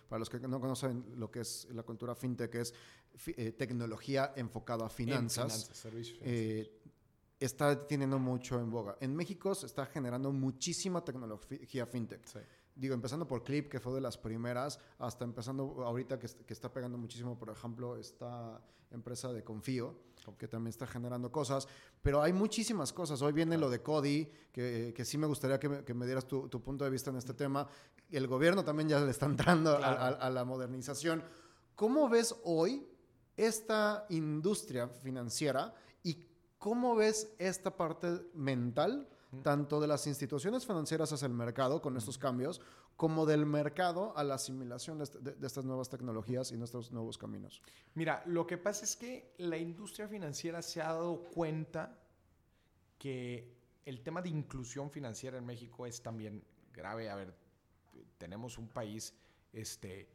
para 0.08 0.20
los 0.20 0.30
que 0.30 0.40
no 0.40 0.58
conocen 0.58 1.04
lo 1.16 1.30
que 1.30 1.40
es 1.40 1.68
la 1.70 1.82
cultura 1.82 2.14
fintech, 2.14 2.54
es 2.54 2.72
eh, 3.26 3.52
tecnología 3.52 4.32
enfocada 4.34 4.86
a 4.86 4.88
finanzas. 4.88 5.68
servicios, 5.74 6.18
eh, 6.22 6.80
está 7.38 7.86
teniendo 7.86 8.18
mucho 8.18 8.58
en 8.58 8.70
boga. 8.70 8.96
En 9.02 9.14
México 9.14 9.54
se 9.54 9.66
está 9.66 9.84
generando 9.84 10.32
muchísima 10.32 11.04
tecnología 11.04 11.84
fintech. 11.84 12.24
Sí 12.24 12.38
digo, 12.74 12.94
empezando 12.94 13.26
por 13.26 13.44
Clip, 13.44 13.68
que 13.68 13.80
fue 13.80 13.92
de 13.94 14.00
las 14.00 14.18
primeras, 14.18 14.78
hasta 14.98 15.24
empezando 15.24 15.84
ahorita 15.84 16.18
que, 16.18 16.28
que, 16.28 16.52
está 16.52 16.72
pegando 16.72 16.98
muchísimo, 16.98 17.38
por 17.38 17.50
ejemplo, 17.50 17.96
esta 17.96 18.60
empresa 18.90 19.32
de 19.32 19.42
Confío, 19.42 19.96
que 20.38 20.48
también 20.48 20.70
está 20.70 20.86
generando 20.86 21.30
cosas, 21.30 21.68
pero 22.02 22.22
hay 22.22 22.32
muchísimas 22.32 22.92
cosas. 22.92 23.20
Hoy 23.22 23.32
viene 23.32 23.58
lo 23.58 23.68
de 23.68 23.82
Cody, 23.82 24.28
que, 24.52 24.92
que 24.96 25.04
sí 25.04 25.18
me 25.18 25.26
gustaría 25.26 25.60
que 25.60 25.68
me, 25.68 25.84
que 25.84 25.94
me 25.94 26.06
dieras 26.06 26.26
tu, 26.26 26.48
tu, 26.48 26.62
punto 26.62 26.84
de 26.84 26.90
vista 26.90 27.10
en 27.10 27.16
este 27.16 27.34
tema. 27.34 27.68
El 28.10 28.26
gobierno 28.26 28.64
también 28.64 28.88
ya 28.88 29.00
le 29.00 29.10
está 29.10 29.26
entrando 29.26 29.76
a, 29.76 30.08
a 30.08 30.30
la 30.30 30.44
modernización. 30.44 31.22
¿Cómo 31.74 32.08
ves 32.08 32.34
hoy 32.44 32.88
esta 33.36 34.06
industria 34.10 34.88
financiera 34.88 35.74
y 36.02 36.24
cómo 36.58 36.94
ves 36.94 37.34
esta 37.38 37.76
parte 37.76 38.08
mental 38.34 39.08
tanto 39.42 39.80
de 39.80 39.86
las 39.86 40.06
instituciones 40.06 40.66
financieras 40.66 41.12
hacia 41.12 41.26
el 41.26 41.32
mercado 41.32 41.80
con 41.80 41.96
estos 41.96 42.18
cambios, 42.18 42.60
como 42.96 43.26
del 43.26 43.46
mercado 43.46 44.16
a 44.16 44.24
la 44.24 44.34
asimilación 44.34 44.98
de, 44.98 45.46
estas 45.46 45.64
nuevas 45.64 45.88
tecnologías 45.88 46.52
y 46.52 46.56
nuestros 46.56 46.92
nuevos 46.92 47.18
caminos. 47.18 47.62
Mira, 47.94 48.22
lo 48.26 48.46
que 48.46 48.58
pasa 48.58 48.84
es 48.84 48.96
que 48.96 49.34
la 49.38 49.56
industria 49.56 50.08
financiera 50.08 50.62
se 50.62 50.80
ha 50.80 50.92
dado 50.92 51.24
cuenta 51.24 51.98
que 52.98 53.52
el 53.84 54.02
tema 54.02 54.22
de 54.22 54.28
inclusión 54.28 54.90
financiera 54.90 55.38
en 55.38 55.44
México 55.44 55.86
es 55.86 56.02
también 56.02 56.42
grave. 56.72 57.10
A 57.10 57.16
ver, 57.16 57.34
tenemos 58.18 58.58
un 58.58 58.68
país, 58.68 59.14
este, 59.52 60.08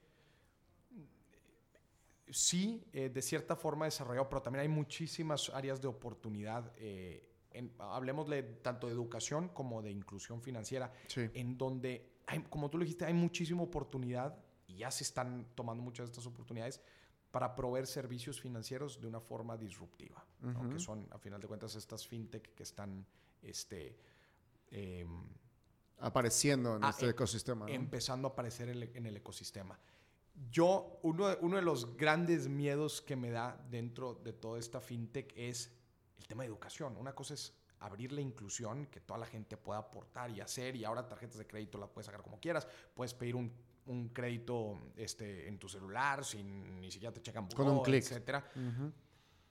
sí, 2.30 2.84
eh, 2.94 3.10
de 3.10 3.22
cierta 3.22 3.56
forma 3.56 3.86
desarrollado, 3.86 4.30
pero 4.30 4.42
también 4.42 4.62
hay 4.62 4.68
muchísimas 4.70 5.50
áreas 5.50 5.82
de 5.82 5.88
oportunidad. 5.88 6.72
Eh, 6.78 7.26
en, 7.52 7.74
hablemosle 7.80 8.44
tanto 8.44 8.88
de 8.88 8.94
educación 8.94 9.50
como 9.50 9.82
de 9.82 9.92
inclusión 9.92 10.42
financiera, 10.42 10.92
en 11.16 11.58
donde, 11.58 12.20
hay, 12.28 12.40
como 12.44 12.70
tú 12.70 12.78
lo 12.78 12.84
dijiste, 12.84 13.06
hay 13.06 13.14
muchísima 13.14 13.64
oportunidad 13.64 14.38
y 14.68 14.78
ya 14.78 14.92
se 14.92 15.04
están 15.04 15.48
tomando 15.56 15.84
muchas 15.84 16.08
de 16.08 16.12
estas 16.12 16.26
oportunidades 16.26 16.82
para 17.32 17.56
proveer 17.56 17.86
servicios 17.86 18.42
financieros 18.42 19.00
de 19.00 19.08
una 19.08 19.20
forma 19.20 19.58
disruptiva, 19.58 20.26
que 20.72 20.80
son, 20.80 21.08
a 21.12 21.20
final 21.20 21.40
de 21.40 21.48
cuentas, 21.48 21.76
estas 21.76 22.08
fintech 22.08 22.56
que 22.56 22.64
están 22.64 23.06
este, 23.42 24.00
em, 24.72 25.24
apareciendo 26.00 26.78
en 26.78 26.84
este 26.84 27.06
em, 27.06 27.12
ecosistema. 27.12 27.70
Empezando 27.70 28.28
a 28.28 28.32
aparecer 28.32 28.70
en 28.70 29.06
el 29.06 29.18
ecosistema. 29.18 29.80
Yo, 30.52 31.00
uno 31.04 31.36
uno 31.42 31.58
de 31.58 31.62
los 31.62 31.98
grandes 31.98 32.48
miedos 32.48 33.02
que 33.02 33.16
me 33.16 33.30
da 33.30 33.62
dentro 33.70 34.16
de 34.16 34.34
toda 34.34 34.58
esta 34.58 34.80
fintech 34.80 35.34
es 35.36 35.79
el 36.20 36.28
tema 36.28 36.44
de 36.44 36.50
educación. 36.50 36.96
Una 36.98 37.14
cosa 37.14 37.34
es 37.34 37.54
abrir 37.80 38.12
la 38.12 38.22
inclusión, 38.22 38.88
que 38.88 39.00
toda 39.00 39.20
la 39.20 39.26
gente 39.26 39.58
pueda 39.58 39.80
aportar 39.80 40.30
y 40.32 40.42
hacer, 40.42 40.76
y 40.76 40.84
ahora 40.84 41.08
tarjetas 41.08 41.38
de 41.38 41.48
crédito 41.48 41.78
la 41.78 41.88
puedes 41.88 42.06
sacar 42.06 42.22
como 42.22 42.40
quieras, 42.40 42.68
puedes 42.94 43.14
pedir 43.14 43.36
un, 43.36 43.52
un 43.86 44.10
crédito 44.10 44.92
este, 44.96 45.48
en 45.48 45.58
tu 45.58 45.68
celular 45.68 46.24
sin 46.24 46.80
ni 46.80 46.92
siquiera 46.92 47.14
te 47.14 47.22
checan 47.22 47.48
con 47.48 47.68
un 47.68 47.82
clic, 47.82 48.04
etcétera. 48.04 48.44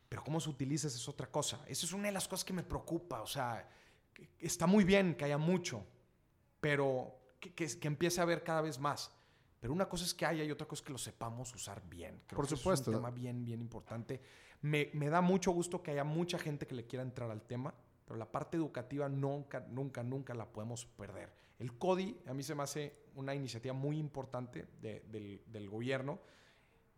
Pero 0.09 0.24
cómo 0.24 0.40
se 0.40 0.48
utiliza 0.48 0.88
es 0.88 1.09
otra 1.09 1.31
cosa. 1.31 1.61
Esa 1.66 1.85
es 1.85 1.92
una 1.92 2.09
de 2.09 2.12
las 2.12 2.26
cosas 2.26 2.44
que 2.44 2.52
me 2.52 2.62
preocupa. 2.62 3.20
O 3.20 3.26
sea, 3.26 3.68
está 4.38 4.66
muy 4.66 4.85
bien 4.85 5.14
que 5.14 5.26
haya 5.26 5.37
mucho, 5.37 5.85
pero 6.61 7.35
que, 7.38 7.52
que, 7.52 7.88
empiece 7.88 8.20
a 8.20 8.22
haber 8.22 8.42
cada 8.42 8.62
vez 8.62 8.78
más. 8.78 9.11
Pero 9.61 9.72
una 9.72 9.88
cosa 9.88 10.04
es 10.04 10.14
que 10.14 10.24
haya 10.24 10.44
y 10.44 10.50
otra 10.50 10.66
cosa 10.66 10.81
es 10.81 10.87
que 10.87 10.92
lo 10.92 10.98
sepamos 10.98 11.54
usar 11.54 11.83
bien. 11.87 12.22
Por 12.28 12.46
supuesto. 12.46 12.90
es 12.90 12.96
un 12.96 13.02
tema 13.02 13.11
bien, 13.11 13.44
bien 13.44 13.61
importante. 13.61 14.22
Me, 14.62 14.90
me, 14.92 15.09
da 15.09 15.21
mucho 15.21 15.53
gusto 15.53 15.83
que 15.83 15.92
haya 15.92 16.05
mucha 16.05 16.38
gente 16.38 16.66
que 16.66 16.75
le 16.75 16.87
quiera 16.87 17.03
entrar 17.03 17.31
al 17.31 17.42
tema, 17.42 17.73
pero 18.05 18.18
la 18.18 18.31
parte 18.31 18.57
educativa 18.57 19.09
nunca, 19.09 19.61
nunca, 19.68 20.03
nunca 20.03 20.35
la 20.35 20.47
podemos 20.47 20.85
perder. 20.85 21.33
El 21.59 21.77
CODI 21.77 22.23
a 22.27 22.35
mí 22.35 22.42
se 22.42 22.55
me 22.55 22.62
hace 22.62 23.09
una 23.16 23.35
iniciativa 23.35 23.75
muy 23.75 23.99
importante 23.99 24.66
del, 24.81 25.42
del, 25.47 25.68
gobierno 25.68 26.21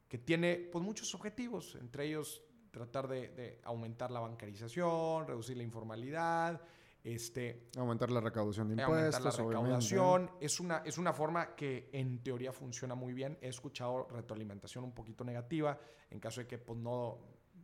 que 0.08 0.18
tiene 0.18 0.68
pues, 0.70 0.84
muchos 0.84 1.14
objetivos, 1.14 1.76
entre 1.76 2.06
ellos 2.06 2.42
tratar 2.70 3.08
de, 3.08 3.28
de 3.28 3.60
aumentar 3.64 4.10
la 4.10 4.20
bancarización, 4.20 5.26
reducir 5.26 5.56
la 5.56 5.62
informalidad, 5.62 6.60
este, 7.02 7.70
aumentar 7.78 8.10
la 8.10 8.20
recaudación 8.20 8.68
de 8.68 8.74
impuestos. 8.74 9.14
Aumentar 9.16 9.24
la 9.24 9.48
recaudación. 9.48 10.30
Es 10.40 10.60
una, 10.60 10.78
es 10.84 10.98
una 10.98 11.12
forma 11.12 11.54
que 11.54 11.88
en 11.92 12.22
teoría 12.22 12.52
funciona 12.52 12.94
muy 12.94 13.14
bien. 13.14 13.38
He 13.40 13.48
escuchado 13.48 14.06
retroalimentación 14.10 14.84
un 14.84 14.92
poquito 14.92 15.24
negativa 15.24 15.78
en 16.10 16.20
caso 16.20 16.42
de 16.42 16.46
que 16.46 16.58
pues, 16.58 16.78
no, 16.78 17.18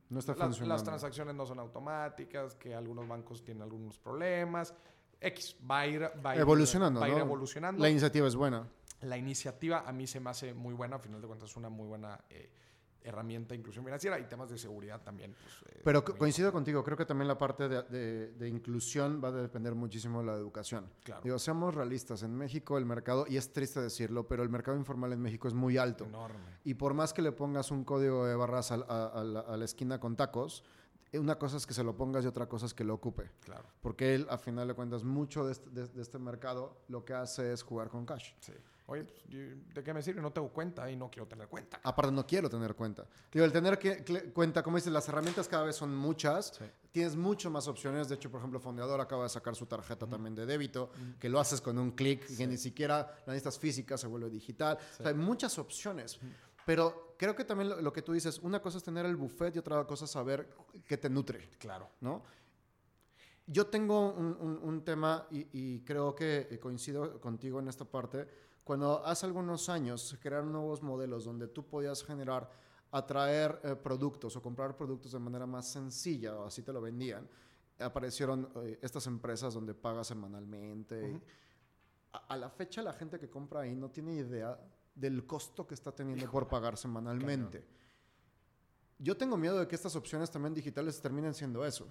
no 0.08 0.20
está 0.20 0.34
funcionando. 0.34 0.74
Las 0.74 0.84
transacciones 0.84 1.34
no 1.34 1.46
son 1.46 1.58
automáticas, 1.58 2.54
que 2.54 2.74
algunos 2.74 3.06
bancos 3.06 3.42
tienen 3.42 3.62
algunos 3.62 3.98
problemas. 3.98 4.74
X 5.20 5.56
va 5.68 5.80
a 5.80 5.86
ir, 5.86 6.02
va 6.24 6.30
a 6.30 6.34
ir 6.36 6.40
evolucionando. 6.40 7.00
Va 7.00 7.06
a 7.06 7.08
ir 7.08 7.18
evolucionando. 7.18 7.82
La 7.82 7.90
iniciativa 7.90 8.26
es 8.26 8.36
buena. 8.36 8.68
La 9.02 9.16
iniciativa 9.16 9.84
a 9.86 9.92
mí 9.92 10.06
se 10.06 10.20
me 10.20 10.30
hace 10.30 10.54
muy 10.54 10.74
buena. 10.74 10.96
A 10.96 10.98
final 10.98 11.20
de 11.20 11.26
cuentas, 11.26 11.50
es 11.50 11.56
una 11.56 11.68
muy 11.68 11.86
buena 11.86 12.18
eh, 12.30 12.50
herramienta 13.06 13.54
de 13.54 13.58
inclusión 13.58 13.84
financiera 13.84 14.18
y 14.18 14.24
temas 14.24 14.50
de 14.50 14.58
seguridad 14.58 15.00
también. 15.02 15.32
Pues, 15.32 15.74
eh, 15.74 15.80
Pero 15.84 16.04
coincido 16.04 16.52
contigo, 16.52 16.82
creo 16.82 16.96
que 16.96 17.06
también 17.06 17.28
la 17.28 17.38
parte 17.38 17.68
de, 17.68 18.32
de, 18.32 18.48
inclusión 18.48 19.20
va 19.22 19.28
a 19.28 19.32
depender 19.32 19.74
muchísimo 19.74 20.20
de 20.20 20.26
la 20.26 20.34
educación. 20.34 20.90
Claro. 21.04 21.22
Digo, 21.22 21.38
seamos 21.38 21.74
realistas, 21.74 22.22
en 22.22 22.34
México 22.34 22.78
el 22.78 22.84
mercado, 22.84 23.26
y 23.28 23.36
es 23.36 23.52
triste 23.52 23.80
decirlo, 23.80 24.26
pero 24.26 24.42
el 24.42 24.48
mercado 24.48 24.76
informal 24.76 25.12
en 25.12 25.20
México 25.20 25.48
es 25.48 25.54
muy 25.54 25.78
alto. 25.78 26.04
Enorme. 26.04 26.58
Y 26.64 26.74
por 26.74 26.94
más 26.94 27.12
que 27.12 27.22
le 27.22 27.32
pongas 27.32 27.70
un 27.70 27.84
código 27.84 28.26
de 28.26 28.34
barras 28.34 28.72
a, 28.72 28.76
la, 28.76 29.64
esquina 29.64 30.00
con 30.00 30.16
tacos, 30.16 30.64
una 31.12 31.38
cosa 31.38 31.56
es 31.56 31.66
que 31.66 31.72
se 31.72 31.82
lo 31.82 31.96
pongas 31.96 32.24
y 32.24 32.28
otra 32.28 32.46
cosa 32.46 32.66
es 32.66 32.74
que 32.74 32.84
lo 32.84 32.94
ocupe. 32.94 33.30
Claro. 33.40 33.64
Porque 33.80 34.14
él, 34.14 34.26
a 34.28 34.36
final 34.36 34.68
de 34.68 34.74
cuentas, 34.74 35.02
mucho 35.02 35.46
de 35.46 35.52
este, 35.52 35.70
de 35.70 36.02
este 36.02 36.18
mercado 36.18 36.82
lo 36.88 37.04
que 37.04 37.14
hace 37.14 37.52
es 37.52 37.62
jugar 37.62 37.88
con 37.88 38.04
cash. 38.04 38.32
Sí. 38.40 38.52
Oye, 38.88 39.02
pues, 39.02 39.24
¿de 39.28 39.82
qué 39.82 39.92
me 39.92 40.00
sirve? 40.00 40.22
No 40.22 40.32
tengo 40.32 40.48
cuenta 40.48 40.88
y 40.88 40.94
no 40.94 41.10
quiero 41.10 41.26
tener 41.26 41.48
cuenta. 41.48 41.80
Aparte, 41.82 42.12
no 42.12 42.24
quiero 42.24 42.48
tener 42.48 42.76
cuenta. 42.76 43.04
Digo, 43.32 43.44
el 43.44 43.50
tener 43.50 43.78
que, 43.78 44.32
cuenta, 44.32 44.62
como 44.62 44.76
dices, 44.76 44.92
las 44.92 45.08
herramientas 45.08 45.48
cada 45.48 45.64
vez 45.64 45.74
son 45.74 45.96
muchas. 45.96 46.60
Tienes 46.92 47.16
mucho 47.16 47.50
más 47.50 47.66
opciones. 47.66 48.08
De 48.08 48.14
hecho, 48.14 48.30
por 48.30 48.38
ejemplo, 48.38 48.60
Fondeador 48.60 49.00
acaba 49.00 49.24
de 49.24 49.28
sacar 49.28 49.56
su 49.56 49.66
tarjeta 49.66 50.06
también 50.06 50.36
de 50.36 50.46
débito, 50.46 50.90
que 51.18 51.28
lo 51.28 51.40
haces 51.40 51.60
con 51.60 51.78
un 51.78 51.92
clic, 51.92 52.24
que 52.36 52.46
ni 52.46 52.56
siquiera 52.56 52.98
la 53.26 53.32
necesitas 53.32 53.58
física, 53.58 53.98
se 53.98 54.06
vuelve 54.06 54.30
digital. 54.30 54.78
O 55.00 55.02
sea, 55.02 55.08
hay 55.08 55.14
muchas 55.14 55.58
opciones. 55.58 56.20
Pero 56.64 57.14
creo 57.18 57.34
que 57.34 57.44
también 57.44 57.82
lo, 57.82 57.92
que 57.92 58.02
tú 58.02 58.12
dices, 58.12 58.38
una 58.38 58.60
cosa 58.60 58.78
es 58.78 58.84
tener 58.84 59.04
el 59.06 59.16
buffet 59.16 59.54
y 59.56 59.58
otra 59.58 59.84
cosa 59.84 60.04
es 60.04 60.12
saber 60.12 60.48
qué 60.86 60.96
te 60.96 61.10
nutre. 61.10 61.50
Claro. 61.58 61.90
¿No? 62.00 62.22
Yo 63.48 63.66
tengo 63.66 64.12
un, 64.12 64.82
tema 64.84 65.26
y, 65.30 65.80
creo 65.80 66.14
que 66.14 66.58
coincido 66.60 67.20
contigo 67.20 67.58
en 67.60 67.68
esta 67.68 67.84
parte. 67.84 68.45
Cuando 68.66 69.06
hace 69.06 69.24
algunos 69.26 69.68
años 69.68 70.08
se 70.08 70.18
crearon 70.18 70.50
nuevos 70.50 70.82
modelos 70.82 71.24
donde 71.24 71.46
tú 71.46 71.64
podías 71.64 72.02
generar, 72.02 72.50
atraer 72.90 73.60
eh, 73.62 73.76
productos 73.76 74.34
o 74.34 74.42
comprar 74.42 74.76
productos 74.76 75.12
de 75.12 75.20
manera 75.20 75.46
más 75.46 75.68
sencilla, 75.68 76.34
o 76.34 76.46
así 76.46 76.62
te 76.62 76.72
lo 76.72 76.80
vendían, 76.80 77.28
aparecieron 77.78 78.50
eh, 78.56 78.76
estas 78.82 79.06
empresas 79.06 79.54
donde 79.54 79.72
pagas 79.72 80.08
semanalmente. 80.08 81.20
a, 82.10 82.36
la 82.36 82.50
fecha 82.50 82.82
la 82.82 82.92
gente 82.92 83.20
que 83.20 83.30
compra 83.30 83.60
ahí 83.60 83.76
no 83.76 83.88
tiene 83.88 84.16
idea 84.16 84.58
del 84.96 85.24
costo 85.28 85.64
que 85.64 85.74
está 85.74 85.92
teniendo 85.92 86.28
por 86.28 86.48
pagar 86.48 86.76
semanalmente. 86.76 87.64
Yo 88.98 89.16
tengo 89.16 89.36
miedo 89.36 89.60
de 89.60 89.68
que 89.68 89.76
estas 89.76 89.94
opciones 89.94 90.28
también 90.28 90.52
digitales 90.52 91.00
terminen 91.00 91.34
siendo 91.34 91.64
eso. 91.64 91.86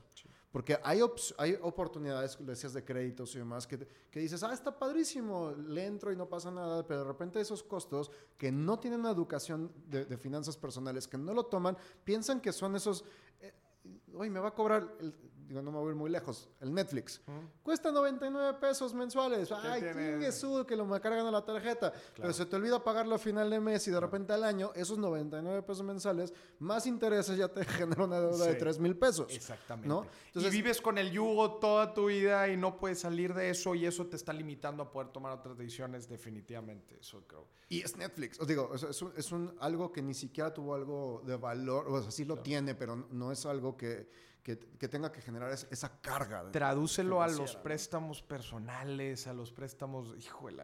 Porque 0.56 0.80
hay, 0.86 1.02
hay 1.38 1.60
oportunidades, 1.62 2.38
decías, 2.40 2.72
de 2.72 2.82
créditos 2.82 3.36
y 3.36 3.40
demás, 3.40 3.68
que, 3.68 3.78
que, 4.10 4.22
dices, 4.22 4.42
ah, 4.42 4.54
está 4.54 4.80
padrísimo, 4.80 5.52
le 5.52 5.86
entro 5.86 6.14
y 6.14 6.16
no 6.16 6.30
pasa 6.30 6.50
nada, 6.50 6.88
pero 6.88 7.02
de 7.02 7.08
repente 7.08 7.42
esos 7.42 7.62
costos 7.62 8.10
que 8.38 8.54
no 8.54 8.80
tienen 8.80 9.02
una 9.02 9.12
educación 9.12 9.70
de, 9.86 10.18
finanzas 10.18 10.56
personales, 10.56 11.10
que 11.10 11.18
no 11.18 11.34
lo 11.34 11.48
toman, 11.48 11.76
piensan 12.06 12.40
que 12.40 12.54
son 12.54 12.74
esos, 12.78 13.04
eh, 13.42 13.54
oye, 14.16 14.30
me 14.30 14.40
va 14.40 14.50
a 14.50 14.54
cobrar, 14.54 14.96
el, 15.00 15.14
digo, 15.48 15.62
no 15.62 15.72
me 15.72 15.78
voy 15.78 15.88
a 15.88 15.92
ir 15.92 15.96
muy 15.96 16.10
lejos, 16.10 16.50
el 16.60 16.74
Netflix. 16.74 17.22
Cuesta 17.62 17.92
99 17.92 18.58
pesos 18.60 18.94
mensuales. 18.94 19.52
Ay, 19.52 19.82
qué 19.82 20.32
su 20.32 20.66
que 20.66 20.76
lo 20.76 20.86
me 20.86 21.00
cargan 21.00 21.26
a 21.28 21.32
la 21.32 21.44
tarjeta. 21.44 21.94
Pero 22.16 22.34
se 22.34 22.46
te 22.46 22.56
olvida 22.56 22.84
pagarlo 22.84 23.16
a 23.16 23.20
final 23.20 23.50
de 23.50 23.60
mes 23.60 23.88
y 23.88 23.92
de 23.92 24.00
repente 24.00 24.34
al 24.34 24.44
año, 24.44 24.72
esos 24.76 24.98
99 24.98 25.62
pesos 25.64 25.84
mensuales, 25.84 26.34
más 26.60 26.88
intereses 26.88 27.38
ya 27.38 27.48
te 27.48 27.64
genera 27.66 28.04
una 28.04 28.20
deuda 28.20 28.46
de 28.46 28.56
3 28.56 28.80
mil 28.80 28.96
pesos. 28.98 29.28
Exactamente. 29.34 29.88
¿no? 29.88 30.06
Entonces, 30.28 30.54
y 30.54 30.58
vives 30.58 30.82
con 30.82 30.98
el 30.98 31.12
yugo 31.12 31.56
toda 31.60 31.94
tu 31.94 32.08
vida 32.08 32.48
y 32.50 32.58
no 32.58 32.78
puedes 32.78 33.00
salir 33.00 33.34
de 33.34 33.50
eso 33.50 33.76
y 33.76 33.86
eso 33.86 34.08
te 34.08 34.16
está 34.16 34.34
limitando 34.34 34.84
a 34.84 34.92
poder 34.92 35.10
tomar 35.10 35.34
otras 35.34 35.58
decisiones 35.58 36.08
definitivamente. 36.08 36.98
Eso 37.00 37.24
creo. 37.28 37.48
Y 37.70 37.82
es 37.82 37.96
Netflix. 37.98 38.40
Os 38.40 38.48
digo, 38.48 38.72
es, 38.74 39.02
un, 39.02 39.14
es 39.16 39.32
un, 39.32 39.56
algo 39.60 39.92
que 39.92 40.02
ni 40.02 40.14
siquiera 40.14 40.54
tuvo 40.54 40.76
algo 40.76 41.22
de 41.26 41.36
valor. 41.36 41.88
O 41.88 42.02
sea, 42.02 42.12
sí 42.12 42.26
lo 42.26 42.38
tiene, 42.38 42.76
pero 42.76 42.96
no 42.96 43.32
es 43.32 43.46
algo 43.46 43.76
que 43.76 44.05
que, 44.46 44.88
tenga 44.88 45.12
que 45.12 45.22
generar 45.22 45.52
esa 45.52 46.02
carga. 46.02 46.52
Tradúcelo 46.52 47.24
a 47.24 47.28
los 47.28 47.56
préstamos 47.56 48.22
personales, 48.22 49.26
a 49.26 49.34
los 49.34 49.52
préstamos, 49.52 50.16
híjole, 50.18 50.64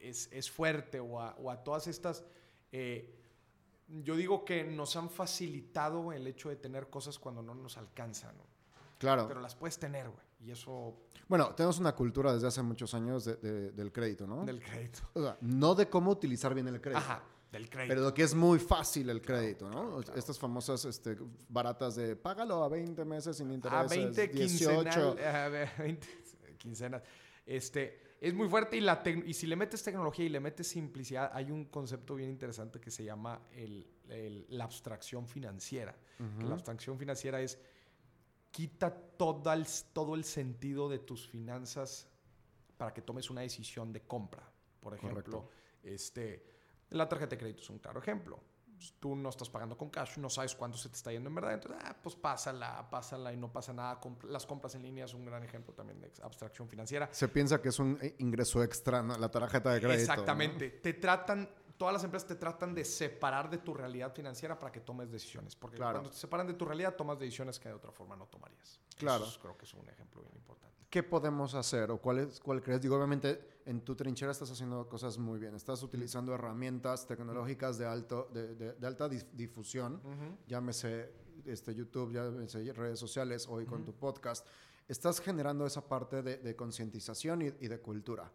es, 0.00 0.28
es 0.32 0.50
fuerte, 0.50 0.98
o 0.98 1.20
a, 1.20 1.62
todas 1.62 1.86
estas... 1.86 2.24
Eh, 2.72 3.18
yo 3.86 4.16
digo 4.16 4.44
que 4.44 4.64
nos 4.64 4.96
han 4.96 5.08
facilitado 5.08 6.12
el 6.12 6.26
hecho 6.26 6.48
de 6.48 6.56
tener 6.56 6.88
cosas 6.88 7.18
cuando 7.18 7.42
no 7.42 7.54
nos 7.54 7.76
alcanzan. 7.76 8.34
Claro. 8.98 9.28
Pero 9.28 9.40
las 9.40 9.54
puedes 9.54 9.78
tener, 9.78 10.08
güey. 10.08 10.26
Y 10.40 10.50
eso... 10.50 10.96
Bueno, 11.28 11.54
tenemos 11.54 11.78
una 11.78 11.94
cultura 11.94 12.34
desde 12.34 12.48
hace 12.48 12.62
muchos 12.62 12.92
años 12.94 13.24
del 13.24 13.92
crédito, 13.92 14.26
¿no? 14.26 14.44
Del 14.44 14.60
crédito. 14.60 15.00
O 15.12 15.22
sea, 15.22 15.36
no 15.42 15.76
de 15.76 15.88
cómo 15.88 16.10
utilizar 16.10 16.54
bien 16.54 16.66
el 16.66 16.80
crédito. 16.80 16.98
Ajá. 16.98 17.22
Del 17.52 17.68
crédito. 17.68 17.94
Pero 17.94 18.14
que 18.14 18.22
es 18.22 18.34
muy 18.34 18.58
fácil 18.58 19.10
el 19.10 19.20
crédito, 19.20 19.68
¿no? 19.68 20.00
Estas 20.16 20.38
famosas 20.38 20.86
este, 20.86 21.18
baratas 21.50 21.96
de 21.96 22.16
págalo 22.16 22.64
a 22.64 22.68
20 22.68 23.04
meses 23.04 23.36
sin 23.36 23.52
intereses. 23.52 23.92
A 23.92 23.94
20 23.94 24.28
18. 24.28 25.16
a 25.22 25.48
20 25.48 26.06
quincenas. 26.56 27.02
Este, 27.44 28.16
es 28.22 28.32
muy 28.32 28.48
fuerte 28.48 28.78
y, 28.78 28.80
la 28.80 29.02
y 29.26 29.34
si 29.34 29.46
le 29.46 29.56
metes 29.56 29.82
tecnología 29.82 30.24
y 30.24 30.30
le 30.30 30.40
metes 30.40 30.68
simplicidad, 30.68 31.30
hay 31.34 31.50
un 31.50 31.66
concepto 31.66 32.14
bien 32.14 32.30
interesante 32.30 32.80
que 32.80 32.90
se 32.90 33.04
llama 33.04 33.42
el, 33.52 33.86
la 34.48 34.64
abstracción 34.64 35.26
financiera. 35.26 35.94
la 36.40 36.54
abstracción 36.54 36.98
financiera 36.98 37.40
es 37.40 37.58
quita 38.50 38.94
todo 38.94 39.52
el, 39.52 39.66
todo 39.92 40.14
el 40.14 40.24
sentido 40.24 40.88
de 40.88 41.00
tus 41.00 41.26
finanzas 41.26 42.08
para 42.78 42.94
que 42.94 43.02
tomes 43.02 43.28
una 43.28 43.42
decisión 43.42 43.92
de 43.92 44.00
compra. 44.02 44.48
Por 44.80 44.94
ejemplo, 44.94 45.50
este 45.82 46.51
la 46.92 47.08
tarjeta 47.08 47.30
de 47.30 47.38
crédito 47.38 47.62
es 47.62 47.70
un 47.70 47.78
claro 47.78 48.00
ejemplo. 48.00 48.40
Pues, 48.82 48.94
tú 48.98 49.14
no 49.14 49.28
estás 49.28 49.48
pagando 49.48 49.76
con 49.76 49.90
cash, 49.90 50.18
no 50.18 50.28
sabes 50.28 50.56
cuánto 50.56 50.76
se 50.76 50.88
te 50.88 50.96
está 50.96 51.12
yendo 51.12 51.28
en 51.28 51.36
verdad. 51.36 51.54
Entonces, 51.54 51.80
ah, 51.84 51.96
pues 52.02 52.16
pásala, 52.16 52.88
pásala 52.90 53.32
y 53.32 53.36
no 53.36 53.52
pasa 53.52 53.72
nada. 53.72 54.00
Las 54.28 54.44
compras 54.44 54.74
en 54.74 54.82
línea 54.82 55.04
es 55.04 55.14
un 55.14 55.24
gran 55.24 55.44
ejemplo 55.44 55.72
también 55.72 56.00
de 56.00 56.10
abstracción 56.20 56.68
financiera. 56.68 57.08
Se 57.12 57.28
piensa 57.28 57.62
que 57.62 57.68
es 57.68 57.78
un 57.78 57.96
eh, 58.02 58.16
ingreso 58.18 58.60
extra, 58.60 59.00
la 59.02 59.30
tarjeta 59.30 59.72
de 59.72 59.80
crédito. 59.80 60.00
Exactamente. 60.00 60.70
Te 60.70 60.94
tratan, 60.94 61.48
todas 61.82 61.94
las 61.94 62.04
empresas 62.04 62.28
te 62.28 62.36
tratan 62.36 62.76
de 62.76 62.84
separar 62.84 63.50
de 63.50 63.58
tu 63.58 63.74
realidad 63.74 64.14
financiera 64.14 64.56
para 64.56 64.70
que 64.70 64.78
tomes 64.78 65.10
decisiones. 65.10 65.56
Porque 65.56 65.78
cuando 65.78 66.10
te 66.10 66.16
separan 66.16 66.46
de 66.46 66.54
tu 66.54 66.64
realidad, 66.64 66.94
tomas 66.94 67.18
decisiones 67.18 67.58
que 67.58 67.68
de 67.68 67.74
otra 67.74 67.90
forma 67.90 68.14
no 68.14 68.24
tomarías. 68.26 68.78
Claro. 68.96 69.24
Eso 69.24 69.40
creo 69.40 69.58
que 69.58 69.64
es 69.64 69.74
un 69.74 69.88
ejemplo 69.88 70.22
bien 70.22 70.32
importante. 70.36 70.72
¿qué 70.88 71.02
podemos 71.02 71.54
hacer 71.54 71.90
o 71.90 71.98
cuál, 71.98 72.18
es, 72.20 72.38
cuál 72.38 72.62
crees? 72.62 72.80
Digo, 72.80 72.94
obviamente 72.94 73.62
en 73.66 73.80
tu 73.80 73.96
trinchera 73.96 74.30
estás 74.30 74.48
haciendo 74.52 74.88
cosas 74.88 75.18
muy 75.18 75.40
bien. 75.40 75.56
Estás 75.56 75.82
utilizando 75.82 76.32
herramientas 76.32 77.04
tecnológicas 77.04 77.78
de, 77.78 77.86
alto, 77.86 78.28
de, 78.32 78.54
de, 78.54 78.86
alta 78.86 79.08
difusión, 79.08 80.00
llámese 80.46 81.10
este, 81.46 81.74
YouTube, 81.74 82.12
llámese 82.12 82.72
redes 82.74 83.00
sociales, 83.00 83.48
hoy 83.48 83.66
con 83.66 83.84
tu 83.84 83.92
podcast. 83.92 84.46
Estás 84.86 85.18
generando 85.20 85.66
esa 85.66 85.80
parte 85.80 86.22
de, 86.22 86.54
concientización 86.54 87.42
y, 87.42 87.50
de 87.50 87.80
cultura. 87.80 88.30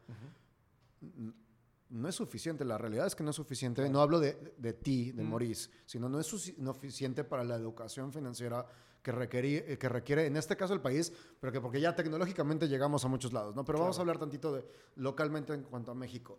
No 1.90 2.10
es 2.10 2.16
suficiente, 2.16 2.66
la 2.66 2.78
realidad 2.78 3.08
es 3.08 3.16
que 3.16 3.24
no 3.24 3.30
es 3.30 3.36
suficiente. 3.36 3.88
No 3.90 4.02
hablo 4.02 4.20
de, 4.20 4.34
ti, 4.74 5.12
de 5.12 5.24
Maurice, 5.24 5.70
sino 5.86 6.10
no 6.10 6.20
es 6.20 6.28
suficiente 6.28 7.24
para 7.24 7.44
la 7.44 7.56
educación 7.56 8.12
financiera 8.12 8.66
que, 9.02 9.12
eh, 9.12 9.78
que 9.78 9.90
requiere, 9.90 10.26
en 10.26 10.36
este 10.36 10.58
caso 10.58 10.74
el 10.74 10.82
país, 10.82 11.14
pero 11.40 11.54
que 11.54 11.62
porque 11.62 11.80
ya 11.80 11.96
tecnológicamente 11.96 12.68
llegamos 12.68 13.06
a 13.06 13.08
muchos 13.08 13.32
lados, 13.32 13.56
¿no? 13.56 13.64
Pero 13.64 13.80
vamos 13.80 13.98
a 13.98 14.02
hablar 14.02 14.18
tantito 14.18 14.54
de 14.54 14.66
localmente 14.96 15.54
en 15.54 15.64
cuanto 15.64 15.92
a 15.92 15.96
México. 15.96 16.38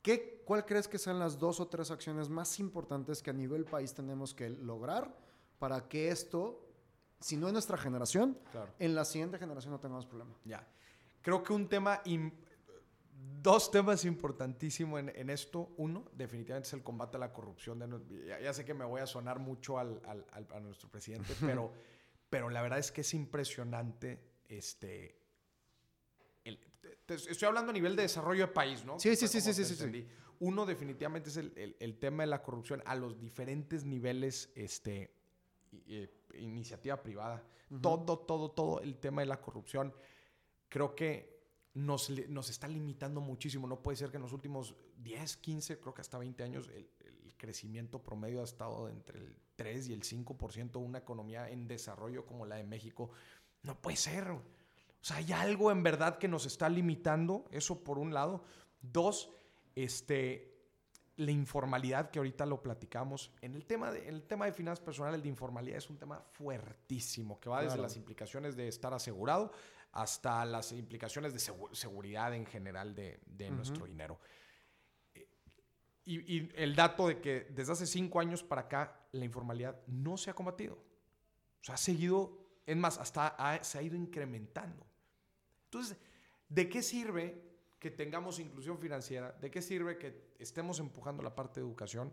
¿Qué, 0.00 0.42
¿Cuál 0.44 0.64
crees 0.64 0.86
que 0.86 0.98
sean 0.98 1.18
las 1.18 1.38
dos 1.38 1.60
o 1.60 1.66
tres 1.66 1.90
acciones 1.90 2.28
más 2.28 2.60
importantes 2.60 3.22
que 3.22 3.30
a 3.30 3.32
nivel 3.32 3.64
país 3.64 3.94
tenemos 3.94 4.34
que 4.34 4.50
lograr 4.50 5.16
para 5.58 5.88
que 5.88 6.08
esto, 6.08 6.60
si 7.20 7.36
no 7.36 7.48
en 7.48 7.54
nuestra 7.54 7.76
generación, 7.76 8.38
en 8.78 8.94
la 8.94 9.04
siguiente 9.04 9.38
generación 9.38 9.72
no 9.72 9.80
tengamos 9.80 10.06
problema? 10.06 10.34
Ya. 10.44 10.66
Creo 11.22 11.42
que 11.42 11.54
un 11.54 11.68
tema, 11.68 12.02
dos 13.42 13.70
temas 13.70 14.04
importantísimos 14.04 15.00
en, 15.00 15.30
esto. 15.30 15.74
Uno, 15.76 16.10
definitivamente 16.12 16.68
es 16.68 16.72
el 16.74 16.82
combate 16.82 17.16
a 17.16 17.20
la 17.20 17.32
corrupción. 17.32 17.78
De, 17.78 18.40
ya, 18.42 18.52
sé 18.52 18.64
que 18.64 18.74
me 18.74 18.84
voy 18.84 19.00
a 19.00 19.06
sonar 19.06 19.38
mucho 19.38 19.78
al, 19.78 20.00
al, 20.06 20.46
a 20.50 20.60
nuestro 20.60 20.88
presidente, 20.88 21.34
pero 21.40 21.72
pero 22.34 22.50
la 22.50 22.62
verdad 22.62 22.80
es 22.80 22.90
que 22.90 23.02
es 23.02 23.14
impresionante 23.14 24.18
este... 24.48 25.20
estoy 27.06 27.46
hablando 27.46 27.70
a 27.70 27.72
nivel 27.72 27.94
de 27.94 28.02
desarrollo 28.02 28.48
de 28.48 28.52
país, 28.52 28.84
¿no? 28.84 28.98
Sí, 28.98 29.14
sí, 29.14 29.28
sí, 29.28 29.40
sí, 29.40 29.54
sí, 29.54 29.64
sí, 29.64 30.08
Uno 30.40 30.66
definitivamente 30.66 31.28
es 31.28 31.36
el, 31.36 31.76
el, 31.78 31.98
tema 32.00 32.24
de 32.24 32.30
la 32.30 32.42
corrupción 32.42 32.82
a 32.86 32.96
los 32.96 33.20
diferentes 33.20 33.84
niveles, 33.84 34.50
este, 34.56 35.14
eh, 35.86 36.12
iniciativa 36.36 37.00
privada. 37.00 37.46
Todo, 37.80 38.18
todo, 38.18 38.50
todo 38.50 38.80
el 38.80 38.98
tema 38.98 39.22
de 39.22 39.26
la 39.26 39.40
corrupción. 39.40 39.94
Creo 40.68 40.96
que 40.96 41.33
nos, 41.74 42.08
nos 42.28 42.50
está 42.50 42.68
limitando 42.68 43.20
muchísimo. 43.20 43.66
No 43.66 43.82
puede 43.82 43.96
ser 43.96 44.10
que 44.10 44.16
en 44.16 44.22
los 44.22 44.32
últimos 44.32 44.74
10, 44.98 45.36
15, 45.36 45.80
creo 45.80 45.92
que 45.92 46.00
hasta 46.00 46.18
20 46.18 46.42
años, 46.42 46.70
el, 46.74 46.88
crecimiento 47.36 48.00
promedio 48.00 48.40
ha 48.40 48.44
estado 48.44 48.88
entre 48.88 49.18
el 49.18 49.36
3 49.56 49.88
y 49.88 49.92
el 49.92 50.02
5%, 50.02 50.76
una 50.76 50.98
economía 50.98 51.50
en 51.50 51.66
desarrollo 51.66 52.24
como 52.24 52.46
la 52.46 52.56
de 52.56 52.64
México. 52.64 53.10
No 53.62 53.78
puede 53.82 53.98
ser. 53.98 54.30
O 54.30 54.42
sea, 55.02 55.16
hay 55.16 55.30
algo 55.32 55.70
en 55.70 55.82
verdad 55.82 56.16
que 56.16 56.26
nos 56.26 56.46
está 56.46 56.70
limitando, 56.70 57.44
eso 57.50 57.84
por 57.84 57.98
un 57.98 58.14
lado. 58.14 58.44
Dos, 58.80 59.30
este, 59.74 60.54
la 61.16 61.32
informalidad, 61.32 62.10
que 62.10 62.18
ahorita 62.18 62.46
lo 62.46 62.62
platicamos. 62.62 63.30
En 63.42 63.54
el 63.54 63.66
tema 63.66 63.90
de, 63.90 64.08
el 64.08 64.22
tema 64.22 64.46
de 64.46 64.52
finanzas 64.52 64.82
personales, 64.82 65.22
de 65.22 65.28
informalidad 65.28 65.78
es 65.78 65.90
un 65.90 65.98
tema 65.98 66.20
fuertísimo, 66.20 67.38
que 67.40 67.50
va 67.50 67.62
desde 67.62 67.78
las 67.78 67.96
implicaciones 67.96 68.56
de 68.56 68.68
estar 68.68 68.94
asegurado 68.94 69.52
hasta 69.94 70.44
las 70.44 70.72
implicaciones 70.72 71.32
de 71.32 71.38
seguridad 71.72 72.34
en 72.34 72.46
general 72.46 72.94
de, 72.96 73.50
nuestro 73.50 73.86
dinero. 73.86 74.18
Y, 76.04 76.52
el 76.60 76.74
dato 76.74 77.06
de 77.06 77.20
que 77.20 77.46
desde 77.50 77.72
hace 77.72 77.86
cinco 77.86 78.18
años 78.18 78.42
para 78.42 78.62
acá 78.62 79.06
la 79.12 79.24
informalidad 79.24 79.80
no 79.86 80.16
se 80.16 80.30
ha 80.30 80.34
combatido. 80.34 80.74
O 80.74 81.64
sea, 81.64 81.76
ha 81.76 81.78
seguido, 81.78 82.60
es 82.66 82.76
más, 82.76 82.98
hasta 82.98 83.62
se 83.62 83.78
ha 83.78 83.82
ido 83.82 83.96
incrementando. 83.96 84.84
Entonces, 85.66 85.96
¿de 86.48 86.68
qué 86.68 86.82
sirve 86.82 87.40
que 87.78 87.92
tengamos 87.92 88.40
inclusión 88.40 88.78
financiera? 88.78 89.30
¿De 89.30 89.48
qué 89.48 89.62
sirve 89.62 89.96
que 89.96 90.34
estemos 90.40 90.80
empujando 90.80 91.22
la 91.22 91.36
parte 91.36 91.60
de 91.60 91.66
educación 91.66 92.12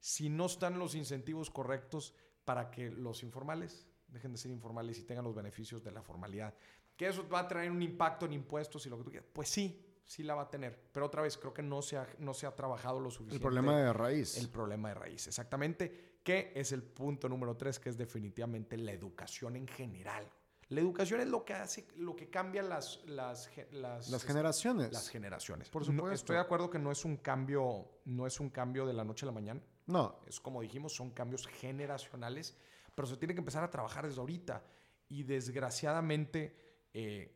si 0.00 0.28
no 0.28 0.46
están 0.46 0.80
los 0.80 0.96
incentivos 0.96 1.48
correctos 1.48 2.12
para 2.44 2.72
que 2.72 2.90
los 2.90 3.22
informales 3.22 3.86
dejen 4.08 4.32
de 4.32 4.38
ser 4.38 4.50
informales 4.50 4.98
y 4.98 5.04
tengan 5.04 5.24
los 5.24 5.34
beneficios 5.34 5.84
de 5.84 5.92
la 5.92 6.02
formalidad? 6.02 6.54
Que 7.00 7.08
eso 7.08 7.26
va 7.26 7.38
a 7.38 7.48
traer 7.48 7.70
un 7.70 7.80
impacto 7.80 8.26
en 8.26 8.34
impuestos 8.34 8.84
y 8.84 8.90
lo 8.90 8.98
que 8.98 9.04
tú 9.04 9.10
quieras. 9.10 9.30
Pues 9.32 9.48
sí, 9.48 10.02
sí 10.04 10.22
la 10.22 10.34
va 10.34 10.42
a 10.42 10.50
tener. 10.50 10.78
Pero 10.92 11.06
otra 11.06 11.22
vez, 11.22 11.38
creo 11.38 11.54
que 11.54 11.62
no 11.62 11.80
se 11.80 11.96
ha, 11.96 12.06
no 12.18 12.34
se 12.34 12.46
ha 12.46 12.54
trabajado 12.54 13.00
lo 13.00 13.10
suficiente. 13.10 13.36
El 13.36 13.40
problema 13.40 13.80
de 13.80 13.90
raíz. 13.90 14.36
El 14.36 14.50
problema 14.50 14.90
de 14.90 14.94
raíz, 14.96 15.26
exactamente. 15.26 16.18
Que 16.22 16.52
es 16.54 16.72
el 16.72 16.82
punto 16.82 17.26
número 17.26 17.56
tres, 17.56 17.80
que 17.80 17.88
es 17.88 17.96
definitivamente 17.96 18.76
la 18.76 18.92
educación 18.92 19.56
en 19.56 19.66
general. 19.66 20.30
La 20.68 20.80
educación 20.80 21.22
es 21.22 21.28
lo 21.28 21.42
que 21.42 21.54
hace, 21.54 21.88
lo 21.96 22.14
que 22.14 22.28
cambia 22.28 22.62
las, 22.62 23.02
las, 23.06 23.50
las, 23.70 24.22
generaciones. 24.22 24.92
Las 24.92 25.08
generaciones. 25.08 25.70
Por 25.70 25.86
supuesto. 25.86 26.12
estoy 26.12 26.36
de 26.36 26.42
acuerdo 26.42 26.68
que 26.68 26.78
no 26.78 26.92
es 26.92 27.06
un 27.06 27.16
cambio, 27.16 28.02
no 28.04 28.26
es 28.26 28.40
un 28.40 28.50
cambio 28.50 28.84
de 28.84 28.92
la 28.92 29.04
noche 29.04 29.24
a 29.24 29.28
la 29.28 29.32
mañana. 29.32 29.62
No. 29.86 30.20
Es 30.26 30.38
como 30.38 30.60
dijimos, 30.60 30.94
son 30.94 31.12
cambios 31.12 31.46
generacionales, 31.46 32.58
pero 32.94 33.08
se 33.08 33.16
tiene 33.16 33.32
que 33.32 33.40
empezar 33.40 33.64
a 33.64 33.70
trabajar 33.70 34.06
desde 34.06 34.20
ahorita. 34.20 34.62
Y 35.08 35.22
desgraciadamente, 35.22 36.69
eh, 36.94 37.34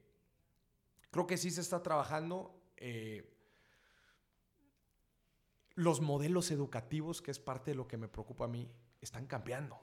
creo 1.10 1.26
que 1.26 1.36
sí 1.36 1.50
se 1.50 1.60
está 1.60 1.82
trabajando. 1.82 2.60
Eh, 2.76 3.30
los 5.74 6.00
modelos 6.00 6.50
educativos, 6.50 7.20
que 7.20 7.30
es 7.30 7.38
parte 7.38 7.72
de 7.72 7.76
lo 7.76 7.88
que 7.88 7.96
me 7.96 8.08
preocupa 8.08 8.44
a 8.44 8.48
mí, 8.48 8.70
están 9.00 9.26
cambiando 9.26 9.80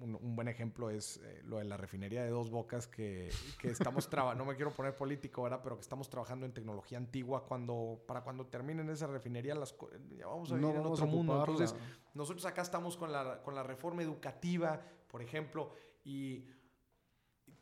un, 0.00 0.36
buen 0.36 0.48
ejemplo 0.48 0.90
es 0.90 1.18
eh, 1.18 1.42
lo 1.44 1.58
de 1.58 1.64
la 1.64 1.76
refinería 1.76 2.22
de 2.22 2.30
dos 2.30 2.50
bocas 2.50 2.86
que, 2.86 3.30
que 3.58 3.68
estamos 3.68 4.08
trabajando, 4.08 4.44
no 4.44 4.50
me 4.50 4.56
quiero 4.56 4.72
poner 4.72 4.94
político, 4.94 5.42
¿verdad? 5.42 5.60
Pero 5.62 5.76
que 5.76 5.82
estamos 5.82 6.08
trabajando 6.08 6.46
en 6.46 6.52
tecnología 6.52 6.98
antigua 6.98 7.44
cuando, 7.44 8.02
para 8.06 8.22
cuando 8.22 8.46
terminen 8.46 8.88
esa 8.90 9.06
refinería, 9.06 9.54
las, 9.54 9.74
ya 10.16 10.26
vamos 10.26 10.52
a 10.52 10.56
vivir 10.56 10.76
en 10.76 10.86
otro 10.86 11.06
mundo. 11.06 11.38
Entonces, 11.38 11.74
nosotros 12.14 12.44
acá 12.46 12.62
estamos 12.62 12.96
con 12.96 13.12
la, 13.12 13.42
con 13.42 13.54
la 13.54 13.62
reforma 13.62 14.02
educativa, 14.02 14.80
por 15.08 15.22
ejemplo, 15.22 15.72
y 16.04 16.44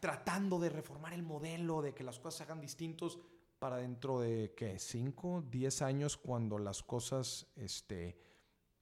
tratando 0.04 0.58
de 0.58 0.68
reformar 0.68 1.14
el 1.14 1.22
modelo, 1.22 1.80
de 1.80 1.94
que 1.94 2.04
las 2.04 2.18
cosas 2.18 2.34
se 2.34 2.42
hagan 2.42 2.60
distintos 2.60 3.18
para 3.58 3.78
dentro 3.78 4.20
de, 4.20 4.52
¿qué? 4.54 4.78
¿Cinco, 4.78 5.42
diez 5.50 5.80
años 5.80 6.18
cuando 6.18 6.58
las 6.58 6.82
cosas, 6.82 7.46
este 7.56 8.14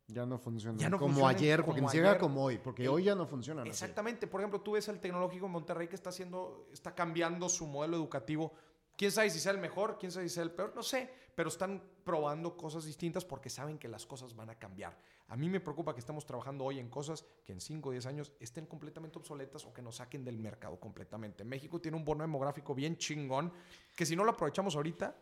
ya 0.08 0.26
no 0.26 0.36
funciona 0.36 0.98
como 0.98 1.28
ayer, 1.28 1.64
porque 1.64 1.80
ni 1.80 1.86
siquiera 1.86 2.18
como 2.18 2.42
hoy, 2.42 2.58
porque 2.58 2.88
hoy 2.88 3.04
ya 3.04 3.14
no 3.14 3.24
funciona. 3.24 3.62
Exactamente. 3.62 4.26
Por 4.26 4.40
ejemplo, 4.40 4.62
tú 4.62 4.72
ves 4.72 4.88
el 4.88 4.98
tecnológico 4.98 5.46
en 5.46 5.52
Monterrey 5.52 5.86
que 5.86 5.94
está 5.94 6.10
haciendo, 6.10 6.68
está 6.72 6.92
cambiando 6.92 7.48
su 7.48 7.68
modelo 7.68 7.96
educativo. 7.98 8.52
Quién 8.96 9.10
sabe 9.10 9.30
si 9.30 9.40
sea 9.40 9.52
el 9.52 9.58
mejor, 9.58 9.98
quién 9.98 10.12
sabe 10.12 10.28
si 10.28 10.34
sea 10.34 10.42
el 10.42 10.50
peor, 10.50 10.72
no 10.74 10.82
sé, 10.82 11.10
pero 11.34 11.48
están 11.48 11.82
probando 12.04 12.56
cosas 12.56 12.84
distintas 12.84 13.24
porque 13.24 13.48
saben 13.48 13.78
que 13.78 13.88
las 13.88 14.06
cosas 14.06 14.34
van 14.36 14.50
a 14.50 14.54
cambiar. 14.56 14.96
A 15.28 15.36
mí 15.36 15.48
me 15.48 15.60
preocupa 15.60 15.94
que 15.94 16.00
estemos 16.00 16.26
trabajando 16.26 16.64
hoy 16.64 16.78
en 16.78 16.90
cosas 16.90 17.24
que 17.44 17.52
en 17.52 17.60
5 17.60 17.88
o 17.88 17.92
10 17.92 18.06
años 18.06 18.32
estén 18.38 18.66
completamente 18.66 19.18
obsoletas 19.18 19.64
o 19.64 19.72
que 19.72 19.80
nos 19.80 19.96
saquen 19.96 20.24
del 20.24 20.38
mercado 20.38 20.78
completamente. 20.78 21.42
México 21.44 21.80
tiene 21.80 21.96
un 21.96 22.04
bono 22.04 22.22
demográfico 22.22 22.74
bien 22.74 22.98
chingón 22.98 23.52
que 23.96 24.04
si 24.04 24.14
no 24.14 24.24
lo 24.24 24.32
aprovechamos 24.32 24.76
ahorita, 24.76 25.16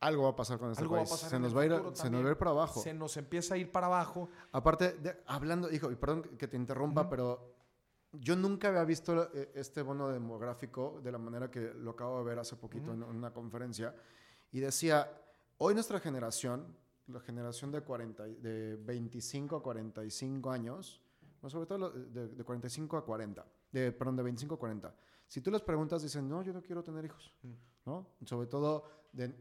algo 0.00 0.24
va 0.24 0.30
a 0.30 0.36
pasar 0.36 0.58
con 0.58 0.72
este 0.72 0.88
país. 0.88 1.08
se, 1.08 1.38
nos 1.38 1.56
va 1.56 1.60
a 1.60 1.66
ir, 1.66 1.72
se 1.92 2.10
nos 2.10 2.24
va 2.24 2.28
a 2.28 2.30
ir 2.32 2.38
para 2.38 2.50
abajo. 2.50 2.80
Se 2.80 2.92
nos 2.92 3.16
empieza 3.16 3.54
a 3.54 3.58
ir 3.58 3.70
para 3.70 3.86
abajo. 3.86 4.28
Aparte, 4.50 4.96
hablando, 5.26 5.70
hijo, 5.70 5.92
y 5.92 5.96
perdón 5.96 6.22
que 6.36 6.48
te 6.48 6.56
interrumpa, 6.56 7.08
pero 7.08 7.54
yo 8.12 8.36
nunca 8.36 8.68
había 8.68 8.84
visto 8.84 9.30
eh, 9.34 9.52
este 9.54 9.82
bono 9.82 10.08
demográfico 10.08 11.00
de 11.02 11.12
la 11.12 11.18
manera 11.18 11.50
que 11.50 11.72
lo 11.74 11.92
acabo 11.92 12.18
de 12.18 12.24
ver 12.24 12.38
hace 12.38 12.56
poquito 12.56 12.92
en 12.92 13.02
una 13.02 13.32
conferencia. 13.32 13.94
Y 14.52 14.60
decía, 14.60 15.10
hoy 15.58 15.74
nuestra 15.74 15.98
generación, 15.98 16.76
la 17.06 17.20
generación 17.20 17.70
de, 17.72 17.80
40, 17.80 18.24
de 18.24 18.76
25 18.76 19.56
a 19.56 19.62
45 19.62 20.50
años, 20.50 21.00
sobre 21.46 21.66
todo 21.66 21.90
de, 21.90 22.28
de 22.28 22.44
45 22.44 22.96
a 22.96 23.04
40, 23.04 23.46
de, 23.72 23.92
perdón, 23.92 24.16
de 24.16 24.22
25 24.22 24.54
a 24.54 24.58
40, 24.58 24.94
si 25.32 25.40
tú 25.40 25.50
les 25.50 25.62
preguntas, 25.62 26.02
dicen, 26.02 26.28
no, 26.28 26.42
yo 26.42 26.52
no 26.52 26.60
quiero 26.60 26.82
tener 26.82 27.06
hijos, 27.06 27.32
¿no? 27.86 28.06
Sobre 28.26 28.48
todo 28.48 28.84
de, 29.14 29.32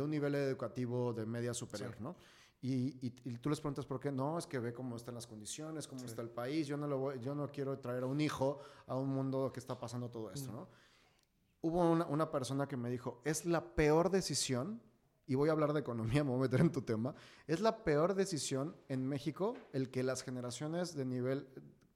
un 0.00 0.08
nivel 0.08 0.36
educativo 0.36 1.12
de 1.12 1.26
media 1.26 1.52
superior, 1.52 2.00
¿no? 2.00 2.14
Y, 2.64 3.10
tú 3.40 3.50
les 3.50 3.58
preguntas 3.58 3.84
por 3.84 3.98
qué, 3.98 4.12
no, 4.12 4.38
es 4.38 4.46
que 4.46 4.60
ve 4.60 4.72
cómo 4.72 4.94
están 4.94 5.16
las 5.16 5.26
condiciones, 5.26 5.88
cómo 5.88 6.04
está 6.04 6.22
el 6.22 6.30
país, 6.30 6.68
yo 6.68 6.76
no, 6.76 6.86
lo 6.86 7.16
yo 7.16 7.34
no 7.34 7.48
quiero 7.48 7.76
traer 7.80 8.04
a 8.04 8.06
un 8.06 8.20
hijo 8.20 8.60
a 8.86 8.96
un 8.96 9.08
mundo 9.08 9.50
que 9.52 9.58
está 9.58 9.76
pasando 9.76 10.08
todo 10.08 10.30
esto, 10.30 10.52
¿no? 10.52 10.68
Hubo 11.60 11.90
una, 11.90 12.06
una 12.06 12.30
persona 12.30 12.68
que 12.68 12.76
me 12.76 12.88
dijo, 12.88 13.20
es 13.24 13.46
la 13.46 13.74
peor 13.74 14.10
decisión 14.10 14.80
y 15.26 15.34
voy 15.34 15.48
a 15.48 15.52
hablar 15.52 15.72
de 15.72 15.80
economía, 15.80 16.22
me 16.24 16.30
voy 16.30 16.38
a 16.38 16.42
meter 16.42 16.60
en 16.60 16.70
tu 16.70 16.82
tema, 16.82 17.16
es 17.48 17.60
la 17.60 17.82
peor 17.82 18.14
decisión 18.14 18.76
en 18.88 19.08
México 19.08 19.54
el 19.72 19.90
que 19.90 20.04
las 20.04 20.22
generaciones 20.22 20.94
de 20.94 21.04
nivel 21.04 21.48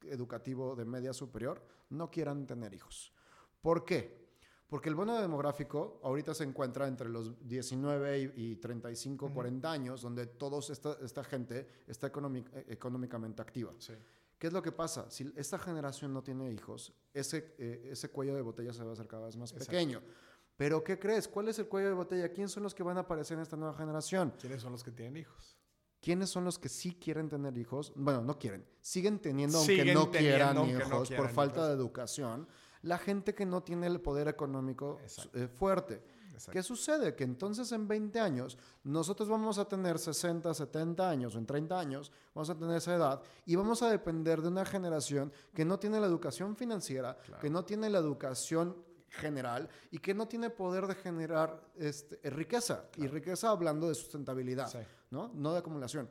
educativo 0.03 0.75
de 0.75 0.85
media 0.85 1.12
superior 1.12 1.62
no 1.91 2.11
quieran 2.11 2.45
tener 2.45 2.75
hijos. 2.75 3.12
¿Por 3.61 3.85
qué? 3.85 4.26
Porque 4.69 4.89
el 4.89 4.97
bono 4.97 5.21
demográfico 5.21 6.01
ahorita 6.03 6.35
se 6.35 6.43
encuentra 6.43 6.89
entre 6.89 7.09
los 7.09 7.47
19 7.47 8.33
y, 8.37 8.57
35, 8.57 9.33
40 9.33 9.71
años, 9.71 10.03
donde 10.03 10.27
toda 10.27 10.59
esta, 10.59 11.25
gente 11.25 11.85
está 11.87 12.09
e, 12.09 12.64
económicamente 12.69 13.43
activa. 13.43 13.73
¿Qué 14.39 14.49
es 14.49 14.53
lo 14.53 14.61
que 14.62 14.73
pasa? 14.73 15.09
Si 15.11 15.33
esta 15.37 15.59
generación 15.59 16.12
no 16.12 16.23
tiene 16.23 16.51
hijos, 16.51 16.93
ese, 17.14 17.55
eh, 17.59 17.91
ese 17.93 18.11
cuello 18.11 18.35
de 18.35 18.43
botella 18.43 18.73
se 18.73 18.83
va 18.83 18.91
a 18.91 18.93
hacer 18.95 19.07
cada 19.07 19.27
vez 19.27 19.37
más 19.37 19.53
pequeño. 19.53 20.03
Pero 20.57 20.83
¿qué 20.83 20.99
crees? 20.99 21.29
¿Cuál 21.29 21.49
es 21.49 21.59
el 21.59 21.69
cuello 21.69 21.89
de 21.89 21.95
botella? 21.95 22.33
¿Quiénes 22.33 22.51
son 22.51 22.62
los 22.62 22.75
que 22.75 22.83
van 22.83 22.97
a 22.97 23.01
aparecer 23.01 23.37
en 23.37 23.43
esta 23.43 23.57
nueva 23.57 23.75
generación? 23.75 24.35
¿Quiénes 24.39 24.62
son 24.62 24.73
los 24.73 24.83
que 24.83 24.91
tienen 24.91 25.17
hijos? 25.17 25.57
¿Quiénes 26.01 26.29
son 26.31 26.45
los 26.45 26.59
que 26.59 26.69
sí 26.69 26.95
quieren 26.95 27.29
tener 27.29 27.57
hijos? 27.57 27.93
Bueno, 27.95 28.23
no 28.23 28.39
quieren. 28.39 28.67
Siguen 28.81 29.19
teniendo, 29.19 29.59
aunque 29.59 29.93
no 29.95 30.11
quieran 30.11 30.69
hijos, 30.69 31.11
por 31.11 31.29
falta 31.29 31.69
de 31.69 31.75
educación 31.75 32.47
la 32.87 32.99
gente 32.99 33.34
que 33.34 33.45
no 33.45 33.62
tiene 33.62 33.89
el 33.89 34.01
poder 34.01 34.28
económico 34.28 34.99
eh, 35.34 35.49
fuerte. 35.49 36.03
¿Qué 36.53 36.62
sucede? 36.62 37.14
Que 37.14 37.24
entonces 37.24 37.72
en 37.72 37.89
20 37.89 38.20
años 38.20 38.59
nosotros 38.84 39.28
vamos 39.28 39.59
a 39.59 39.66
tener 39.66 39.99
60, 39.99 40.53
70 40.53 41.09
años 41.09 41.34
en 41.34 41.47
30 41.47 41.80
años 41.80 42.12
vamos 42.34 42.51
a 42.51 42.55
tener 42.55 42.76
esa 42.76 42.95
edad 42.95 43.22
y 43.47 43.57
vamos 43.57 43.82
a 43.82 43.89
depender 43.89 44.43
de 44.43 44.49
una 44.49 44.66
generación 44.66 45.32
que 45.55 45.64
no 45.64 45.78
tiene 45.78 45.99
la 45.99 46.07
educación 46.07 46.55
financiera, 46.55 47.16
que 47.41 47.49
no 47.49 47.64
tiene 47.64 47.89
la 47.89 47.99
educación 47.99 48.76
general 49.09 49.68
y 49.91 49.99
que 49.99 50.14
no 50.14 50.28
tiene 50.28 50.51
poder 50.51 50.87
de 50.87 50.95
generar 50.95 51.61
este, 51.76 52.18
riqueza. 52.30 52.84
Y 52.97 53.07
riqueza 53.07 53.51
hablando 53.51 53.89
de 53.89 53.95
sustentabilidad, 53.95 54.70
¿no? 55.11 55.30
No 55.34 55.53
de 55.53 55.59
acumulación. 55.59 56.09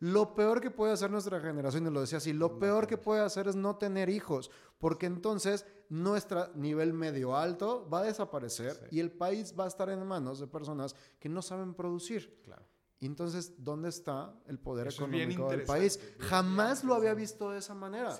Lo 0.00 0.34
peor 0.34 0.60
que 0.60 0.70
puede 0.70 0.92
hacer 0.92 1.10
nuestra 1.10 1.40
generación, 1.40 1.86
y 1.86 1.90
lo 1.90 2.00
decía 2.00 2.18
así, 2.18 2.32
lo 2.32 2.58
peor 2.58 2.86
que 2.86 2.96
puede 2.96 3.20
hacer 3.20 3.48
es 3.48 3.56
no 3.56 3.76
tener 3.76 4.08
hijos, 4.08 4.50
porque 4.78 5.06
entonces 5.06 5.66
nuestro 5.88 6.48
nivel 6.54 6.92
medio 6.92 7.36
alto 7.36 7.88
va 7.88 8.00
a 8.00 8.04
desaparecer 8.04 8.88
y 8.90 9.00
el 9.00 9.10
país 9.10 9.54
va 9.58 9.64
a 9.64 9.68
estar 9.68 9.88
en 9.90 10.04
manos 10.06 10.38
de 10.38 10.46
personas 10.46 10.94
que 11.18 11.28
no 11.28 11.42
saben 11.42 11.74
producir. 11.74 12.40
Claro. 12.42 12.64
Entonces, 13.04 13.52
¿dónde 13.58 13.90
está 13.90 14.34
el 14.46 14.58
poder 14.58 14.88
económico 14.88 15.50
del 15.50 15.64
país? 15.64 16.00
Jamás 16.18 16.82
lo 16.82 16.94
había 16.94 17.12
visto 17.12 17.50
de 17.50 17.58
esa 17.58 17.74
manera. 17.74 18.16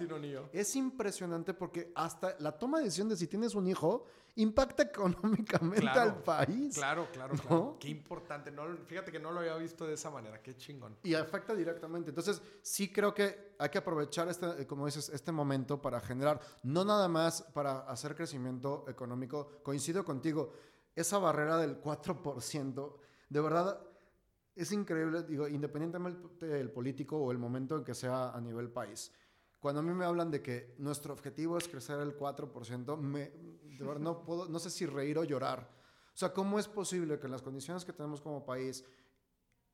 Es 0.52 0.76
impresionante 0.76 1.54
porque 1.54 1.92
hasta 1.94 2.36
la 2.40 2.52
toma 2.52 2.78
de 2.78 2.84
decisión 2.84 3.08
de 3.08 3.16
si 3.16 3.26
tienes 3.26 3.54
un 3.54 3.66
hijo 3.68 4.04
impacta 4.34 4.82
económicamente 4.94 5.88
al 5.88 6.22
país. 6.22 6.74
Claro, 6.74 7.08
claro, 7.10 7.34
claro. 7.36 7.76
Qué 7.80 7.88
importante. 7.88 8.50
No, 8.50 8.64
fíjate 8.86 9.10
que 9.10 9.18
no 9.18 9.32
lo 9.32 9.40
había 9.40 9.56
visto 9.56 9.86
de 9.86 9.94
esa 9.94 10.10
manera. 10.10 10.42
Qué 10.42 10.54
chingón. 10.58 10.98
Y 11.02 11.14
afecta 11.14 11.54
directamente. 11.54 12.10
Entonces, 12.10 12.42
sí 12.60 12.92
creo 12.92 13.14
que 13.14 13.54
hay 13.58 13.70
que 13.70 13.78
aprovechar, 13.78 14.28
este, 14.28 14.62
eh, 14.62 14.66
como 14.66 14.84
dices, 14.84 15.08
este 15.08 15.32
momento 15.32 15.80
para 15.80 16.00
generar, 16.00 16.38
no 16.62 16.84
nada 16.84 17.08
más 17.08 17.40
para 17.54 17.80
hacer 17.88 18.14
crecimiento 18.14 18.84
económico. 18.88 19.48
Coincido 19.62 20.04
contigo, 20.04 20.52
esa 20.94 21.16
barrera 21.18 21.56
del 21.56 21.80
4%, 21.80 22.94
de 23.30 23.40
verdad... 23.40 23.80
Es 24.56 24.72
increíble, 24.72 25.22
digo, 25.22 25.46
independientemente 25.46 26.46
del 26.46 26.72
político 26.72 27.18
o 27.18 27.30
el 27.30 27.38
momento 27.38 27.76
en 27.76 27.84
que 27.84 27.94
sea 27.94 28.30
a 28.30 28.40
nivel 28.40 28.70
país 28.70 29.12
cuando 29.66 29.80
a 29.80 29.82
mí 29.82 29.92
me 29.92 30.04
hablan 30.04 30.30
de 30.30 30.40
que 30.40 30.76
nuestro 30.78 31.12
objetivo 31.12 31.58
es 31.58 31.66
crecer 31.66 31.98
el 31.98 32.16
4%, 32.16 32.96
me, 32.98 33.32
no, 33.98 34.22
puedo, 34.22 34.48
no 34.48 34.60
sé 34.60 34.70
si 34.70 34.86
reír 34.86 35.18
o 35.18 35.24
llorar. 35.24 35.68
O 36.14 36.16
sea, 36.16 36.32
¿cómo 36.32 36.58
es 36.60 36.68
posible 36.68 37.18
que 37.18 37.26
en 37.26 37.32
las 37.32 37.42
condiciones 37.42 37.84
que 37.84 37.92
tenemos 37.92 38.20
como 38.20 38.44
país 38.44 38.84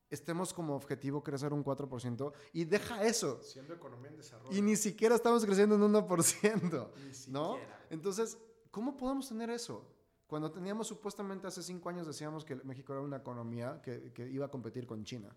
estemos 0.09 0.55
como 0.55 0.75
objetivo 0.75 1.23
crecer 1.23 1.53
un 1.53 1.63
4%? 1.63 2.33
Y 2.55 2.65
deja 2.65 3.05
eso. 3.05 3.43
Siendo 3.43 3.75
economía 3.75 4.09
en 4.09 4.17
desarrollo. 4.17 4.57
Y 4.57 4.63
ni 4.63 4.77
siquiera 4.77 5.15
estamos 5.15 5.45
creciendo 5.45 5.75
en 5.75 5.83
un 5.83 5.93
1%. 5.93 6.89
¿No? 7.29 7.59
Entonces, 7.91 8.39
¿cómo 8.71 8.97
podemos 8.97 9.29
tener 9.29 9.51
eso? 9.51 9.87
Cuando 10.33 10.51
teníamos 10.51 10.87
supuestamente 10.87 11.47
hace 11.47 11.63
cinco 11.63 11.91
años 11.91 12.07
decíamos 12.07 12.43
que 12.43 12.55
México 12.55 12.95
era 12.95 13.03
una 13.03 13.19
economía 13.19 13.83
que, 13.83 14.15
que 14.15 14.27
iba 14.31 14.47
a 14.47 14.49
competir 14.49 14.87
con 14.87 15.05
China. 15.05 15.29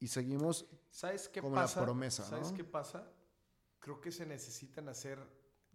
Y 0.00 0.08
seguimos 0.08 0.66
¿Sabes 0.90 1.28
qué 1.28 1.40
como 1.40 1.54
pasa? 1.54 1.78
la 1.78 1.86
promesa. 1.86 2.24
¿Sabes 2.24 2.50
qué 2.50 2.64
pasa? 2.64 3.08
creo 3.78 4.00
que 4.00 4.10
se 4.10 4.26
necesitan 4.26 4.88
hacer, 4.88 5.20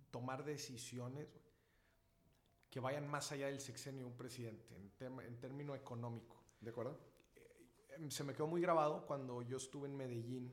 tomar 0.09 0.43
decisiones 0.43 1.29
que 2.69 2.81
vayan 2.81 3.07
más 3.07 3.31
allá 3.31 3.47
del 3.47 3.61
sexenio 3.61 4.01
de 4.01 4.07
un 4.07 4.17
presidente, 4.17 4.75
en, 4.75 4.89
tema, 4.97 5.23
en 5.23 5.39
término 5.39 5.73
económico. 5.73 6.43
¿De 6.59 6.71
acuerdo? 6.71 6.99
Eh, 7.37 8.11
se 8.11 8.25
me 8.25 8.33
quedó 8.33 8.47
muy 8.47 8.59
grabado 8.59 9.05
cuando 9.07 9.43
yo 9.43 9.55
estuve 9.55 9.87
en 9.87 9.95
Medellín, 9.95 10.51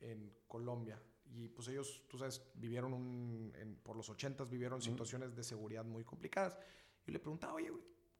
en 0.00 0.34
Colombia, 0.48 1.00
y 1.24 1.46
pues 1.46 1.68
ellos, 1.68 2.02
tú 2.08 2.18
sabes, 2.18 2.42
vivieron 2.54 2.92
un, 2.92 3.78
por 3.84 3.96
los 3.96 4.08
ochentas 4.08 4.50
vivieron 4.50 4.82
situaciones 4.82 5.36
de 5.36 5.44
seguridad 5.44 5.84
muy 5.84 6.02
complicadas. 6.02 6.58
Yo 7.08 7.12
le 7.12 7.20
preguntaba, 7.20 7.54
oye, 7.54 7.72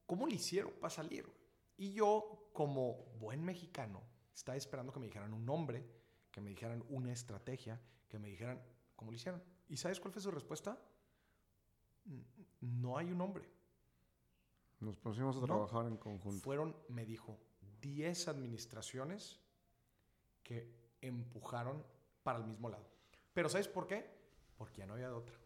¿cómo 0.06 0.26
le 0.26 0.36
hicieron 0.36 0.72
para 0.80 0.88
salir? 0.88 1.30
Y 1.76 1.92
yo, 1.92 2.48
como 2.54 3.04
buen 3.20 3.44
mexicano, 3.44 4.02
estaba 4.34 4.56
esperando 4.56 4.90
que 4.90 4.98
me 4.98 5.08
dijeran 5.08 5.34
un 5.34 5.44
nombre, 5.44 5.86
que 6.30 6.40
me 6.40 6.48
dijeran 6.48 6.82
una 6.88 7.12
estrategia, 7.12 7.78
que 8.08 8.18
me 8.18 8.28
dijeran 8.28 8.62
cómo 8.96 9.10
lo 9.10 9.16
hicieron. 9.18 9.42
¿Y 9.68 9.76
sabes 9.76 10.00
cuál 10.00 10.12
fue 10.14 10.22
su 10.22 10.30
respuesta? 10.30 10.82
No 12.62 12.96
hay 12.96 13.12
un 13.12 13.18
nombre. 13.18 13.46
Nos 14.80 14.96
pusimos 14.96 15.36
a 15.36 15.42
trabajar 15.42 15.84
en 15.84 15.98
conjunto. 15.98 16.42
Fueron, 16.42 16.74
me 16.88 17.04
dijo, 17.04 17.38
10 17.82 18.28
administraciones 18.28 19.38
que 20.42 20.94
empujaron 21.02 21.84
para 22.22 22.38
el 22.38 22.46
mismo 22.46 22.70
lado. 22.70 22.88
Pero 23.34 23.50
¿sabes 23.50 23.68
por 23.68 23.86
qué? 23.86 24.10
Porque 24.56 24.78
ya 24.78 24.86
no 24.86 24.94
había 24.94 25.08
de 25.08 25.14
otra. 25.14 25.38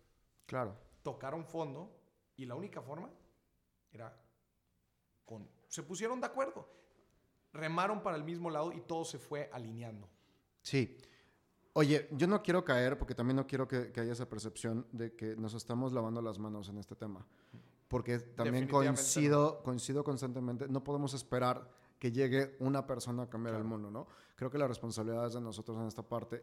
Claro. 0.46 0.78
Tocaron 1.02 1.44
fondo 1.44 1.98
y 2.36 2.46
la 2.46 2.54
única 2.54 2.80
forma 2.80 3.10
era 3.92 4.16
con... 5.24 5.48
Se 5.68 5.82
pusieron 5.82 6.20
de 6.20 6.26
acuerdo. 6.26 6.68
Remaron 7.52 8.02
para 8.02 8.16
el 8.16 8.24
mismo 8.24 8.50
lado 8.50 8.72
y 8.72 8.80
todo 8.80 9.04
se 9.04 9.18
fue 9.18 9.50
alineando. 9.52 10.08
Sí. 10.62 10.98
Oye, 11.74 12.08
yo 12.12 12.26
no 12.26 12.42
quiero 12.42 12.64
caer 12.64 12.98
porque 12.98 13.14
también 13.14 13.36
no 13.36 13.46
quiero 13.46 13.68
que, 13.68 13.92
que 13.92 14.00
haya 14.00 14.12
esa 14.12 14.28
percepción 14.28 14.86
de 14.92 15.14
que 15.14 15.36
nos 15.36 15.54
estamos 15.54 15.92
lavando 15.92 16.20
las 16.20 16.38
manos 16.38 16.68
en 16.68 16.78
este 16.78 16.96
tema 16.96 17.26
porque 17.92 18.20
también 18.20 18.66
coincido, 18.68 19.62
coincido 19.62 20.02
constantemente, 20.02 20.66
no 20.66 20.82
podemos 20.82 21.12
esperar 21.12 21.68
que 21.98 22.10
llegue 22.10 22.56
una 22.58 22.86
persona 22.86 23.24
a 23.24 23.28
cambiar 23.28 23.56
el 23.56 23.64
mundo, 23.64 23.90
¿no? 23.90 24.06
Creo 24.34 24.50
que 24.50 24.56
la 24.56 24.66
responsabilidad 24.66 25.26
es 25.26 25.34
de 25.34 25.42
nosotros 25.42 25.76
en 25.76 25.88
esta 25.88 26.02
parte. 26.02 26.42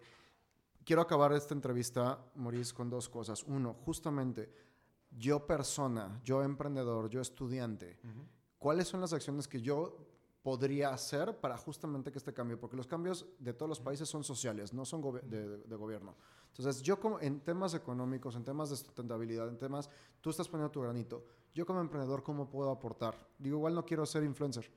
Quiero 0.86 1.02
acabar 1.02 1.34
esta 1.34 1.56
entrevista, 1.56 2.24
Maurice, 2.36 2.72
con 2.76 2.92
dos 2.92 3.10
cosas. 3.10 3.42
Uno, 3.48 3.74
justamente, 3.84 4.54
yo 5.12 5.46
persona, 5.46 6.20
yo 6.24 6.44
emprendedor, 6.44 7.10
yo 7.10 7.22
estudiante, 7.22 7.98
¿cuáles 8.58 8.88
son 8.88 9.02
las 9.02 9.14
acciones 9.14 9.48
que 9.48 9.62
yo 9.62 10.06
podría 10.42 10.90
hacer 10.90 11.38
para 11.40 11.58
justamente 11.58 12.12
que 12.12 12.18
este 12.18 12.34
cambio? 12.34 12.60
Porque 12.60 12.78
los 12.78 12.88
cambios 12.88 13.26
de 13.40 13.54
todos 13.54 13.70
los 13.70 13.80
países 13.80 14.08
son 14.08 14.24
sociales, 14.24 14.74
no 14.74 14.86
son 14.86 15.02
de 15.02 15.76
gobierno. 15.76 16.16
Entonces, 16.50 16.82
yo 16.82 17.00
como 17.00 17.20
en 17.20 17.40
temas 17.42 17.74
económicos, 17.74 18.36
en 18.36 18.44
temas 18.44 18.70
de 18.70 18.76
sustentabilidad, 18.76 19.48
en 19.48 19.58
temas, 19.58 19.90
tú 20.22 20.30
estás 20.30 20.48
poniendo 20.48 20.72
tu 20.72 20.82
granito. 20.82 21.26
Yo 21.54 21.66
como 21.66 21.82
emprendedor, 21.82 22.24
¿cómo 22.24 22.50
puedo 22.50 22.72
aportar? 22.72 23.16
Digo, 23.38 23.58
igual 23.58 23.76
no 23.76 23.86
quiero 23.86 24.06
ser 24.06 24.24
influencer, 24.24 24.70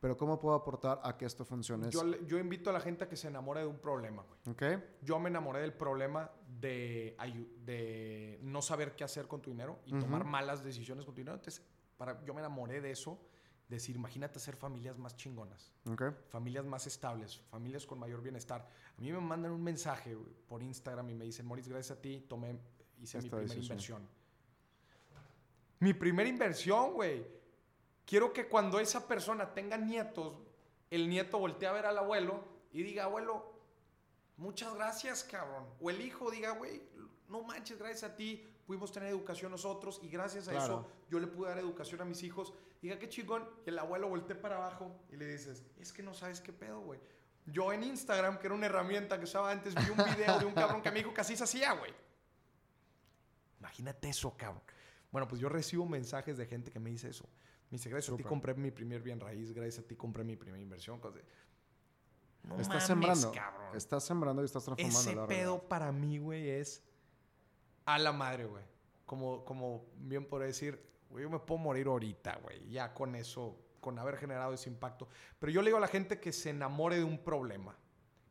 pero 0.00 0.16
¿cómo 0.16 0.38
puedo 0.38 0.54
aportar 0.54 1.00
a 1.02 1.16
que 1.16 1.24
esto 1.24 1.44
funcione? 1.44 1.90
Yo, 1.90 2.04
yo 2.26 2.38
invito 2.38 2.70
a 2.70 2.72
la 2.72 2.80
gente 2.80 3.04
a 3.04 3.08
que 3.08 3.16
se 3.16 3.28
enamore 3.28 3.60
de 3.60 3.66
un 3.66 3.78
problema, 3.78 4.22
güey. 4.22 4.54
Okay. 4.54 4.98
Yo 5.02 5.18
me 5.18 5.28
enamoré 5.28 5.60
del 5.60 5.72
problema 5.72 6.30
de, 6.64 7.16
de 7.64 8.38
no 8.42 8.62
saber 8.62 8.96
qué 8.96 9.04
hacer 9.04 9.28
con 9.28 9.42
tu 9.42 9.50
dinero 9.50 9.78
y 9.86 9.98
tomar 9.98 10.24
malas 10.24 10.64
decisiones 10.64 11.04
con 11.04 11.14
tu 11.14 11.20
dinero. 11.20 11.36
Entonces, 11.36 11.62
para, 11.96 12.24
yo 12.24 12.32
me 12.32 12.40
enamoré 12.40 12.80
de 12.80 12.90
eso 12.90 13.18
decir, 13.68 13.96
imagínate 13.96 14.38
hacer 14.38 14.56
familias 14.56 14.98
más 14.98 15.16
chingonas, 15.16 15.72
familias 16.28 16.64
más 16.64 16.86
estables, 16.86 17.40
familias 17.50 17.86
con 17.86 17.98
mayor 17.98 18.22
bienestar. 18.22 18.68
A 18.96 19.00
mí 19.00 19.12
me 19.12 19.20
mandan 19.20 19.52
un 19.52 19.62
mensaje 19.62 20.16
por 20.48 20.62
Instagram 20.62 21.10
y 21.10 21.14
me 21.14 21.24
dicen, 21.24 21.46
Moritz, 21.46 21.68
gracias 21.68 21.98
a 21.98 22.00
ti, 22.00 22.24
tomé, 22.28 22.58
hice 23.00 23.20
mi 23.20 23.28
primera 23.28 23.54
inversión. 23.54 24.08
Mi 25.80 25.92
primera 25.92 26.28
inversión, 26.28 26.94
güey. 26.94 27.26
Quiero 28.06 28.32
que 28.32 28.48
cuando 28.48 28.80
esa 28.80 29.06
persona 29.06 29.52
tenga 29.52 29.76
nietos, 29.76 30.34
el 30.90 31.08
nieto 31.08 31.38
voltee 31.38 31.68
a 31.68 31.72
ver 31.72 31.86
al 31.86 31.98
abuelo 31.98 32.44
y 32.72 32.82
diga, 32.82 33.04
abuelo, 33.04 33.53
muchas 34.36 34.74
gracias, 34.74 35.24
cabrón. 35.24 35.66
O 35.80 35.90
el 35.90 36.00
hijo 36.00 36.30
diga, 36.30 36.50
güey, 36.50 36.82
no 37.28 37.42
manches, 37.42 37.78
gracias 37.78 38.10
a 38.10 38.16
ti 38.16 38.46
pudimos 38.66 38.92
tener 38.92 39.10
educación 39.10 39.50
nosotros 39.52 40.00
y 40.02 40.08
gracias 40.08 40.48
a 40.48 40.56
eso 40.56 40.88
yo 41.10 41.18
le 41.18 41.26
pude 41.26 41.48
dar 41.48 41.58
educación 41.58 42.00
a 42.00 42.04
mis 42.04 42.22
hijos. 42.22 42.52
Diga, 42.80 42.98
qué 42.98 43.08
chingón. 43.08 43.48
Y 43.64 43.70
el 43.70 43.78
abuelo 43.78 44.08
voltea 44.08 44.40
para 44.40 44.56
abajo 44.56 45.00
y 45.10 45.16
le 45.16 45.26
dices, 45.26 45.64
es 45.78 45.92
que 45.92 46.02
no 46.02 46.14
sabes 46.14 46.40
qué 46.40 46.52
pedo, 46.52 46.80
güey. 46.80 47.00
Yo 47.46 47.72
en 47.72 47.82
Instagram, 47.82 48.38
que 48.38 48.46
era 48.46 48.54
una 48.54 48.66
herramienta 48.66 49.18
que 49.18 49.24
usaba 49.24 49.50
antes, 49.50 49.74
vi 49.74 49.90
un 49.90 49.98
video 50.16 50.38
de 50.38 50.46
un 50.46 50.54
cabrón 50.54 50.80
que 50.80 50.90
me 50.90 50.98
dijo 50.98 51.12
que 51.12 51.20
así 51.20 51.36
se 51.36 51.44
hacía, 51.44 51.72
güey. 51.72 51.92
Imagínate 53.60 54.08
eso, 54.08 54.34
cabrón. 54.36 54.62
Bueno, 55.10 55.28
pues 55.28 55.40
yo 55.40 55.48
recibo 55.48 55.86
mensajes 55.86 56.36
de 56.38 56.46
gente 56.46 56.70
que 56.70 56.80
me 56.80 56.90
dice 56.90 57.10
eso. 57.10 57.24
Me 57.70 57.78
dice, 57.78 57.90
gracias 57.90 58.12
a 58.12 58.16
ti 58.16 58.22
compré 58.22 58.54
mi 58.54 58.70
primer 58.70 59.02
bien 59.02 59.20
raíz, 59.20 59.52
gracias 59.52 59.84
a 59.84 59.88
ti 59.88 59.94
compré 59.96 60.24
mi 60.24 60.36
primera 60.36 60.62
inversión. 60.62 61.00
No 62.42 62.60
estás 62.60 62.86
sembrando. 62.86 63.32
Cabrón. 63.32 63.53
Estás 63.76 64.04
sembrando 64.04 64.42
y 64.42 64.44
estás 64.44 64.64
transformando. 64.64 65.24
Ese 65.24 65.28
pedo 65.28 65.62
para 65.68 65.92
mí, 65.92 66.18
güey, 66.18 66.48
es 66.48 66.82
a 67.84 67.98
la 67.98 68.12
madre, 68.12 68.46
güey. 68.46 68.64
Como, 69.06 69.44
como 69.44 69.86
bien 69.96 70.26
por 70.26 70.42
decir, 70.42 70.80
güey, 71.10 71.24
yo 71.24 71.30
me 71.30 71.38
puedo 71.38 71.58
morir 71.58 71.86
ahorita, 71.86 72.38
güey. 72.42 72.68
Ya 72.70 72.94
con 72.94 73.14
eso, 73.14 73.58
con 73.80 73.98
haber 73.98 74.16
generado 74.16 74.54
ese 74.54 74.70
impacto. 74.70 75.08
Pero 75.38 75.52
yo 75.52 75.62
le 75.62 75.68
digo 75.68 75.78
a 75.78 75.80
la 75.80 75.88
gente 75.88 76.20
que 76.20 76.32
se 76.32 76.50
enamore 76.50 76.96
de 76.96 77.04
un 77.04 77.18
problema. 77.18 77.76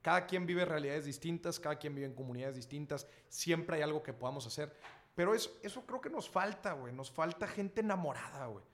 Cada 0.02 0.26
quien 0.26 0.46
vive 0.46 0.66
realidades 0.66 1.06
distintas, 1.06 1.60
cada 1.60 1.78
quien 1.78 1.96
vive 1.96 2.08
en 2.08 2.14
comunidades 2.14 2.56
distintas. 2.56 3.08
Siempre 3.30 3.78
hay 3.78 3.84
algo 3.84 4.04
que 4.04 4.12
podamos 4.12 4.46
hacer. 4.46 4.76
Pero 5.16 5.34
eso, 5.34 5.52
eso 5.62 5.86
creo 5.86 6.02
que 6.02 6.10
nos 6.10 6.30
falta, 6.30 6.74
güey. 6.74 6.91
Nos 6.94 7.12
falta 7.12 7.48
gente 7.48 7.82
enamorada, 7.82 8.48
güey. 8.48 8.66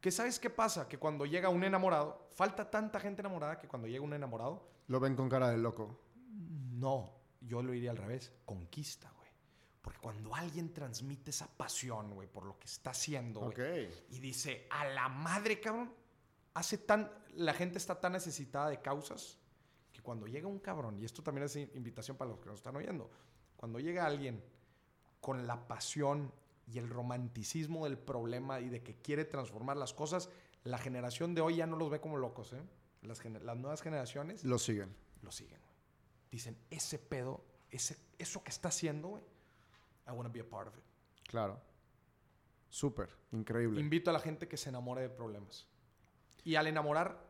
¿Qué 0.00 0.12
sabes 0.12 0.38
qué 0.38 0.50
pasa? 0.50 0.86
Que 0.86 0.98
cuando 0.98 1.26
llega 1.26 1.48
un 1.48 1.64
enamorado, 1.64 2.28
falta 2.30 2.70
tanta 2.70 3.00
gente 3.00 3.20
enamorada 3.20 3.58
que 3.58 3.66
cuando 3.66 3.88
llega 3.88 4.04
un 4.04 4.12
enamorado... 4.12 4.68
Lo 4.86 5.00
ven 5.00 5.16
con 5.16 5.28
cara 5.28 5.50
de 5.50 5.58
loco. 5.58 5.98
No, 6.28 7.12
yo 7.40 7.62
lo 7.62 7.74
iría 7.74 7.90
al 7.90 7.96
revés. 7.96 8.32
Conquista, 8.44 9.12
porque 9.88 10.00
cuando 10.00 10.34
alguien 10.34 10.72
transmite 10.74 11.30
esa 11.30 11.46
pasión, 11.46 12.12
güey, 12.14 12.28
por 12.28 12.44
lo 12.44 12.58
que 12.58 12.66
está 12.66 12.90
haciendo, 12.90 13.40
güey, 13.40 13.88
y 14.10 14.18
dice, 14.18 14.66
a 14.70 14.84
la 14.86 15.08
madre, 15.08 15.60
cabrón, 15.60 15.90
hace 16.52 16.76
tan, 16.76 17.10
la 17.34 17.54
gente 17.54 17.78
está 17.78 17.98
tan 17.98 18.12
necesitada 18.12 18.68
de 18.68 18.82
causas 18.82 19.38
que 19.90 20.02
cuando 20.02 20.26
llega 20.26 20.46
un 20.46 20.58
cabrón, 20.58 20.98
y 20.98 21.06
esto 21.06 21.22
también 21.22 21.46
es 21.46 21.56
invitación 21.56 22.18
para 22.18 22.30
los 22.30 22.38
que 22.38 22.50
nos 22.50 22.56
están 22.56 22.76
oyendo, 22.76 23.10
cuando 23.56 23.80
llega 23.80 24.04
alguien 24.04 24.44
con 25.22 25.46
la 25.46 25.66
pasión 25.66 26.32
y 26.66 26.78
el 26.78 26.90
romanticismo 26.90 27.84
del 27.84 27.96
problema 27.96 28.60
y 28.60 28.68
de 28.68 28.82
que 28.82 28.96
quiere 28.96 29.24
transformar 29.24 29.78
las 29.78 29.94
cosas, 29.94 30.28
la 30.64 30.76
generación 30.76 31.34
de 31.34 31.40
hoy 31.40 31.56
ya 31.56 31.66
no 31.66 31.76
los 31.76 31.88
ve 31.88 31.98
como 31.98 32.18
locos, 32.18 32.52
¿eh? 32.52 32.62
Las, 33.00 33.24
las 33.24 33.56
nuevas 33.56 33.80
generaciones... 33.80 34.44
Lo 34.44 34.58
siguen. 34.58 34.94
Lo 35.22 35.32
siguen, 35.32 35.58
güey. 35.60 35.67
Dicen, 36.30 36.56
ese 36.70 36.98
pedo, 36.98 37.44
ese, 37.70 37.96
eso 38.18 38.42
que 38.42 38.50
está 38.50 38.68
haciendo, 38.68 39.08
güey, 39.08 39.24
I 40.06 40.12
want 40.12 40.26
to 40.26 40.32
be 40.32 40.40
a 40.40 40.48
part 40.48 40.68
of 40.68 40.76
it. 40.76 40.84
Claro. 41.28 41.60
Súper, 42.68 43.08
increíble. 43.32 43.80
Invito 43.80 44.10
a 44.10 44.12
la 44.12 44.20
gente 44.20 44.48
que 44.48 44.56
se 44.56 44.68
enamore 44.68 45.02
de 45.02 45.08
problemas. 45.08 45.66
Y 46.44 46.56
al 46.56 46.66
enamorar 46.66 47.26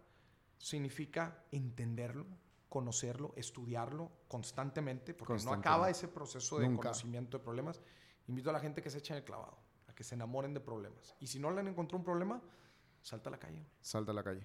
significa 0.58 1.44
entenderlo, 1.52 2.26
conocerlo, 2.68 3.32
estudiarlo 3.36 4.10
constantemente, 4.28 5.14
porque 5.14 5.42
no 5.44 5.52
acaba 5.52 5.90
ese 5.90 6.08
proceso 6.08 6.58
de 6.58 6.74
conocimiento 6.74 7.38
de 7.38 7.44
problemas. 7.44 7.80
Invito 8.26 8.50
a 8.50 8.52
la 8.52 8.60
gente 8.60 8.82
que 8.82 8.90
se 8.90 8.98
eche 8.98 9.14
en 9.14 9.18
el 9.18 9.24
clavado, 9.24 9.56
a 9.86 9.94
que 9.94 10.04
se 10.04 10.14
enamoren 10.14 10.52
de 10.52 10.60
problemas. 10.60 11.14
Y 11.20 11.26
si 11.26 11.38
no 11.38 11.50
le 11.50 11.60
han 11.60 11.68
encontrado 11.68 11.98
un 11.98 12.04
problema, 12.04 12.42
salta 13.02 13.30
a 13.30 13.32
la 13.32 13.38
calle. 13.38 13.64
Salta 13.80 14.12
a 14.12 14.14
la 14.14 14.22
calle. 14.22 14.44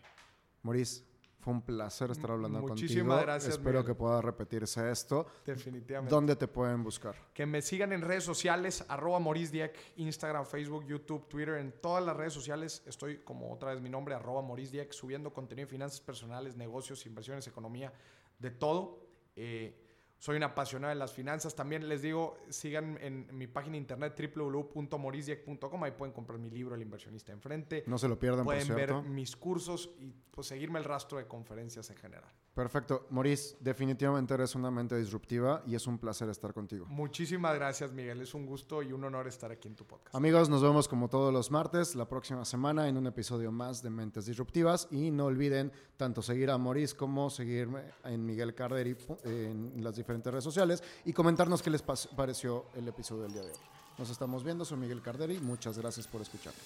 Maurice, 0.61 1.03
fue 1.43 1.53
un 1.53 1.61
placer 1.61 2.09
estar 2.09 2.31
hablando 2.31 2.61
contigo. 2.61 2.75
Muchísimas 2.75 3.21
gracias. 3.21 3.55
Espero 3.55 3.83
que 3.83 3.93
pueda 3.93 4.21
repetirse 4.21 4.89
esto. 4.89 5.27
Definitivamente. 5.45 6.09
¿Dónde 6.09 6.37
te 6.37 6.47
pueden 6.47 6.83
buscar? 6.83 7.15
Que 7.33 7.45
me 7.45 7.61
sigan 7.61 7.91
en 7.91 8.01
redes 8.01 8.23
sociales, 8.23 8.85
arroba 8.87 9.19
Dieck, 9.33 9.77
Instagram, 9.97 10.45
Facebook, 10.45 10.85
YouTube, 10.85 11.27
Twitter. 11.27 11.55
En 11.55 11.73
todas 11.81 12.03
las 12.05 12.15
redes 12.15 12.31
sociales 12.31 12.81
estoy 12.85 13.17
como 13.19 13.51
otra 13.51 13.71
vez 13.71 13.81
mi 13.81 13.89
nombre, 13.89 14.15
arroba 14.15 14.41
Dieck, 14.55 14.93
subiendo 14.93 15.33
contenido 15.33 15.65
de 15.65 15.71
finanzas 15.71 15.99
personales, 15.99 16.55
negocios, 16.55 17.05
inversiones, 17.05 17.45
economía, 17.45 17.91
de 18.39 18.51
todo. 18.51 19.05
Eh, 19.35 19.82
soy 20.23 20.37
un 20.37 20.43
apasionado 20.43 20.87
de 20.87 20.95
las 20.95 21.11
finanzas. 21.11 21.53
También 21.53 21.89
les 21.89 22.01
digo, 22.01 22.37
sigan 22.47 22.97
en 23.01 23.27
mi 23.37 23.45
página 23.45 23.75
internet 23.75 24.17
www.morisdiek.com. 24.33 25.83
Ahí 25.83 25.91
pueden 25.91 26.13
comprar 26.13 26.39
mi 26.39 26.49
libro 26.49 26.75
El 26.75 26.81
inversionista 26.81 27.33
enfrente. 27.33 27.83
No 27.87 27.97
se 27.97 28.07
lo 28.07 28.17
pierdan, 28.17 28.45
Pueden 28.45 28.65
por 28.65 28.75
ver 28.77 28.93
mis 29.01 29.35
cursos 29.35 29.89
y 29.99 30.13
pues, 30.31 30.47
seguirme 30.47 30.79
el 30.79 30.85
rastro 30.85 31.17
de 31.17 31.27
conferencias 31.27 31.89
en 31.89 31.97
general. 31.97 32.31
Perfecto. 32.53 33.07
Maurice, 33.09 33.57
definitivamente 33.59 34.35
eres 34.35 34.53
una 34.53 34.69
mente 34.69 34.95
disruptiva 34.95 35.63
y 35.65 35.73
es 35.73 35.87
un 35.87 35.97
placer 35.97 36.29
estar 36.29 36.53
contigo. 36.53 36.85
Muchísimas 36.85 37.55
gracias, 37.55 37.91
Miguel. 37.91 38.21
Es 38.21 38.35
un 38.35 38.45
gusto 38.45 38.83
y 38.83 38.91
un 38.91 39.03
honor 39.03 39.27
estar 39.27 39.51
aquí 39.51 39.67
en 39.67 39.75
tu 39.75 39.85
podcast. 39.85 40.15
Amigos, 40.15 40.49
nos 40.49 40.61
vemos 40.61 40.87
como 40.87 41.09
todos 41.09 41.33
los 41.33 41.49
martes 41.49 41.95
la 41.95 42.07
próxima 42.07 42.45
semana 42.45 42.87
en 42.87 42.97
un 42.97 43.07
episodio 43.07 43.51
más 43.51 43.81
de 43.81 43.89
Mentes 43.89 44.27
Disruptivas. 44.27 44.87
Y 44.91 45.09
no 45.09 45.25
olviden 45.25 45.71
tanto 45.97 46.21
seguir 46.21 46.51
a 46.51 46.57
Maurice 46.59 46.95
como 46.95 47.31
seguirme 47.31 47.81
en 48.03 48.23
Miguel 48.23 48.53
Carderi 48.53 48.95
en 49.23 49.83
las 49.83 49.95
diferentes 49.95 50.31
redes 50.31 50.43
sociales 50.43 50.83
y 51.05 51.13
comentarnos 51.13 51.63
qué 51.63 51.71
les 51.71 51.81
pareció 51.81 52.65
el 52.75 52.87
episodio 52.87 53.23
del 53.23 53.33
día 53.33 53.41
de 53.41 53.49
hoy. 53.49 53.57
Nos 53.97 54.11
estamos 54.11 54.43
viendo, 54.43 54.63
soy 54.63 54.77
Miguel 54.77 55.01
Carderi. 55.01 55.39
Muchas 55.39 55.79
gracias 55.79 56.07
por 56.07 56.21
escucharnos. 56.21 56.63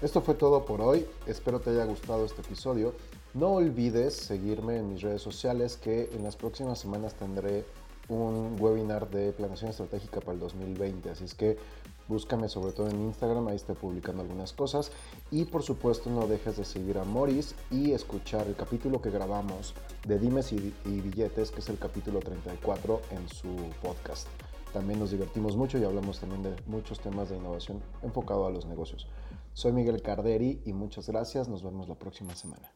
Esto 0.00 0.20
fue 0.20 0.34
todo 0.34 0.64
por 0.64 0.80
hoy. 0.80 1.06
Espero 1.26 1.60
te 1.60 1.70
haya 1.70 1.84
gustado 1.84 2.24
este 2.24 2.40
episodio. 2.40 2.94
No 3.34 3.52
olvides 3.52 4.14
seguirme 4.14 4.76
en 4.76 4.90
mis 4.90 5.02
redes 5.02 5.22
sociales 5.22 5.76
que 5.76 6.10
en 6.12 6.22
las 6.22 6.36
próximas 6.36 6.78
semanas 6.78 7.14
tendré 7.14 7.64
un 8.08 8.56
webinar 8.60 9.08
de 9.10 9.32
planeación 9.32 9.70
estratégica 9.70 10.20
para 10.20 10.32
el 10.32 10.40
2020. 10.40 11.10
Así 11.10 11.24
es 11.24 11.34
que 11.34 11.56
Búscame 12.08 12.48
sobre 12.48 12.72
todo 12.72 12.88
en 12.88 13.00
Instagram, 13.00 13.48
ahí 13.48 13.56
estoy 13.56 13.76
publicando 13.76 14.22
algunas 14.22 14.52
cosas. 14.52 14.90
Y 15.30 15.44
por 15.44 15.62
supuesto 15.62 16.10
no 16.10 16.26
dejes 16.26 16.56
de 16.56 16.64
seguir 16.64 16.98
a 16.98 17.04
Morris 17.04 17.54
y 17.70 17.92
escuchar 17.92 18.46
el 18.46 18.56
capítulo 18.56 19.00
que 19.00 19.10
grabamos 19.10 19.74
de 20.06 20.18
Dimes 20.18 20.52
y, 20.52 20.74
y 20.84 21.00
Billetes, 21.00 21.50
que 21.50 21.60
es 21.60 21.68
el 21.68 21.78
capítulo 21.78 22.20
34 22.20 23.00
en 23.12 23.28
su 23.28 23.56
podcast. 23.80 24.26
También 24.72 24.98
nos 24.98 25.10
divertimos 25.10 25.56
mucho 25.56 25.78
y 25.78 25.84
hablamos 25.84 26.18
también 26.18 26.42
de 26.42 26.54
muchos 26.66 26.98
temas 27.00 27.28
de 27.30 27.36
innovación 27.36 27.80
enfocado 28.02 28.46
a 28.46 28.50
los 28.50 28.66
negocios. 28.66 29.06
Soy 29.54 29.72
Miguel 29.72 30.02
Carderi 30.02 30.60
y 30.64 30.72
muchas 30.72 31.08
gracias. 31.08 31.48
Nos 31.48 31.62
vemos 31.62 31.88
la 31.88 31.94
próxima 31.94 32.34
semana. 32.34 32.72